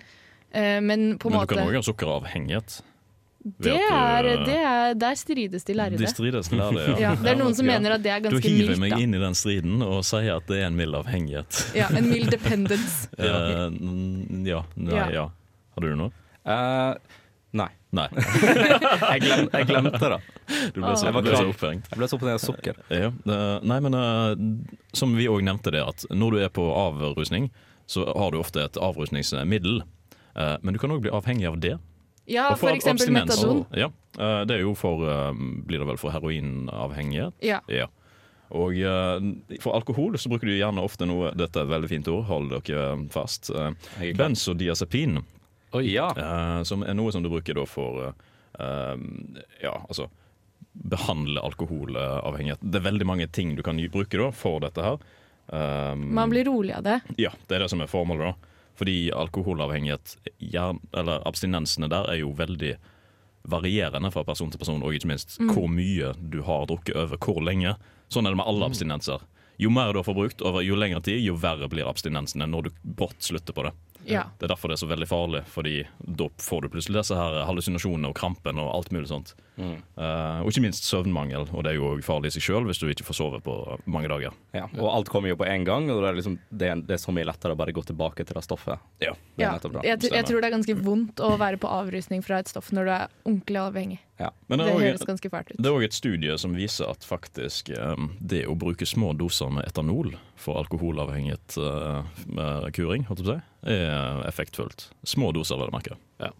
eh, 0.51 0.79
men 0.79 1.17
på 1.19 1.27
en 1.27 1.33
Men 1.33 1.39
du 1.39 1.43
måte 1.43 1.55
kan 1.55 1.67
òg 1.67 1.75
ha 1.75 1.81
sukkeravhengighet. 1.81 2.81
Det 3.59 3.73
er, 3.75 4.23
du, 4.23 4.29
eh, 4.29 4.45
det 4.45 4.55
er, 4.57 4.93
Der 4.99 5.15
strides 5.19 5.63
de 5.67 5.73
lærde. 5.77 5.97
De 5.97 6.07
strides 6.11 6.51
lærde, 6.51 6.81
ja. 6.87 6.95
Ja, 7.07 7.11
det 7.15 7.31
er 7.33 7.39
noen 7.39 7.55
som 7.55 7.65
Ja. 7.67 7.77
mener 7.77 7.95
at 7.97 8.03
det 8.03 8.11
er 8.11 8.19
ganske 8.25 8.41
Da 8.41 8.41
Du 8.41 8.47
hiver 8.47 8.71
jeg 8.73 8.79
mildt. 8.79 8.79
meg 8.83 8.91
da. 8.91 8.97
inn 9.03 9.13
i 9.13 9.21
den 9.23 9.37
striden 9.37 9.81
og 9.85 10.03
sier 10.07 10.35
at 10.37 10.47
det 10.47 10.57
er 10.61 10.67
en 10.67 10.75
mild 10.79 10.95
avhengighet. 10.99 11.61
Ja, 11.75 11.87
en 11.95 12.09
mild 12.09 12.29
dependence. 12.31 13.07
uh, 13.19 13.69
ja. 14.47 14.63
Nei, 14.75 14.95
Ja. 14.97 15.07
ja. 15.13 15.25
Hadde 15.77 15.91
du 15.93 15.95
noe? 15.95 16.11
Uh, 16.47 16.95
nei. 17.53 17.69
Nei. 17.95 18.07
Jeg, 18.17 19.21
glem, 19.23 19.45
jeg 19.53 19.65
glemte 19.69 20.09
det. 20.11 20.17
Du 20.75 20.81
ble 20.83 20.91
så, 20.99 21.05
Jeg 21.07 21.13
var 21.15 21.23
ble 21.23 21.35
så 21.37 21.45
opphengt. 21.49 21.85
Jeg 21.91 21.97
ble 22.01 22.07
så 22.11 22.17
opphengt 22.17 22.33
av 22.35 22.41
sukker. 22.43 22.75
Ja, 22.91 23.09
det- 23.23 23.63
nei, 23.63 23.77
men 23.79 23.95
som 24.93 25.15
vi 25.15 25.27
òg 25.31 25.41
nevnte 25.47 25.71
det, 25.71 25.81
at 25.87 26.03
når 26.11 26.35
du 26.35 26.37
er 26.43 26.49
på 26.51 26.65
avrusning, 26.75 27.47
så 27.87 28.03
har 28.11 28.31
du 28.35 28.41
ofte 28.41 28.59
et 28.65 28.75
avrusningsmiddel. 28.75 29.79
Eh, 30.35 30.57
men 30.61 30.75
du 30.75 30.79
kan 30.83 30.91
òg 30.91 30.99
bli 31.05 31.09
avhengig 31.15 31.47
av 31.47 31.55
det. 31.63 31.77
Ja, 32.27 32.49
Og 32.51 32.59
for 32.59 32.73
eksempel 32.75 33.07
abstinens. 33.07 33.37
metadon. 33.39 33.61
Ja, 33.71 33.87
eh, 34.19 34.41
det 34.45 34.57
er 34.57 34.65
jo 34.65 34.73
for 34.75 35.03
eh, 35.07 35.31
Blir 35.67 35.79
det 35.79 35.87
vel 35.87 35.99
for 36.01 36.11
heroinavhengighet? 36.11 37.37
Ja. 37.45 37.61
Ja. 37.71 37.87
Og 38.51 38.75
eh, 38.75 39.59
for 39.63 39.75
alkohol 39.77 40.17
så 40.19 40.29
bruker 40.31 40.47
du 40.47 40.55
gjerne 40.57 40.83
ofte 40.83 41.07
noe 41.07 41.31
Dette 41.35 41.61
er 41.61 41.67
et 41.67 41.71
veldig 41.71 41.89
fint 41.91 42.07
ord, 42.11 42.25
hold 42.27 42.51
dere 42.51 42.89
fast. 43.11 43.51
Benzodiazepin. 44.19 45.21
Oi. 45.75 45.85
Ja. 45.93 46.09
Som 46.67 46.83
er 46.83 46.95
noe 46.95 47.11
som 47.15 47.23
du 47.23 47.29
bruker 47.31 47.55
da 47.59 47.65
for 47.67 48.13
Ja, 48.57 49.73
altså 49.87 50.07
Behandle 50.77 51.41
alkoholavhengighet. 51.41 52.61
Det 52.61 52.77
er 52.79 52.85
veldig 52.85 53.05
mange 53.09 53.27
ting 53.33 53.55
du 53.57 53.63
kan 53.65 53.79
bruke 53.91 54.19
da 54.19 54.27
for 54.31 54.59
dette 54.61 54.83
her. 54.85 54.99
Man 55.97 56.29
blir 56.29 56.45
rolig 56.45 56.75
av 56.77 56.83
det. 56.85 56.99
Ja, 57.17 57.31
det 57.47 57.55
er 57.57 57.63
det 57.65 57.69
som 57.71 57.81
er 57.81 57.89
formålet, 57.89 58.29
da. 58.35 58.56
Fordi 58.77 59.09
alkoholavhengighet, 59.11 60.17
eller 60.93 61.23
abstinensene 61.27 61.89
der, 61.89 62.05
er 62.13 62.19
jo 62.21 62.31
veldig 62.37 62.75
varierende 63.47 64.11
fra 64.11 64.23
person 64.27 64.51
til 64.51 64.59
person, 64.59 64.83
og 64.83 64.93
ikke 64.93 65.07
minst 65.07 65.37
Mm. 65.39 65.49
hvor 65.53 65.67
mye 65.71 66.13
du 66.29 66.41
har 66.43 66.65
drukket 66.67 66.95
over 66.95 67.17
hvor 67.17 67.41
lenge. 67.41 67.75
Sånn 68.09 68.25
er 68.25 68.31
det 68.31 68.37
med 68.37 68.47
alle 68.47 68.65
abstinenser. 68.67 69.21
Jo 69.59 69.69
mer 69.69 69.91
du 69.93 69.99
har 69.99 70.05
forbrukt 70.05 70.41
over 70.45 70.61
jo 70.61 70.75
lengre 70.75 71.01
tid, 71.01 71.23
jo 71.23 71.35
verre 71.35 71.67
blir 71.69 71.87
abstinensene 71.87 72.45
når 72.45 72.63
du 72.63 72.69
brått 72.83 73.19
slutter 73.19 73.53
på 73.53 73.63
det. 73.63 73.71
Ja. 74.05 74.25
Det 74.37 74.45
er 74.45 74.53
derfor 74.53 74.69
det 74.69 74.77
er 74.77 74.85
så 74.85 74.91
veldig 74.91 75.07
farlig, 75.07 75.43
Fordi 75.47 75.87
da 75.99 76.27
får 76.37 76.61
du 76.61 76.69
plutselig 76.69 77.01
disse 77.01 77.15
her 77.15 77.45
hallusinasjonene 77.45 78.07
og 78.09 78.15
krampen 78.15 78.59
og 78.59 78.75
alt 78.75 78.91
mulig 78.91 79.07
sånt. 79.07 79.33
Mm. 79.57 79.79
Uh, 79.97 80.41
og 80.45 80.51
ikke 80.51 80.61
minst 80.61 80.85
søvnmangel, 80.85 81.47
og 81.51 81.63
det 81.65 81.71
er 81.73 81.79
jo 81.79 81.95
farlig 82.05 82.29
i 82.29 82.35
seg 82.37 82.43
sjøl 82.45 82.67
hvis 82.69 82.77
du 82.81 82.87
ikke 82.91 83.05
får 83.07 83.17
sove 83.17 83.39
på 83.41 83.55
mange 83.89 84.07
dager. 84.11 84.35
Ja, 84.53 84.67
og 84.77 84.89
alt 84.93 85.09
kommer 85.09 85.29
jo 85.31 85.35
på 85.39 85.47
én 85.49 85.65
gang, 85.65 85.89
og 85.89 86.03
det 86.03 86.11
er, 86.11 86.17
liksom, 86.19 86.37
det, 86.51 86.69
er, 86.69 86.75
det 86.85 86.93
er 86.97 87.01
så 87.01 87.11
mye 87.15 87.25
lettere 87.25 87.55
å 87.55 87.59
bare 87.59 87.73
gå 87.73 87.81
tilbake 87.89 88.23
til 88.25 88.37
det 88.37 88.43
stoffet. 88.45 88.77
Ja. 89.01 89.15
Det 89.35 89.43
Ja. 89.47 89.53
nettopp. 89.57 89.79
Jeg, 89.83 89.99
jeg 90.13 90.25
tror 90.29 90.41
det 90.41 90.47
er 90.51 90.55
ganske 90.57 90.75
vondt 90.81 91.19
å 91.25 91.33
være 91.41 91.57
på 91.61 91.67
avrusning 91.69 92.21
fra 92.25 92.39
et 92.41 92.47
stoff 92.53 92.69
når 92.73 92.85
du 92.85 92.91
er 92.91 93.07
ordentlig 93.25 93.61
avhengig. 93.61 93.99
Ja. 94.17 94.31
Men 94.49 94.57
Det 94.59 94.65
det 94.65 94.73
er 94.73 94.79
høres 94.81 95.01
også- 95.01 95.07
ganske 95.11 95.29
fælt 95.29 95.51
ut. 95.51 95.57
det 95.61 95.65
er 95.69 95.75
òg 95.77 95.83
et 95.85 95.93
studie 95.93 96.37
som 96.41 96.53
viser 96.57 96.89
at 96.89 97.05
faktisk 97.05 97.69
um, 97.77 98.15
det 98.19 98.45
å 98.49 98.55
bruke 98.57 98.85
små 98.85 99.13
doser 99.17 99.51
med 99.53 99.65
etanol 99.67 100.15
for 100.35 100.57
alkoholavhengighet 100.57 101.57
uh, 101.57 102.69
kuring, 102.73 103.05
holdt 103.09 103.21
jeg 103.21 103.27
på 103.27 103.33
å 103.33 103.37
si, 103.37 103.73
er 103.73 104.23
effektfullt. 104.29 104.87
Små 105.05 105.31
doser, 105.33 105.57
vil 105.57 105.69
jeg 105.69 105.75
merke. 105.75 105.97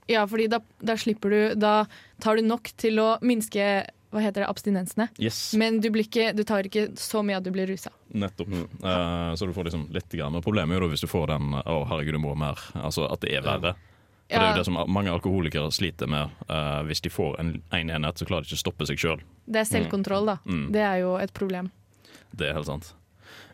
Ja, 0.10 0.24
fordi 0.28 0.48
da, 0.50 0.60
da 0.82 0.96
slipper 0.98 1.30
du 1.30 1.56
Da 1.60 1.86
tar 2.24 2.40
du 2.40 2.42
nok 2.48 2.72
til 2.82 2.98
å 3.04 3.18
minske 3.22 3.86
hva 4.14 4.22
heter 4.24 4.42
det, 4.42 4.48
abstinensene. 4.48 5.10
Yes, 5.20 5.54
Men 5.60 5.82
du, 5.84 5.90
blir 5.92 6.06
ikke, 6.08 6.32
du 6.34 6.44
tar 6.48 6.66
ikke 6.66 6.88
så 6.98 7.20
mye 7.28 7.38
at 7.42 7.44
du 7.44 7.52
blir 7.52 7.68
rusa. 7.68 7.92
nettopp. 8.08 8.54
Eh, 8.56 9.34
så 9.36 9.46
du 9.46 9.52
får 9.54 9.68
liksom 9.68 9.90
litt 9.92 10.10
grann. 10.16 10.32
Men 10.34 10.42
problemet 10.46 10.78
er 10.78 10.86
jo 10.86 10.90
hvis 10.94 11.04
du 11.04 11.10
får 11.12 11.28
den 11.34 11.52
'å, 11.60 11.76
herregud, 11.90 12.16
du 12.16 12.24
må 12.24 12.36
mer', 12.36 12.62
altså 12.74 13.12
at 13.12 13.20
det 13.22 13.36
er 13.36 13.42
verre. 13.44 13.76
For 14.30 14.40
Det 14.40 14.44
er 14.44 14.56
jo 14.56 14.60
det 14.60 14.66
som 14.66 14.80
mange 14.92 15.12
alkoholikere 15.12 15.72
sliter 15.72 16.08
med. 16.08 16.32
Uh, 16.50 16.84
hvis 16.88 17.02
de 17.02 17.10
får 17.10 17.40
en, 17.40 17.62
en 17.72 17.90
enhet, 17.90 18.18
så 18.18 18.26
klarer 18.26 18.44
de 18.44 18.48
ikke 18.52 18.60
å 18.60 18.64
stoppe 18.66 18.88
seg 18.88 18.98
sjøl. 18.98 19.22
det 19.48 19.60
er 19.62 19.68
selvkontroll, 19.70 20.26
da. 20.26 20.38
Mm. 20.46 20.72
Det 20.72 20.82
er 20.84 20.98
jo 21.00 21.16
et 21.16 21.34
problem. 21.34 21.70
Det 22.36 22.50
er 22.50 22.54
helt 22.54 22.68
sant. 22.68 22.94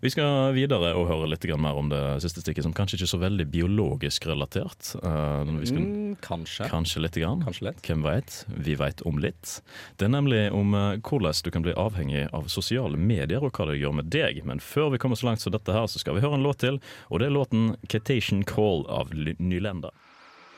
Vi 0.04 0.10
skal 0.12 0.54
videre 0.56 0.94
og 1.00 1.08
høre 1.08 1.30
litt 1.32 1.46
mer 1.58 1.78
om 1.80 1.88
det 1.90 2.02
siste 2.24 2.42
stikket, 2.44 2.66
som 2.66 2.74
kanskje 2.76 2.98
ikke 2.98 3.08
er 3.08 3.12
så 3.14 3.20
veldig 3.22 3.46
biologisk 3.54 4.26
relatert. 4.28 4.96
Eh, 5.00 5.52
vi 5.60 5.66
skal 5.70 5.80
Mm, 5.84 6.16
kanskje. 6.22 6.68
Kanskje 6.70 7.02
litt. 7.02 7.16
Grann. 7.16 7.44
Kanskje 7.46 7.70
litt. 7.70 7.82
Hvem 7.82 8.04
veit? 8.04 8.46
Vi 8.48 8.76
veit 8.76 9.02
om 9.06 9.18
litt. 9.20 9.62
Det 9.98 10.06
er 10.06 10.10
nemlig 10.14 10.52
om 10.52 10.74
eh, 10.74 10.98
hvordan 11.00 11.44
du 11.44 11.52
kan 11.52 11.64
bli 11.64 11.74
avhengig 11.74 12.28
av 12.34 12.48
sosiale 12.52 12.98
medier, 12.98 13.44
og 13.44 13.52
hva 13.54 13.70
det 13.72 13.80
gjør 13.80 13.94
med 14.02 14.10
deg. 14.12 14.44
Men 14.46 14.60
før 14.60 14.92
vi 14.92 14.98
kommer 14.98 15.16
så 15.16 15.28
langt 15.30 15.42
som 15.42 15.52
dette 15.52 15.72
her, 15.72 15.88
så 15.88 16.00
skal 16.00 16.16
vi 16.16 16.22
høre 16.22 16.36
en 16.36 16.44
låt 16.44 16.60
til. 16.60 16.80
Og 17.10 17.20
det 17.20 17.28
er 17.28 17.36
låten 17.38 17.76
'Catation 17.88 18.44
Call' 18.44 18.86
av 18.90 19.10
Nylenda. 19.14 19.92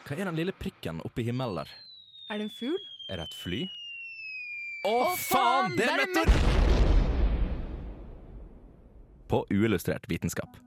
Hva 0.06 0.18
er 0.20 0.26
den 0.26 0.36
lille 0.36 0.54
prikken 0.54 1.02
oppe 1.06 1.22
i 1.22 1.26
himmelen 1.26 1.56
der? 1.56 1.70
Er 2.30 2.38
det 2.38 2.44
en 2.44 2.50
fugl? 2.50 2.78
Er 3.10 3.18
det 3.18 3.24
et 3.30 3.34
fly? 3.34 3.70
Å, 4.86 5.16
faen! 5.18 5.76
Det 5.78 5.86
er 5.86 6.00
en 6.06 6.85
På 9.28 9.46
uillustrert 9.50 10.10
vitenskap. 10.12 10.58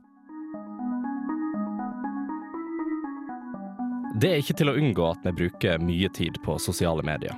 Det 4.18 4.32
er 4.32 4.40
ikke 4.42 4.56
til 4.58 4.72
å 4.72 4.74
unngå 4.74 5.04
at 5.12 5.22
vi 5.26 5.34
bruker 5.44 5.78
mye 5.78 6.08
tid 6.10 6.40
på 6.42 6.56
sosiale 6.58 7.04
medier. 7.06 7.36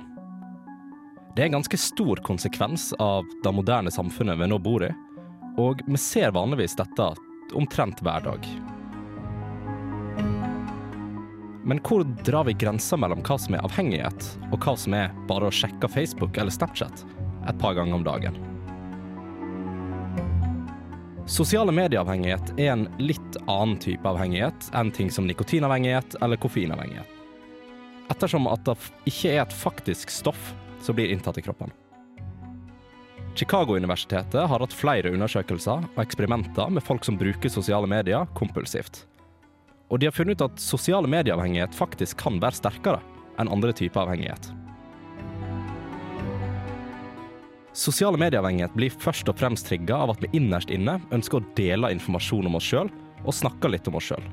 Det 1.35 1.43
er 1.43 1.51
en 1.51 1.59
ganske 1.59 1.77
stor 1.77 2.19
konsekvens 2.25 2.89
av 2.99 3.27
det 3.43 3.53
moderne 3.53 3.91
samfunnet 3.93 4.39
vi 4.39 4.49
nå 4.49 4.57
bor 4.59 4.83
i, 4.83 4.89
og 5.61 5.83
vi 5.85 5.99
ser 6.01 6.33
vanligvis 6.35 6.75
dette 6.79 7.11
omtrent 7.53 8.01
hver 8.01 8.25
dag. 8.25 8.49
Men 11.63 11.79
hvor 11.85 12.03
drar 12.25 12.49
vi 12.49 12.57
grensa 12.57 12.97
mellom 12.97 13.21
hva 13.23 13.37
som 13.39 13.55
er 13.55 13.67
avhengighet, 13.67 14.31
og 14.49 14.57
hva 14.65 14.73
som 14.79 14.97
er 14.97 15.13
bare 15.29 15.51
å 15.51 15.53
sjekke 15.53 15.91
Facebook 15.91 16.41
eller 16.41 16.51
Snapchat 16.51 17.05
et 17.47 17.61
par 17.61 17.77
ganger 17.77 17.99
om 17.99 18.07
dagen? 18.07 18.50
Sosiale 21.25 21.71
medieavhengighet 21.71 22.53
er 22.57 22.71
en 22.73 22.87
litt 22.97 23.37
annen 23.45 23.77
type 23.79 24.07
avhengighet 24.09 24.71
enn 24.77 24.89
ting 24.91 25.11
som 25.13 25.27
nikotinavhengighet 25.29 26.15
eller 26.21 26.39
koffeinavhengighet. 26.41 27.07
Ettersom 28.11 28.49
at 28.49 28.65
det 28.65 28.75
ikke 29.07 29.35
er 29.35 29.43
et 29.43 29.53
faktisk 29.55 30.11
stoff 30.11 30.51
som 30.81 30.97
blir 30.97 31.13
inntatt 31.13 31.37
i 31.37 31.45
kroppen. 31.45 31.71
Chicago-universitetet 33.37 34.49
har 34.49 34.65
hatt 34.65 34.75
flere 34.75 35.13
undersøkelser 35.13 35.85
og 35.85 36.01
eksperimenter 36.03 36.73
med 36.73 36.83
folk 36.83 37.05
som 37.07 37.19
bruker 37.21 37.53
sosiale 37.53 37.87
medier 37.87 38.27
kompulsivt. 38.35 39.05
Og 39.91 40.01
de 40.01 40.09
har 40.09 40.15
funnet 40.15 40.41
ut 40.41 40.49
at 40.49 40.63
sosiale 40.63 41.07
medieavhengighet 41.07 41.75
faktisk 41.75 42.19
kan 42.25 42.41
være 42.43 42.59
sterkere 42.59 42.99
enn 43.39 43.51
andre 43.51 43.71
typer 43.77 44.03
avhengighet. 44.03 44.51
Sosiale 47.73 48.19
medieavhengighet 48.19 48.73
blir 48.75 48.91
først 48.91 49.29
og 49.31 49.37
fremst 49.39 49.69
trigga 49.69 49.95
av 50.03 50.11
at 50.11 50.23
vi 50.23 50.29
innerst 50.35 50.71
inne 50.75 50.97
ønsker 51.15 51.39
å 51.39 51.45
dele 51.55 51.93
informasjon 51.95 52.49
om 52.49 52.57
oss 52.59 52.67
sjøl, 52.67 52.91
og 53.23 53.35
snakke 53.37 53.69
litt 53.71 53.87
om 53.87 53.95
oss 53.95 54.09
sjøl. 54.11 54.25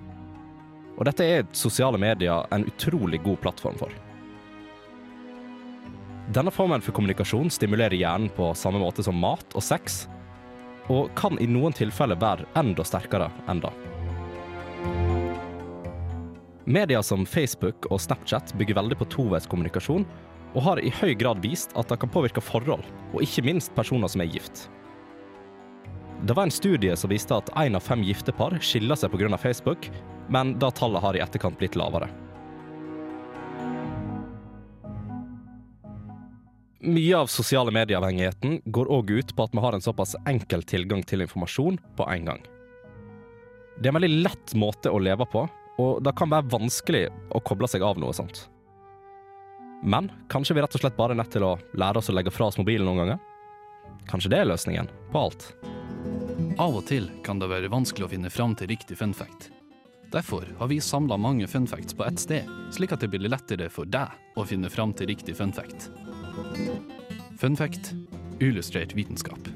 Og 0.98 1.06
dette 1.06 1.22
er 1.22 1.46
sosiale 1.54 2.00
medier 2.02 2.48
en 2.50 2.66
utrolig 2.66 3.20
god 3.22 3.38
plattform 3.44 3.78
for. 3.78 3.92
Denne 6.34 6.50
formen 6.52 6.82
for 6.82 6.96
kommunikasjon 6.96 7.52
stimulerer 7.54 7.94
hjernen 7.96 8.32
på 8.34 8.50
samme 8.58 8.82
måte 8.82 9.06
som 9.06 9.16
mat 9.22 9.54
og 9.54 9.62
sex, 9.62 10.08
og 10.90 11.12
kan 11.14 11.38
i 11.38 11.46
noen 11.46 11.76
tilfeller 11.76 12.18
være 12.18 12.48
enda 12.58 12.84
sterkere 12.84 13.30
enn 13.46 13.62
da. 13.62 13.70
Medier 16.68 17.04
som 17.06 17.22
Facebook 17.24 17.86
og 17.88 18.00
Snapchat 18.02 18.50
bygger 18.58 18.76
veldig 18.76 18.98
på 19.00 19.06
toveiskommunikasjon, 19.14 20.04
og 20.54 20.64
har 20.64 20.80
i 20.80 20.92
høy 21.00 21.12
grad 21.18 21.42
vist 21.44 21.74
at 21.78 21.90
det 21.90 21.98
kan 22.00 22.12
påvirke 22.12 22.42
forhold, 22.44 22.84
og 23.12 23.24
ikke 23.24 23.44
minst 23.46 23.74
personer 23.76 24.10
som 24.10 24.24
er 24.24 24.30
gift. 24.32 24.68
Det 26.26 26.34
var 26.34 26.48
en 26.48 26.54
studie 26.54 26.96
som 26.98 27.12
viste 27.12 27.36
at 27.36 27.50
én 27.60 27.78
av 27.78 27.84
fem 27.84 28.02
gifte 28.02 28.34
par 28.34 28.56
skiller 28.64 28.98
seg 28.98 29.12
pga. 29.12 29.36
Facebook, 29.38 29.86
men 30.28 30.56
da 30.58 30.70
tallet 30.70 31.02
har 31.02 31.16
i 31.16 31.22
etterkant 31.22 31.58
blitt 31.60 31.78
lavere. 31.78 32.08
Mye 36.78 37.14
av 37.18 37.26
sosiale 37.26 37.72
medieavhengigheten 37.74 38.60
går 38.70 38.90
òg 38.90 39.10
ut 39.10 39.32
på 39.36 39.46
at 39.46 39.54
vi 39.54 39.62
har 39.62 39.74
en 39.74 39.82
såpass 39.82 40.16
enkel 40.30 40.62
tilgang 40.62 41.02
til 41.02 41.22
informasjon 41.22 41.78
på 41.98 42.06
en 42.10 42.28
gang. 42.30 42.42
Det 43.78 43.86
er 43.86 43.92
en 43.92 43.98
veldig 44.00 44.22
lett 44.26 44.54
måte 44.58 44.90
å 44.90 44.98
leve 45.02 45.26
på, 45.30 45.44
og 45.78 46.02
det 46.02 46.14
kan 46.18 46.30
være 46.30 46.50
vanskelig 46.50 47.04
å 47.34 47.42
koble 47.46 47.70
seg 47.70 47.84
av 47.86 47.98
noe 48.02 48.14
sånt. 48.14 48.48
Men 49.82 50.10
kanskje 50.28 50.56
vi 50.56 50.62
rett 50.62 50.74
og 50.74 50.82
slett 50.82 50.96
bare 50.96 51.14
er 51.14 51.20
nødt 51.20 51.32
til 51.32 51.44
å 51.46 51.56
lære 51.78 52.00
oss 52.00 52.10
å 52.10 52.16
legge 52.16 52.32
fra 52.34 52.48
oss 52.50 52.58
mobilen 52.58 52.88
noen 52.88 53.02
ganger? 53.04 53.20
Kanskje 54.08 54.32
det 54.32 54.40
er 54.42 54.50
løsningen 54.50 54.90
på 55.12 55.22
alt? 55.28 55.52
Av 56.58 56.74
og 56.74 56.84
til 56.88 57.06
kan 57.26 57.38
det 57.38 57.50
være 57.50 57.70
vanskelig 57.70 58.08
å 58.08 58.10
finne 58.10 58.32
fram 58.32 58.56
til 58.58 58.70
riktig 58.72 58.98
funfact. 58.98 59.50
Derfor 60.12 60.46
har 60.58 60.70
vi 60.70 60.80
samla 60.80 61.18
mange 61.20 61.46
funfacts 61.46 61.94
på 61.94 62.04
ett 62.08 62.18
sted, 62.18 62.48
slik 62.72 62.94
at 62.96 63.04
det 63.04 63.10
blir 63.12 63.28
lettere 63.28 63.68
for 63.70 63.84
deg 63.84 64.38
å 64.40 64.46
finne 64.48 64.70
fram 64.72 64.94
til 64.96 65.10
riktig 65.12 65.36
funfact. 65.36 65.90
Funfact 67.38 67.92
Fun 67.92 68.06
illustrert 68.40 68.94
vitenskap. 68.96 69.48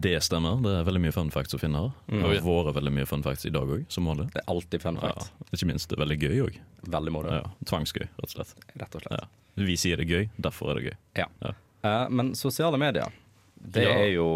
Det 0.00 0.16
stemmer. 0.24 0.60
Det 0.64 0.72
er 0.80 0.84
veldig 0.88 1.02
mye 1.06 1.14
fun 1.14 1.30
facts 1.34 1.54
å 1.56 1.60
finne 1.60 1.80
her. 1.84 1.92
Det 2.10 2.42
har 2.42 2.64
vært 2.64 2.76
veldig 2.80 2.92
mye 2.98 3.08
fun 3.10 3.22
facts 3.26 3.46
i 3.48 3.52
dag 3.54 3.68
òg, 3.76 3.84
som 3.92 4.08
vanlig. 4.10 4.28
Det 4.34 4.42
er 4.42 4.48
alltid 4.54 4.82
fun 4.84 4.98
Ja, 5.02 5.12
ikke 5.52 5.66
minst 5.70 5.88
det 5.90 5.98
er 5.98 6.04
veldig 6.06 6.18
gøy 6.24 6.42
òg. 6.46 6.58
Veldig 6.90 7.12
moro, 7.12 7.32
Ja, 7.40 7.48
tvangsgøy, 7.68 8.06
rett 8.08 8.28
og 8.28 8.34
slett. 8.34 8.54
rett 8.80 8.94
og 8.96 9.02
slett. 9.04 9.20
Ja. 9.20 9.64
Vi 9.66 9.76
sier 9.76 9.96
det 10.00 10.06
er 10.08 10.14
gøy, 10.14 10.28
derfor 10.40 10.70
er 10.70 10.74
det 10.80 10.84
gøy. 10.90 10.96
Ja. 11.24 11.26
Ja. 11.44 11.52
Uh, 11.84 12.08
men 12.10 12.34
sosiale 12.34 12.78
medier, 12.78 13.10
det 13.60 13.82
Ja. 13.84 13.90
er 13.92 14.10
jo 14.14 14.26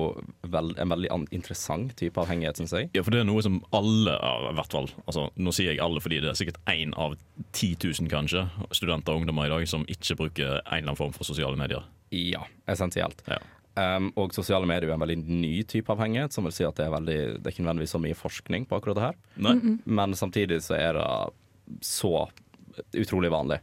vel, 0.42 0.74
en 0.78 0.88
veldig 0.88 1.08
an 1.10 1.26
interessant 1.32 1.94
type 1.96 2.14
avhengighet, 2.20 2.56
syns 2.60 2.72
jeg. 2.76 2.90
Ja, 2.94 3.02
for 3.02 3.10
det 3.10 3.20
er 3.20 3.24
noe 3.24 3.40
som 3.40 3.62
alle, 3.72 4.12
i 4.50 4.52
hvert 4.58 4.70
fall 4.70 4.90
altså, 5.06 5.30
Nå 5.38 5.50
sier 5.52 5.70
jeg 5.72 5.80
alle 5.80 6.00
fordi 6.00 6.20
det 6.20 6.28
er 6.28 6.36
sikkert 6.36 6.58
én 6.68 6.92
av 6.98 7.16
10 7.52 7.76
000 8.02 8.08
kanskje 8.12 8.44
studenter 8.70 9.14
og 9.14 9.22
ungdommer 9.22 9.46
i 9.46 9.48
dag 9.48 9.66
som 9.66 9.84
ikke 9.88 10.16
bruker 10.16 10.60
en 10.60 10.62
eller 10.66 10.82
annen 10.90 10.96
form 11.00 11.12
for 11.16 11.24
sosiale 11.24 11.56
medier. 11.56 11.82
Ja, 12.12 12.44
essensielt. 12.68 13.22
Ja. 13.26 13.38
Um, 13.74 14.12
og 14.20 14.30
sosiale 14.36 14.68
medier 14.70 14.92
er 14.92 14.94
en 14.94 15.02
veldig 15.02 15.16
ny 15.26 15.54
type 15.66 15.90
avhengighet, 15.90 16.34
som 16.34 16.46
vil 16.46 16.54
si 16.54 16.66
at 16.66 16.76
det 16.78 16.84
er, 16.86 16.92
veldig, 16.94 17.18
det 17.40 17.48
er 17.48 17.54
ikke 17.54 17.64
nødvendigvis 17.64 17.94
så 17.96 18.00
mye 18.04 18.18
forskning 18.18 18.68
på 18.70 18.78
akkurat 18.78 18.98
det 19.00 19.06
her. 19.08 19.16
Nei? 19.42 19.54
Men 19.98 20.14
samtidig 20.14 20.60
så 20.62 20.76
er 20.78 20.98
det 20.98 21.08
så 21.82 22.28
utrolig 22.94 23.32
vanlig. 23.34 23.58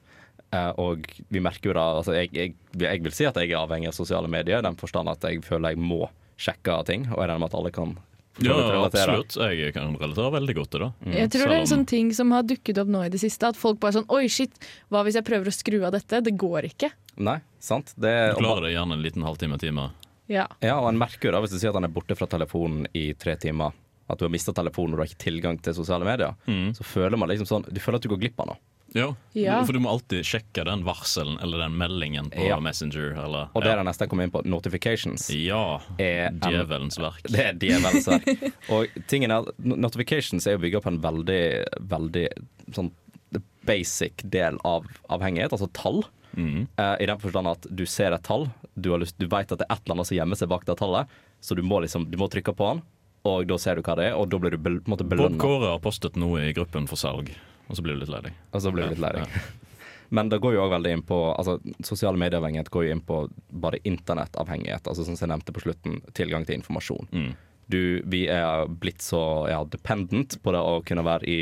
Uh, 0.51 0.71
og 0.83 1.07
vi 1.31 1.39
merker 1.43 1.71
jo 1.71 1.77
da 1.77 1.85
altså 2.01 2.17
jeg, 2.17 2.27
jeg, 2.35 2.57
jeg 2.75 3.03
vil 3.05 3.15
si 3.15 3.23
at 3.29 3.39
jeg 3.39 3.53
er 3.53 3.61
avhengig 3.61 3.87
av 3.87 3.95
sosiale 3.95 4.27
medier, 4.31 4.59
i 4.59 4.67
den 4.67 4.79
forstand 4.79 5.11
at 5.11 5.23
jeg 5.23 5.45
føler 5.47 5.77
jeg 5.77 5.79
må 5.79 6.03
sjekke 6.41 6.81
ting, 6.89 7.07
og 7.13 7.21
jeg 7.21 7.29
regner 7.29 7.43
med 7.45 7.51
at 7.53 7.59
alle 7.61 7.71
kan 7.75 7.95
Ja, 8.39 8.53
absolutt. 8.85 9.35
Jeg 9.35 9.73
kan 9.75 9.95
relatere 9.99 10.31
veldig 10.31 10.55
godt 10.55 10.69
til 10.71 10.79
det. 10.85 10.91
Jeg 11.17 11.29
tror 11.33 11.49
det 11.51 11.55
er 11.57 11.61
en 11.65 11.67
sånn 11.67 11.85
ting 11.89 12.13
som 12.15 12.31
har 12.31 12.43
dukket 12.47 12.77
opp 12.81 12.87
nå 12.87 13.01
i 13.05 13.09
det 13.11 13.19
siste. 13.19 13.49
At 13.51 13.57
folk 13.59 13.79
bare 13.79 13.97
sånn 13.99 14.07
Oi, 14.09 14.27
shit, 14.31 14.53
hva 14.89 15.03
hvis 15.03 15.15
jeg 15.19 15.25
prøver 15.27 15.51
å 15.51 15.53
skru 15.53 15.81
av 15.85 15.91
dette? 15.91 16.21
Det 16.23 16.33
går 16.39 16.69
ikke. 16.71 16.91
Nei, 17.17 17.39
sant? 17.59 17.91
Det 17.97 18.07
Du 18.07 18.39
er, 18.39 18.39
klarer 18.39 18.61
det 18.69 18.73
gjerne 18.77 18.93
en 18.93 19.03
liten 19.03 19.21
halvtime 19.27 19.59
time. 19.59 19.89
Ja. 20.31 20.47
Ja, 20.63 20.79
og 20.79 20.87
en 20.93 20.97
merker 20.97 21.27
jo 21.27 21.31
da 21.35 21.41
hvis 21.43 21.51
du 21.51 21.59
sier 21.59 21.69
at 21.73 21.75
han 21.81 21.83
er 21.89 21.91
borte 21.91 22.15
fra 22.15 22.25
telefonen 22.31 22.87
i 22.95 23.11
tre 23.19 23.35
timer, 23.35 23.73
at 24.09 24.17
du 24.17 24.25
har 24.25 24.31
mista 24.31 24.53
telefonen 24.55 24.93
og 24.95 25.01
du 25.01 25.03
har 25.03 25.11
ikke 25.11 25.25
tilgang 25.27 25.59
til 25.61 25.73
sosiale 25.75 26.07
medier, 26.07 26.33
Mm. 26.47 26.71
så 26.75 26.83
føler 26.87 27.17
man 27.19 27.29
liksom 27.29 27.45
sånn 27.47 27.67
Du 27.73 27.79
føler 27.79 27.95
at 27.99 28.01
du 28.03 28.09
går 28.09 28.19
glipp 28.23 28.39
av 28.39 28.47
noe. 28.47 28.57
Ja. 28.93 29.09
Ja. 29.37 29.61
For 29.65 29.71
du 29.73 29.79
må 29.79 29.89
alltid 29.93 30.25
sjekke 30.27 30.65
den 30.67 30.81
varselen 30.83 31.37
eller 31.41 31.61
den 31.63 31.77
meldingen 31.79 32.29
på 32.33 32.43
Ja. 32.47 32.57
Messenger. 32.59 33.13
Eller, 33.23 33.47
Og 33.55 33.63
det 33.63 33.71
er 33.71 33.77
det 33.79 33.85
neste 33.87 34.03
jeg 34.03 34.09
kommer 34.11 34.27
inn 34.27 34.33
på. 34.33 34.41
Notifications. 34.45 35.29
ja. 35.31 35.79
en- 35.97 36.39
Djevelens 36.43 36.97
verk. 36.99 37.21
Det 37.31 37.39
er 37.45 37.53
djevelens 37.61 38.07
verk. 38.11 38.27
Og 38.75 38.87
tingen 39.07 39.31
er 39.31 39.47
notifications 39.63 40.47
er 40.47 40.57
jo 40.57 40.63
bygd 40.65 40.75
opp 40.81 40.87
en 40.91 40.99
veldig, 41.01 41.43
veldig 41.87 42.27
sånn 42.75 42.91
basic 43.65 44.23
del 44.23 44.57
av 44.65 44.85
avhengighet, 45.09 45.51
altså 45.53 45.69
tall. 45.73 46.01
Mm. 46.35 46.67
Uh, 46.79 46.95
I 46.99 47.05
den 47.05 47.19
forstand 47.21 47.47
at 47.51 47.67
du 47.69 47.83
ser 47.85 48.11
et 48.15 48.23
tall, 48.23 48.47
du, 48.75 48.89
har 48.93 48.99
lyst, 49.03 49.17
du 49.19 49.27
vet 49.27 49.51
at 49.51 49.59
det 49.61 49.67
er 49.67 49.75
et 49.75 49.83
eller 49.85 49.97
annet 49.99 50.09
som 50.09 50.17
gjemmer 50.17 50.39
seg 50.39 50.49
bak 50.51 50.65
det 50.65 50.77
tallet, 50.79 51.07
så 51.43 51.55
du 51.57 51.61
må 51.65 51.81
liksom, 51.83 52.07
du 52.11 52.17
må 52.17 52.27
trykke 52.31 52.53
på 52.57 52.69
den, 52.73 52.81
og 53.27 53.45
da 53.51 53.57
ser 53.61 53.77
du 53.77 53.83
hva 53.85 53.95
det 53.99 54.07
er, 54.09 54.15
og 54.17 54.29
da 54.31 54.39
blir 54.41 54.55
du 54.55 54.57
på 54.57 54.71
en 54.71 54.81
måte 54.89 55.05
Bob. 55.07 55.37
Kåre 55.41 55.73
har 55.75 55.81
postet 55.83 56.17
noe 56.19 56.41
i 56.47 56.53
gruppen 56.57 56.87
for 56.89 56.97
salg, 56.97 57.29
og 57.71 57.77
så 57.77 57.83
blir 57.85 57.95
du 57.95 58.03
litt 58.03 58.11
lei 58.11 58.21
deg. 58.27 58.39
Og 58.51 58.63
så 58.63 58.71
blir 58.73 58.87
du 58.87 58.95
litt 58.95 59.03
lei 59.03 59.11
deg. 59.15 59.35
Men 60.15 60.27
det 60.27 60.41
går 60.43 60.57
jo 60.57 60.65
òg 60.65 60.73
veldig 60.73 60.91
inn 60.91 61.03
på 61.07 61.17
altså, 61.31 61.53
Sosiale 61.87 62.19
medieavhengighet 62.19 62.69
går 62.73 62.83
jo 62.83 62.95
inn 62.97 63.03
på 63.07 63.21
bare 63.63 63.79
internettavhengighet. 63.87 64.89
Altså 64.91 65.05
Som 65.07 65.15
jeg 65.15 65.31
nevnte 65.31 65.55
på 65.55 65.63
slutten, 65.63 66.01
tilgang 66.17 66.43
til 66.47 66.59
informasjon. 66.59 67.07
Mm. 67.15 67.29
Du, 67.71 67.81
vi 68.11 68.25
er 68.27 68.67
blitt 68.67 68.99
så 69.05 69.21
ja, 69.47 69.61
dependent 69.63 70.35
på 70.43 70.51
det 70.51 70.59
å 70.59 70.81
kunne 70.83 71.05
være 71.07 71.29
i 71.31 71.39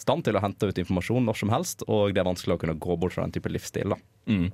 stand 0.00 0.24
til 0.26 0.36
å 0.38 0.42
hente 0.44 0.68
ut 0.70 0.78
informasjon 0.82 1.26
når 1.28 1.36
som 1.42 1.52
helst, 1.52 1.84
og 1.88 2.14
det 2.14 2.22
er 2.22 2.28
vanskelig 2.30 2.56
å 2.56 2.62
kunne 2.62 2.78
gå 2.80 2.96
bort 3.00 3.12
fra 3.16 3.26
den 3.26 3.34
type 3.36 3.50
livsstil. 3.52 3.94
Mm. 4.30 4.50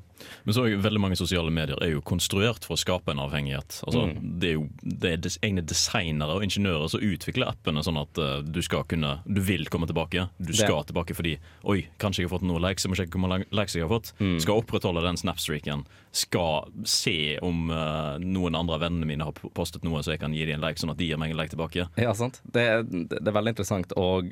Men 0.46 0.54
så 0.54 0.62
er 0.64 0.70
jo 0.72 0.78
veldig 0.80 1.00
mange 1.02 1.16
sosiale 1.18 1.50
medier 1.52 1.76
er 1.84 1.90
jo 1.92 2.00
konstruert 2.06 2.64
for 2.64 2.76
å 2.76 2.80
skape 2.80 3.10
en 3.12 3.20
avhengighet. 3.20 3.80
Altså, 3.84 4.04
Mm. 4.06 4.38
Det 4.40 4.48
er 4.48 4.54
jo 4.54 4.68
det 4.82 5.10
er 5.12 5.16
des, 5.24 5.36
egne 5.44 5.62
designere 5.66 6.36
og 6.38 6.42
ingeniører 6.46 6.88
som 6.88 7.00
utvikler 7.04 7.50
appene 7.50 7.82
sånn 7.84 7.98
at 8.00 8.18
uh, 8.22 8.40
du 8.46 8.60
skal 8.62 8.84
kunne 8.88 9.16
Du 9.26 9.40
vil 9.44 9.66
komme 9.66 9.86
tilbake. 9.90 10.28
Du 10.38 10.52
Det- 10.52 10.56
skal 10.62 10.84
tilbake 10.84 11.14
fordi 11.18 11.36
Oi, 11.64 11.88
kanskje 11.98 12.22
jeg 12.22 12.30
har 12.30 12.38
fått 12.38 12.46
noen 12.46 12.62
likes. 12.62 12.84
Jeg 12.86 12.92
må 12.92 12.96
sjekke 12.96 13.18
hvor 13.18 13.28
mange 13.28 13.44
likes 13.50 13.74
jeg 13.74 13.82
har 13.86 13.90
fått. 13.92 14.12
Mm. 14.20 14.40
Skal 14.40 14.62
opprettholde 14.62 15.02
den 15.02 15.16
snapstreaken. 15.20 15.84
Skal 16.12 16.70
se 16.84 17.38
om 17.42 17.70
uh, 17.70 18.16
noen 18.22 18.54
andre 18.56 18.74
av 18.78 18.80
vennene 18.86 19.04
mine 19.06 19.24
har 19.24 19.32
postet 19.52 19.84
noe, 19.84 20.00
så 20.02 20.14
jeg 20.14 20.20
kan 20.20 20.32
gi 20.32 20.46
dem 20.46 20.60
en 20.62 20.68
like, 20.68 20.78
sånn 20.80 20.90
at 20.94 20.96
de 20.96 21.06
gir 21.10 21.18
meg 21.18 21.30
en 21.34 21.36
like 21.36 21.50
tilbake. 21.52 21.88
Ja, 21.98 22.14
sant? 22.14 22.40
Det, 22.46 22.88
det, 22.90 23.08
det 23.20 23.28
er 23.28 23.36
veldig 23.36 23.52
interessant. 23.56 23.92
Og 23.98 24.30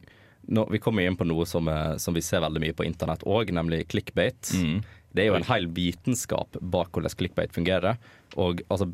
nå, 0.49 0.66
vi 0.70 0.78
kommer 0.78 1.07
inn 1.07 1.16
på 1.16 1.24
noe 1.26 1.47
som, 1.47 1.68
er- 1.68 1.99
som 1.99 2.14
vi 2.14 2.20
ser 2.22 2.40
veldig 2.45 2.61
mye 2.61 2.74
på 2.76 2.84
internett 2.86 3.22
òg, 3.24 3.51
nemlig 3.55 3.86
clickbait. 3.88 4.51
Mm. 4.55 4.82
Det 5.14 5.22
er 5.22 5.26
jo 5.30 5.36
en 5.38 5.47
hel 5.49 5.66
vitenskap 5.70 6.57
bak 6.61 6.90
hvordan 6.92 7.14
clickbait 7.16 7.53
fungerer. 7.55 7.97
Og 8.36 8.61
altså, 8.68 8.90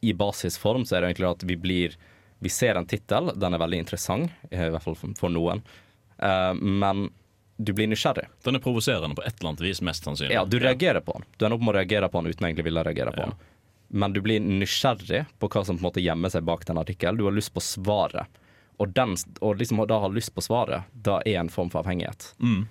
i 0.00 0.12
basisform 0.14 0.84
så 0.86 0.96
er 0.96 1.00
det 1.02 1.08
egentlig 1.14 1.30
at 1.32 1.42
vi 1.48 1.56
blir 1.58 1.96
Vi 2.40 2.48
ser 2.54 2.76
en 2.78 2.86
tittel, 2.86 3.32
den 3.34 3.54
er 3.54 3.58
veldig 3.58 3.80
interessant, 3.82 4.30
i 4.52 4.56
hvert 4.56 4.82
fall 4.84 4.94
for 5.18 5.28
noen. 5.28 5.58
uh, 6.22 6.54
men 6.54 7.08
du 7.58 7.72
blir 7.74 7.88
nysgjerrig. 7.90 8.28
Den 8.46 8.54
er 8.54 8.62
provoserende 8.62 9.16
på 9.18 9.24
et 9.26 9.34
eller 9.40 9.48
annet 9.50 9.60
vis, 9.64 9.80
mest 9.82 10.04
sannsynlig. 10.06 10.36
Ja, 10.36 10.44
du 10.46 10.60
reagerer 10.62 11.00
på 11.02 11.16
den. 11.16 11.24
Du 11.36 11.44
ender 11.44 11.56
opp 11.58 11.64
med 11.66 11.74
å 11.74 11.78
reagere 11.80 12.06
på 12.08 12.22
den 12.22 12.30
uten 12.30 12.46
egentlig 12.46 12.64
ville 12.68 12.84
reagere 12.86 13.10
på 13.10 13.24
Ja. 13.24 13.26
den. 13.32 13.34
Men 13.90 14.12
du 14.14 14.20
blir 14.22 14.38
nysgjerrig 14.38 15.24
på 15.40 15.48
hva 15.50 15.64
som 15.66 15.74
på 15.76 15.80
en 15.82 15.88
måte 15.90 16.00
gjemmer 16.04 16.30
seg 16.30 16.44
bak 16.46 16.62
den 16.68 16.78
artikkelen. 16.78 17.18
Du 17.18 17.24
har 17.26 17.32
lyst 17.34 17.50
på 17.52 17.58
svaret. 17.60 18.28
Og, 18.78 18.90
den, 18.94 19.14
og 19.42 19.58
liksom 19.58 19.82
da 19.90 19.98
har 20.04 20.12
lyst 20.14 20.34
på 20.34 20.44
svaret, 20.44 20.86
da 20.92 21.18
er 21.26 21.40
en 21.40 21.50
form 21.50 21.70
for 21.72 21.82
avhengighet. 21.82 22.32
Mm. 22.38 22.66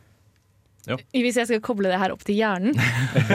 Hvis 1.11 1.35
jeg 1.35 1.49
skal 1.49 1.63
koble 1.63 1.89
det 1.91 1.97
her 1.99 2.13
opp 2.13 2.21
til 2.23 2.37
hjernen 2.37 2.77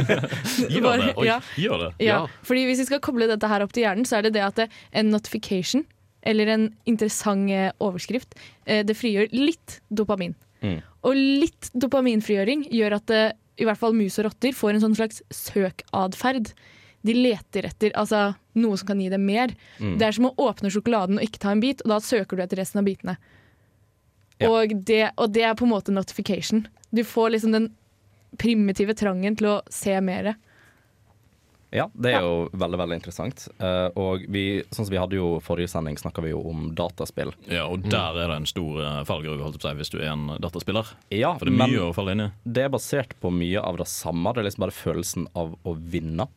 Gjør 0.73 1.03
det! 1.03 1.11
Oi, 1.21 1.27
ja. 1.27 1.35
gjør 1.61 1.83
det. 1.83 1.91
ja. 2.01 2.07
Ja. 2.07 2.21
Fordi 2.49 2.63
Hvis 2.71 2.81
vi 2.81 2.87
skal 2.89 3.03
koble 3.05 3.29
dette 3.29 3.51
her 3.51 3.65
opp 3.65 3.75
til 3.77 3.85
hjernen, 3.85 4.09
så 4.09 4.19
er 4.19 4.29
det 4.29 4.39
det 4.39 4.47
at 4.47 4.63
det, 4.63 4.69
en 4.97 5.13
notification, 5.13 5.85
eller 6.23 6.49
en 6.49 6.65
interessant 6.89 7.51
eh, 7.53 7.69
overskrift, 7.83 8.39
eh, 8.65 8.81
det 8.87 8.97
frigjør 8.97 9.29
litt 9.35 9.81
dopamin. 9.91 10.37
Mm. 10.63 10.79
Og 11.05 11.19
litt 11.19 11.69
dopaminfrigjøring 11.75 12.69
gjør 12.73 12.97
at 13.01 13.09
det, 13.11 13.23
i 13.61 13.67
hvert 13.69 13.81
fall 13.81 13.97
mus 13.97 14.17
og 14.21 14.31
rotter 14.31 14.55
får 14.57 14.77
en 14.77 14.85
sånn 14.87 14.97
slags 14.97 15.21
søkatferd. 15.35 16.55
De 17.03 17.15
leter 17.17 17.67
etter 17.69 17.95
altså, 17.99 18.33
noe 18.59 18.79
som 18.79 18.93
kan 18.93 19.01
gi 19.03 19.11
dem 19.13 19.25
mer. 19.27 19.55
Mm. 19.79 19.97
Det 19.99 20.09
er 20.09 20.17
som 20.17 20.31
å 20.31 20.35
åpne 20.49 20.71
sjokoladen 20.73 21.19
og 21.19 21.27
ikke 21.27 21.43
ta 21.43 21.55
en 21.55 21.63
bit, 21.63 21.83
og 21.85 21.95
da 21.95 22.01
søker 22.03 22.39
du 22.39 22.45
etter 22.45 22.63
resten 22.63 22.83
av 22.83 22.89
bitene. 22.89 23.17
Ja. 24.43 24.51
Og, 24.51 24.75
det, 24.87 25.03
og 25.17 25.35
det 25.35 25.45
er 25.47 25.59
på 25.59 25.67
en 25.67 25.75
måte 25.75 25.95
notification. 25.95 26.67
Du 26.91 27.05
får 27.07 27.35
liksom 27.37 27.55
den 27.55 27.69
primitive 28.41 28.95
trangen 28.99 29.37
til 29.39 29.51
å 29.51 29.59
se 29.71 29.95
mer. 30.05 30.35
Ja, 31.73 31.87
det 31.97 32.11
er 32.13 32.25
jo 32.27 32.51
veldig 32.53 32.79
veldig 32.83 32.97
interessant. 32.99 33.47
Uh, 33.57 33.89
og 33.97 34.27
vi, 34.29 34.61
sånn 34.75 34.85
som 34.85 34.93
vi 34.93 35.01
hadde 35.01 35.17
jo 35.17 35.39
forrige 35.45 35.71
sending, 35.73 35.97
snakka 35.97 36.21
vi 36.25 36.35
jo 36.35 36.43
om 36.51 36.67
dataspill. 36.77 37.33
Ja, 37.49 37.65
og 37.65 37.87
der 37.89 38.19
er 38.21 38.29
det 38.29 38.43
en 38.43 38.49
stor 38.49 38.83
uh, 38.83 38.99
fallgruve 39.09 39.41
holdt 39.41 39.57
på 39.57 39.71
å 39.71 39.73
hvis 39.79 39.93
du 39.95 39.97
er 40.03 40.11
en 40.11 40.35
dataspiller. 40.43 40.91
Ja, 41.09 41.33
For 41.41 41.49
det 41.49 41.55
er 41.55 41.63
men 41.63 41.73
mye 41.73 41.87
å 41.87 41.95
falle 41.97 42.13
inn 42.13 42.27
i. 42.27 42.29
det 42.45 42.67
er 42.67 42.75
basert 42.75 43.17
på 43.25 43.33
mye 43.33 43.65
av 43.65 43.81
det 43.81 43.89
samme. 43.89 44.35
Det 44.35 44.43
er 44.43 44.49
liksom 44.51 44.67
bare 44.67 44.77
følelsen 44.77 45.27
av 45.33 45.57
å 45.65 45.75
vinne. 45.97 46.29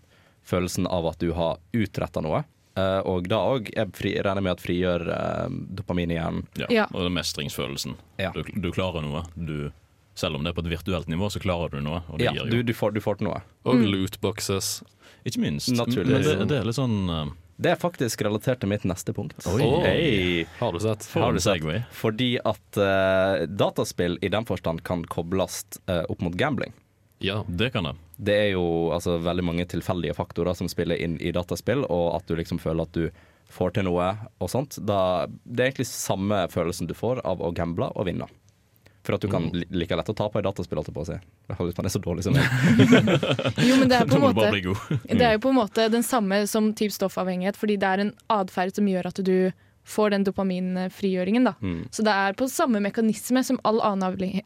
Følelsen 0.45 0.85
av 0.87 1.07
at 1.09 1.21
du 1.21 1.31
har 1.33 1.57
utretta 1.73 2.21
noe. 2.21 2.43
Uh, 2.75 2.99
og 3.07 3.29
da 3.31 3.37
òg 3.53 3.69
regner 3.71 4.35
jeg 4.35 4.43
med 4.43 4.51
at 4.51 4.61
frigjør 4.61 5.05
uh, 5.07 5.45
dopamin 5.77 6.11
i 6.11 6.17
hjernen. 6.17 6.43
Ja. 6.59 6.67
Ja. 6.73 6.85
Og 6.91 7.07
mestringsfølelsen. 7.15 7.95
Ja. 8.19 8.33
Du, 8.35 8.43
du 8.43 8.67
klarer 8.75 9.05
noe. 9.05 9.23
Du, 9.35 9.71
selv 10.19 10.35
om 10.35 10.43
det 10.43 10.51
er 10.51 10.57
på 10.57 10.65
et 10.65 10.73
virtuelt 10.73 11.07
nivå, 11.11 11.29
så 11.31 11.39
klarer 11.43 11.71
du 11.71 11.79
noe. 11.85 12.03
Og 12.11 12.19
det 12.19 12.27
Ja, 12.27 12.35
gir 12.35 12.51
du, 12.51 12.59
jo 12.59 12.67
du, 12.67 12.73
får, 12.75 12.93
du 12.97 13.01
får 13.03 13.21
til 13.21 13.29
noe. 13.29 13.39
Og 13.63 13.79
lootboxes. 13.79 14.77
Ikke 15.25 15.41
minst. 15.41 15.71
Naturlig. 15.73 16.19
Men 16.19 16.27
det, 16.27 16.37
det 16.51 16.59
er 16.59 16.67
litt 16.67 16.77
sånn 16.77 16.99
uh, 17.09 17.23
Det 17.57 17.71
er 17.73 17.79
faktisk 17.79 18.21
relatert 18.27 18.59
til 18.61 18.69
mitt 18.75 18.83
neste 18.85 19.15
punkt. 19.15 19.39
Oi. 19.55 19.65
Hei. 19.87 20.45
Har 20.59 20.75
du 20.75 20.83
sett? 20.83 21.07
Har 21.15 21.33
du 21.33 21.39
sett? 21.41 21.65
Fordi 21.95 22.33
at 22.43 22.81
uh, 22.81 23.47
dataspill 23.47 24.19
i 24.21 24.29
den 24.35 24.45
forstand 24.45 24.83
kan 24.85 25.07
kobles 25.07 25.63
uh, 25.87 26.03
opp 26.11 26.21
mot 26.27 26.35
gambling. 26.35 26.75
Ja. 27.23 27.43
Det 27.47 27.71
kan 27.73 27.85
jeg. 27.85 27.95
Det 28.17 28.35
er 28.35 28.49
jo 28.55 28.65
altså, 28.95 29.17
veldig 29.23 29.43
mange 29.43 29.65
tilfeldige 29.69 30.15
faktorer 30.17 30.55
som 30.57 30.69
spiller 30.71 30.99
inn 30.99 31.17
i 31.19 31.31
dataspill, 31.35 31.85
og 31.87 32.15
at 32.17 32.27
du 32.27 32.35
liksom 32.39 32.59
føler 32.61 32.87
at 32.87 32.95
du 32.95 33.09
får 33.55 33.75
til 33.75 33.87
noe 33.87 34.07
og 34.41 34.49
sånt. 34.51 34.79
Da, 34.83 35.27
det 35.43 35.61
er 35.61 35.71
egentlig 35.71 35.89
samme 35.89 36.45
følelsen 36.51 36.89
du 36.89 36.95
får 36.97 37.21
av 37.27 37.43
å 37.43 37.53
gamble 37.55 37.91
og 37.95 38.09
vinne. 38.09 38.27
For 39.05 39.13
at 39.13 39.21
du 39.21 39.29
kan 39.29 39.51
li 39.53 39.67
like 39.69 39.93
lett 39.93 40.07
å 40.09 40.15
tape 40.17 40.41
i 40.41 40.45
dataspill, 40.45 40.79
holdt 40.81 40.89
jeg 40.89 40.95
på 40.95 41.03
å 41.03 41.09
si. 41.11 41.17
Det 41.45 41.57
man 41.77 41.87
er 41.87 41.93
så 41.93 42.01
dårlig 42.01 42.23
som 42.25 42.33
meg. 42.33 42.47
Jo, 43.67 43.75
men 43.77 43.91
det 43.91 43.99
er 43.99 44.07
på 44.09 44.17
en 44.17 44.23
måte. 44.23 44.49
Det 45.19 45.27
er 45.27 45.35
jo 45.35 45.43
på 45.43 45.51
en 45.53 45.59
måte 45.59 45.85
den 45.93 46.05
samme 46.05 46.41
som 46.49 46.71
typ 46.73 46.93
stoffavhengighet, 46.95 47.59
fordi 47.59 47.77
det 47.77 47.91
er 47.91 48.01
en 48.01 48.11
atferd 48.33 48.73
som 48.73 48.89
gjør 48.89 49.11
at 49.11 49.21
du 49.21 49.51
får 49.85 50.15
den 50.15 50.25
dopaminfrigjøringen. 50.25 51.45
da. 51.45 51.53
Mm. 51.61 51.83
Så 51.93 52.01
det 52.07 52.15
er 52.17 52.33
på 52.33 52.49
samme 52.49 52.81
mekanisme 52.81 53.45
som 53.45 53.61
all 53.61 53.83
annen 53.85 54.41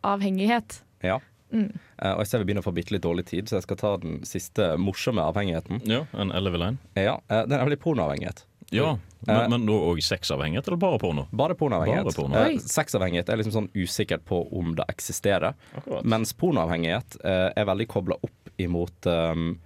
avhengighet. 0.00 0.80
Ja. 1.04 1.20
Mm. 1.52 1.70
Eh, 1.98 2.12
og 2.12 2.20
jeg 2.22 2.26
ser 2.30 2.38
vi 2.38 2.44
begynner 2.50 2.62
å 2.64 2.68
få 2.68 2.74
bitte 2.76 2.92
litt 2.94 3.02
dårlig 3.02 3.24
tid, 3.26 3.48
så 3.50 3.58
jeg 3.58 3.66
skal 3.66 3.76
ta 3.80 3.96
den 4.02 4.20
siste 4.28 4.76
morsomme 4.78 5.22
avhengigheten. 5.22 5.80
Ja, 5.90 6.04
en 6.14 6.30
Eleveline. 6.32 6.78
Ja, 6.94 7.18
eh, 7.28 7.44
Det 7.46 7.52
er 7.56 7.64
nemlig 7.64 7.80
pornoavhengighet. 7.82 8.44
Ja, 8.70 8.98
Eh. 9.28 9.34
men, 9.36 9.50
men 9.50 9.66
da 9.66 9.72
òg 9.72 9.98
sexavhengighet, 10.00 10.68
eller 10.68 10.78
bare 10.80 10.98
porno? 10.98 11.26
Bare 11.32 11.54
pornoavhengighet. 11.58 12.04
Bare 12.04 12.14
porno. 12.16 12.36
Eh, 12.38 12.58
Sexavhengighet 12.58 13.28
er 13.28 13.36
liksom 13.36 13.52
sånn 13.52 13.68
usikkert 13.74 14.22
på 14.24 14.38
om 14.56 14.74
det 14.78 14.84
eksisterer. 14.88 15.54
Akkurat. 15.76 16.04
Mens 16.08 16.32
pornoavhengighet 16.32 17.16
eh, 17.24 17.50
er 17.56 17.66
veldig 17.68 17.88
kobla 17.88 18.16
opp 18.22 18.54
imot 18.62 19.06
um, 19.10 19.58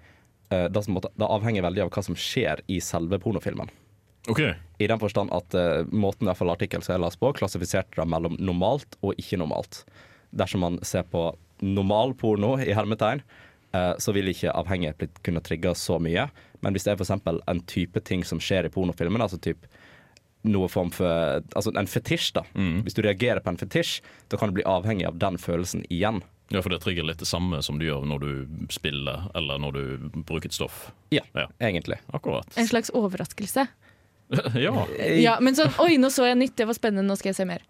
eh, 0.51 0.69
det, 0.69 0.83
som, 0.85 0.95
måtte- 0.97 1.13
det 1.15 1.29
avhenger 1.29 1.63
veldig 1.63 1.85
av 1.85 1.91
hva 1.95 2.03
som 2.03 2.15
skjer 2.17 2.65
i 2.67 2.81
selve 2.81 3.19
pornofilmen. 3.23 3.69
Okay. 4.27 4.55
I 4.81 4.87
den 4.89 4.99
forstand 4.99 5.31
at 5.37 5.55
eh, 5.55 5.85
måten 5.93 6.27
artikkel 6.33 6.83
som 6.83 6.95
jeg 6.97 7.03
leste 7.05 7.21
på, 7.21 7.35
klassifiserte 7.37 8.01
det 8.01 8.09
mellom 8.09 8.39
normalt 8.41 8.97
og 9.05 9.15
ikke 9.21 9.37
normalt. 9.39 9.85
Dersom 10.35 10.65
man 10.65 10.79
ser 10.83 11.05
på 11.05 11.29
normal 11.63 12.15
porno 12.19 12.57
i 12.61 12.73
hermetegn, 12.75 13.23
eh, 13.73 13.93
så 13.99 14.13
vil 14.17 14.31
ikke 14.33 14.53
avhengighet 14.55 14.99
blitt 14.99 15.23
kunne 15.27 15.43
trigge 15.45 15.75
så 15.79 15.99
mye. 16.03 16.29
Men 16.65 16.73
hvis 16.75 16.85
det 16.87 16.95
er 16.95 17.01
f.eks. 17.01 17.11
en 17.47 17.61
type 17.69 18.01
ting 18.09 18.25
som 18.25 18.41
skjer 18.41 18.67
i 18.67 18.73
pornofilmen, 18.73 19.21
altså 19.23 19.39
typ 19.39 19.67
noe 20.45 20.69
form 20.69 20.91
for 20.93 21.41
Altså 21.57 21.73
en 21.77 21.87
fetisj, 21.89 22.33
da. 22.37 22.43
Mm. 22.55 22.83
Hvis 22.85 22.95
du 22.97 23.03
reagerer 23.05 23.41
på 23.41 23.49
en 23.55 23.57
fetisj, 23.61 24.01
da 24.29 24.37
kan 24.41 24.51
du 24.51 24.59
bli 24.59 24.67
avhengig 24.69 25.07
av 25.09 25.17
den 25.19 25.39
følelsen 25.41 25.87
igjen. 25.89 26.23
Ja, 26.53 26.61
for 26.61 26.69
det 26.69 26.83
trigger 26.85 27.07
litt 27.09 27.23
det 27.23 27.29
samme 27.29 27.63
som 27.65 27.79
du 27.81 27.87
gjør 27.87 28.05
når 28.05 28.21
du 28.21 28.67
spiller, 28.73 29.25
eller 29.35 29.59
når 29.63 29.73
du 29.79 30.21
bruker 30.29 30.51
et 30.51 30.57
stoff. 30.57 30.91
Ja, 31.15 31.23
Ja. 31.33 31.47
egentlig. 31.61 31.97
Akkurat. 32.13 32.47
En 32.61 32.69
slags 32.69 32.91
overraskelse. 32.93 33.67
ja. 34.55 34.73
Ja, 35.21 35.39
men 35.41 35.57
sånn 35.57 35.73
Oi, 35.85 35.97
nå 36.01 36.09
så 36.13 36.27
jeg 36.29 36.37
nytt, 36.41 36.57
det 36.57 36.67
var 36.69 36.77
spennende, 36.77 37.09
nå 37.09 37.17
skal 37.17 37.33
jeg 37.33 37.37
se 37.41 37.49
mer. 37.49 37.65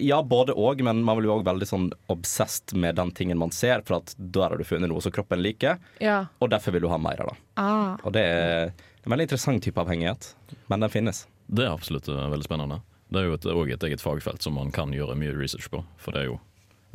Ja, 0.00 0.22
både 0.22 0.52
òg, 0.52 0.82
men 0.84 1.00
man 1.02 1.16
blir 1.18 1.30
òg 1.32 1.44
veldig 1.46 1.66
sånn 1.66 1.86
obsessed 2.12 2.74
med 2.76 2.96
den 3.00 3.10
tingen 3.16 3.38
man 3.40 3.50
ser, 3.50 3.80
for 3.88 3.96
at 4.02 4.12
da 4.18 4.48
har 4.48 4.58
du 4.60 4.64
funnet 4.68 4.90
noe 4.92 5.00
som 5.00 5.12
kroppen 5.14 5.40
liker, 5.42 5.78
Ja. 6.04 6.26
og 6.40 6.50
derfor 6.50 6.72
vil 6.76 6.82
du 6.84 6.88
ha 6.92 6.98
mer 6.98 7.20
av 7.24 7.30
det. 7.32 7.36
Ah. 7.56 7.96
Og 8.04 8.12
det 8.12 8.22
er 8.22 8.72
en 9.04 9.10
veldig 9.12 9.26
interessant 9.28 9.62
type 9.64 9.80
avhengighet, 9.80 10.34
men 10.68 10.80
den 10.80 10.90
finnes. 10.92 11.26
Det 11.48 11.64
er 11.64 11.72
absolutt 11.72 12.08
eh, 12.08 12.28
veldig 12.28 12.44
spennende. 12.44 12.82
Det 13.10 13.22
er 13.22 13.24
jo 13.30 13.34
et, 13.38 13.46
også 13.48 13.72
et 13.72 13.82
eget 13.88 14.02
fagfelt 14.04 14.42
som 14.44 14.54
man 14.54 14.70
kan 14.70 14.92
gjøre 14.92 15.16
mye 15.16 15.32
research 15.32 15.70
på. 15.72 15.80
For 15.96 16.12
det 16.12 16.20
er 16.20 16.26
jo 16.28 16.40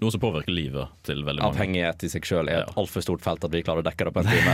noe 0.04 0.12
som 0.14 0.22
påvirker 0.22 0.54
livet 0.54 0.92
til 1.08 1.24
veldig 1.26 1.42
mange. 1.42 1.56
Avhengighet 1.56 2.04
i 2.06 2.10
seg 2.14 2.28
sjøl 2.28 2.50
er 2.52 2.62
et 2.64 2.68
Ja. 2.70 2.76
altfor 2.84 3.02
stort 3.06 3.24
felt 3.26 3.44
at 3.48 3.52
vi 3.56 3.64
klarer 3.66 3.82
å 3.82 3.88
dekke 3.88 4.06
det 4.10 4.14
på 4.14 4.22
en 4.22 4.30
time. 4.30 4.54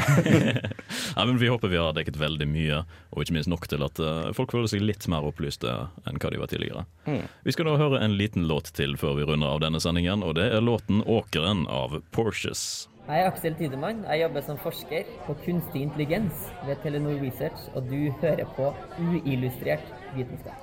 ja, 1.18 1.26
men 1.26 1.38
Vi 1.41 1.50
håper 1.52 1.68
vi 1.74 1.78
har 1.82 1.93
dekket 1.97 2.20
veldig 2.22 2.47
mye, 2.50 2.84
og 3.12 3.24
ikke 3.26 3.36
minst 3.39 3.50
nok 3.52 3.68
til 3.72 3.84
at 3.86 4.00
eh, 4.00 4.30
folk 4.38 4.54
føler 4.56 4.70
seg 4.72 4.86
litt 4.86 5.08
mer 5.12 5.26
opplyste 5.28 5.74
enn 6.08 6.22
hva 6.22 6.32
de 6.32 6.39
var 6.41 6.47
tidligere. 6.52 6.86
Vi 7.43 7.52
skal 7.56 7.66
nå 7.68 7.76
høre 7.82 8.00
en 8.06 8.16
liten 8.20 8.45
låt 8.47 8.72
til 8.78 8.95
før 9.02 9.18
vi 9.20 9.26
runder 9.28 9.50
av 9.56 9.60
denne 9.66 9.82
sendingen, 9.84 10.24
og 10.24 10.36
det 10.39 10.47
er 10.54 10.62
låten 10.62 11.02
'Åkeren' 11.04 11.66
av 11.70 12.00
Porsches. 12.12 12.88
Jeg 13.10 13.24
er 13.24 13.28
Aksel 13.32 13.56
Tidemann. 13.58 14.04
Jeg 14.06 14.22
jobber 14.22 14.43
som 14.45 14.58
forsker 14.62 15.08
på 15.26 15.34
kunstig 15.45 15.82
intelligens 15.82 16.43
ved 16.68 16.78
Telenor 16.84 17.18
Research, 17.24 17.64
og 17.74 17.89
du 17.89 18.12
hører 18.22 18.45
på 18.54 18.70
uillustrert 19.02 19.82
vitenskap. 20.14 20.54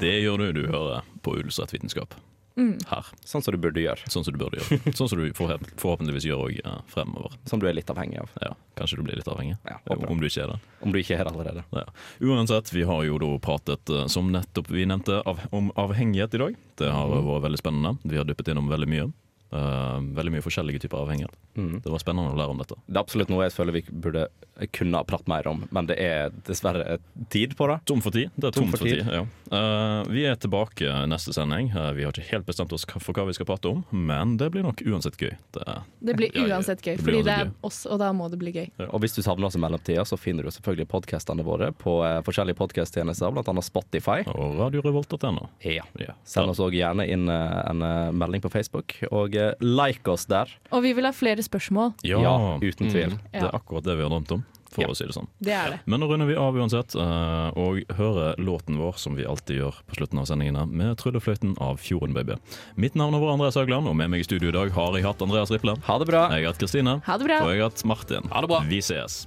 Det 0.00 0.12
gjør 0.22 0.36
du, 0.42 0.52
du 0.52 0.66
hører 0.68 1.00
på 1.24 1.36
uillustrert 1.38 1.72
vitenskap. 1.72 2.12
Her. 2.56 3.06
Sånn 3.26 3.42
som 3.42 3.50
du 3.50 3.58
burde 3.58 3.82
gjøre. 3.82 3.98
Sånn 4.06 4.22
som 4.24 4.32
du 4.32 4.38
burde 4.38 4.60
gjøre. 4.60 4.92
Sånn 4.94 5.08
som 5.10 5.18
du 5.18 5.32
forhåp- 5.34 5.72
forhåpentligvis 5.80 6.26
gjør 6.28 6.44
òg 6.46 6.60
fremover. 6.86 7.34
Som 7.50 7.58
du 7.58 7.66
er 7.66 7.74
litt 7.74 7.90
avhengig 7.90 8.20
av. 8.22 8.30
Ja, 8.40 8.52
Kanskje 8.78 8.96
du 9.00 9.02
blir 9.02 9.16
litt 9.18 9.26
avhengig, 9.30 9.56
Ja, 9.66 9.78
om 9.90 10.20
du 10.20 10.26
ikke 10.28 10.44
er 10.44 10.52
det. 10.54 10.60
Om 10.82 10.92
du 10.94 10.98
ikke 11.00 11.18
er 11.18 11.24
det 11.24 11.32
allerede. 11.34 11.64
Ja. 11.74 11.84
Uansett, 12.22 12.70
vi 12.72 12.82
har 12.86 13.02
jo 13.04 13.18
da 13.18 13.32
pratet, 13.42 13.90
eh, 13.90 14.06
som 14.06 14.30
nettopp 14.30 14.68
vi 14.70 14.86
nevnte, 14.86 15.20
av, 15.26 15.40
om 15.52 15.72
avhengighet 15.76 16.34
i 16.34 16.38
dag. 16.38 16.56
Det 16.76 16.90
har 16.92 17.08
Mhm. 17.08 17.26
vært 17.26 17.42
veldig 17.48 17.60
spennende. 17.62 17.98
Vi 18.04 18.16
har 18.16 18.24
dyppet 18.24 18.48
innom 18.54 18.68
veldig 18.70 18.88
mye. 18.88 19.12
Eh, 19.54 19.98
veldig 20.16 20.32
mye 20.34 20.42
forskjellige 20.42 20.78
typer 20.82 20.98
avhengighet. 20.98 21.36
Mm. 21.54 21.80
Det 21.84 21.90
var 21.92 22.02
spennende 22.02 22.32
å 22.34 22.38
lære 22.38 22.50
om 22.50 22.58
dette. 22.58 22.74
Det 22.88 22.96
er 22.96 23.04
absolutt 23.04 23.30
noe 23.30 23.44
jeg 23.46 23.54
føler 23.54 23.76
vi 23.76 23.82
burde 23.86 24.26
kunne 24.74 24.98
ha 24.98 25.06
pratet 25.06 25.28
mer 25.30 25.46
om, 25.50 25.64
men 25.74 25.86
det 25.86 25.96
er 26.02 26.32
dessverre 26.46 26.98
tid 27.30 27.54
på 27.58 27.66
det. 27.70 27.78
Tom 27.90 28.02
for 28.02 28.14
tid. 28.14 28.30
Det 28.34 28.48
er 28.48 28.54
tomt 28.54 28.70
tom 28.70 28.72
for 28.74 28.82
for 28.82 28.90
tid. 28.90 29.02
tid. 29.02 29.14
ja. 29.14 29.22
uh, 29.54 30.10
vi 30.10 30.24
er 30.30 30.38
tilbake 30.38 30.90
neste 31.10 31.34
sending. 31.34 31.72
Uh, 31.74 31.90
vi 31.94 32.06
har 32.06 32.14
ikke 32.14 32.26
helt 32.32 32.46
bestemt 32.46 32.74
oss 32.74 32.86
for 32.86 33.14
hva 33.14 33.26
vi 33.28 33.34
skal 33.34 33.48
prate 33.50 33.70
om, 33.70 33.82
men 33.90 34.36
det 34.38 34.50
blir 34.54 34.66
nok 34.66 34.82
uansett 34.86 35.18
gøy. 35.18 35.34
Det, 35.54 35.78
Det 35.98 36.16
blir 36.18 36.34
Ja, 36.34 36.46
ja, 36.48 36.58
uansett 36.58 36.82
gøy, 36.82 36.98
fordi 37.02 37.22
det 37.26 37.34
er 37.44 37.50
oss, 37.66 37.84
og 37.86 37.98
da 38.02 38.10
må 38.14 38.28
det 38.30 38.38
bli 38.42 38.54
gøy. 38.54 38.68
Og 38.88 39.02
hvis 39.02 39.14
du 39.14 39.22
savner 39.26 39.46
oss 39.50 39.58
i 39.58 39.62
mellomtida, 39.62 40.06
så 40.06 40.18
finner 40.18 40.46
du 40.46 40.50
selvfølgelig 40.54 40.88
podkastene 40.90 41.46
våre 41.46 41.70
på 41.74 41.96
forskjellige 42.26 42.58
podkasttjenester, 42.58 43.34
bl.a. 43.34 43.62
Spotify. 43.62 44.22
Og 44.34 44.58
radiorevolt.no. 44.58 45.48
Ja. 45.66 45.86
Ja. 46.02 46.18
Send 46.26 46.50
oss 46.50 46.62
òg 46.62 46.74
gjerne 46.74 47.06
inn 47.10 47.26
en 47.30 47.86
melding 48.18 48.42
på 48.42 48.50
Facebook, 48.54 48.96
og 49.10 49.34
like 49.60 50.06
oss 50.10 50.26
der. 50.30 50.50
Og 50.72 50.82
vi 50.82 50.92
vil 50.96 51.04
ha 51.08 51.12
flere 51.12 51.42
spørsmål. 51.44 51.94
Ja, 52.06 52.20
Ja, 52.24 52.34
uten 52.62 52.90
tvil. 52.90 53.10
Mm, 53.14 53.18
det 53.32 53.42
er 53.48 53.50
akkurat 53.56 53.84
det 53.84 53.96
vi 53.98 54.02
har 54.06 54.10
drømt 54.10 54.32
om, 54.32 54.44
for 54.70 54.82
Ja. 54.82 54.88
å 54.88 54.96
si 54.96 55.04
det 55.06 55.14
sånn. 55.14 55.28
Det 55.42 55.52
er 55.52 55.70
det. 55.70 55.80
Men 55.86 56.00
nå 56.00 56.08
runder 56.10 56.26
vi 56.26 56.34
av 56.36 56.54
uansett, 56.54 56.94
eh, 56.96 57.50
og 57.58 57.82
hører 57.96 58.36
låten 58.38 58.76
vår 58.78 58.96
som 58.98 59.14
vi 59.14 59.24
alltid 59.24 59.58
gjør 59.60 59.74
på 59.86 59.96
slutten 59.98 60.18
av 60.18 60.26
sendingene, 60.26 60.66
med 60.70 60.96
'Tryllefløyten' 60.98 61.56
av 61.60 61.78
Fjorden 61.78 62.14
Baby. 62.14 62.34
Mitt 62.76 62.94
navn 62.94 63.14
er 63.14 63.20
vår 63.20 63.32
Andreas 63.34 63.54
Haugland, 63.54 63.86
og 63.88 63.96
med 63.96 64.10
meg 64.10 64.20
i 64.20 64.24
studio 64.24 64.48
i 64.48 64.52
dag 64.52 64.70
har 64.72 64.92
jeg 64.94 65.04
hatt 65.04 65.22
Andreas 65.22 65.50
Riple. 65.50 65.76
Ha 65.84 65.98
det 65.98 66.06
bra. 66.08 66.28
Jeg 66.30 66.44
har 66.44 66.52
hatt 66.52 66.58
Kristine. 66.58 67.00
Ha 67.04 67.16
det 67.18 67.26
bra. 67.26 67.40
Og 67.42 67.50
jeg 67.52 67.60
har 67.60 67.70
hatt 67.70 67.84
Martin. 67.84 68.28
Ha 68.30 68.40
det 68.40 68.48
bra. 68.48 68.60
Vi 68.68 68.78
ses. 68.78 69.26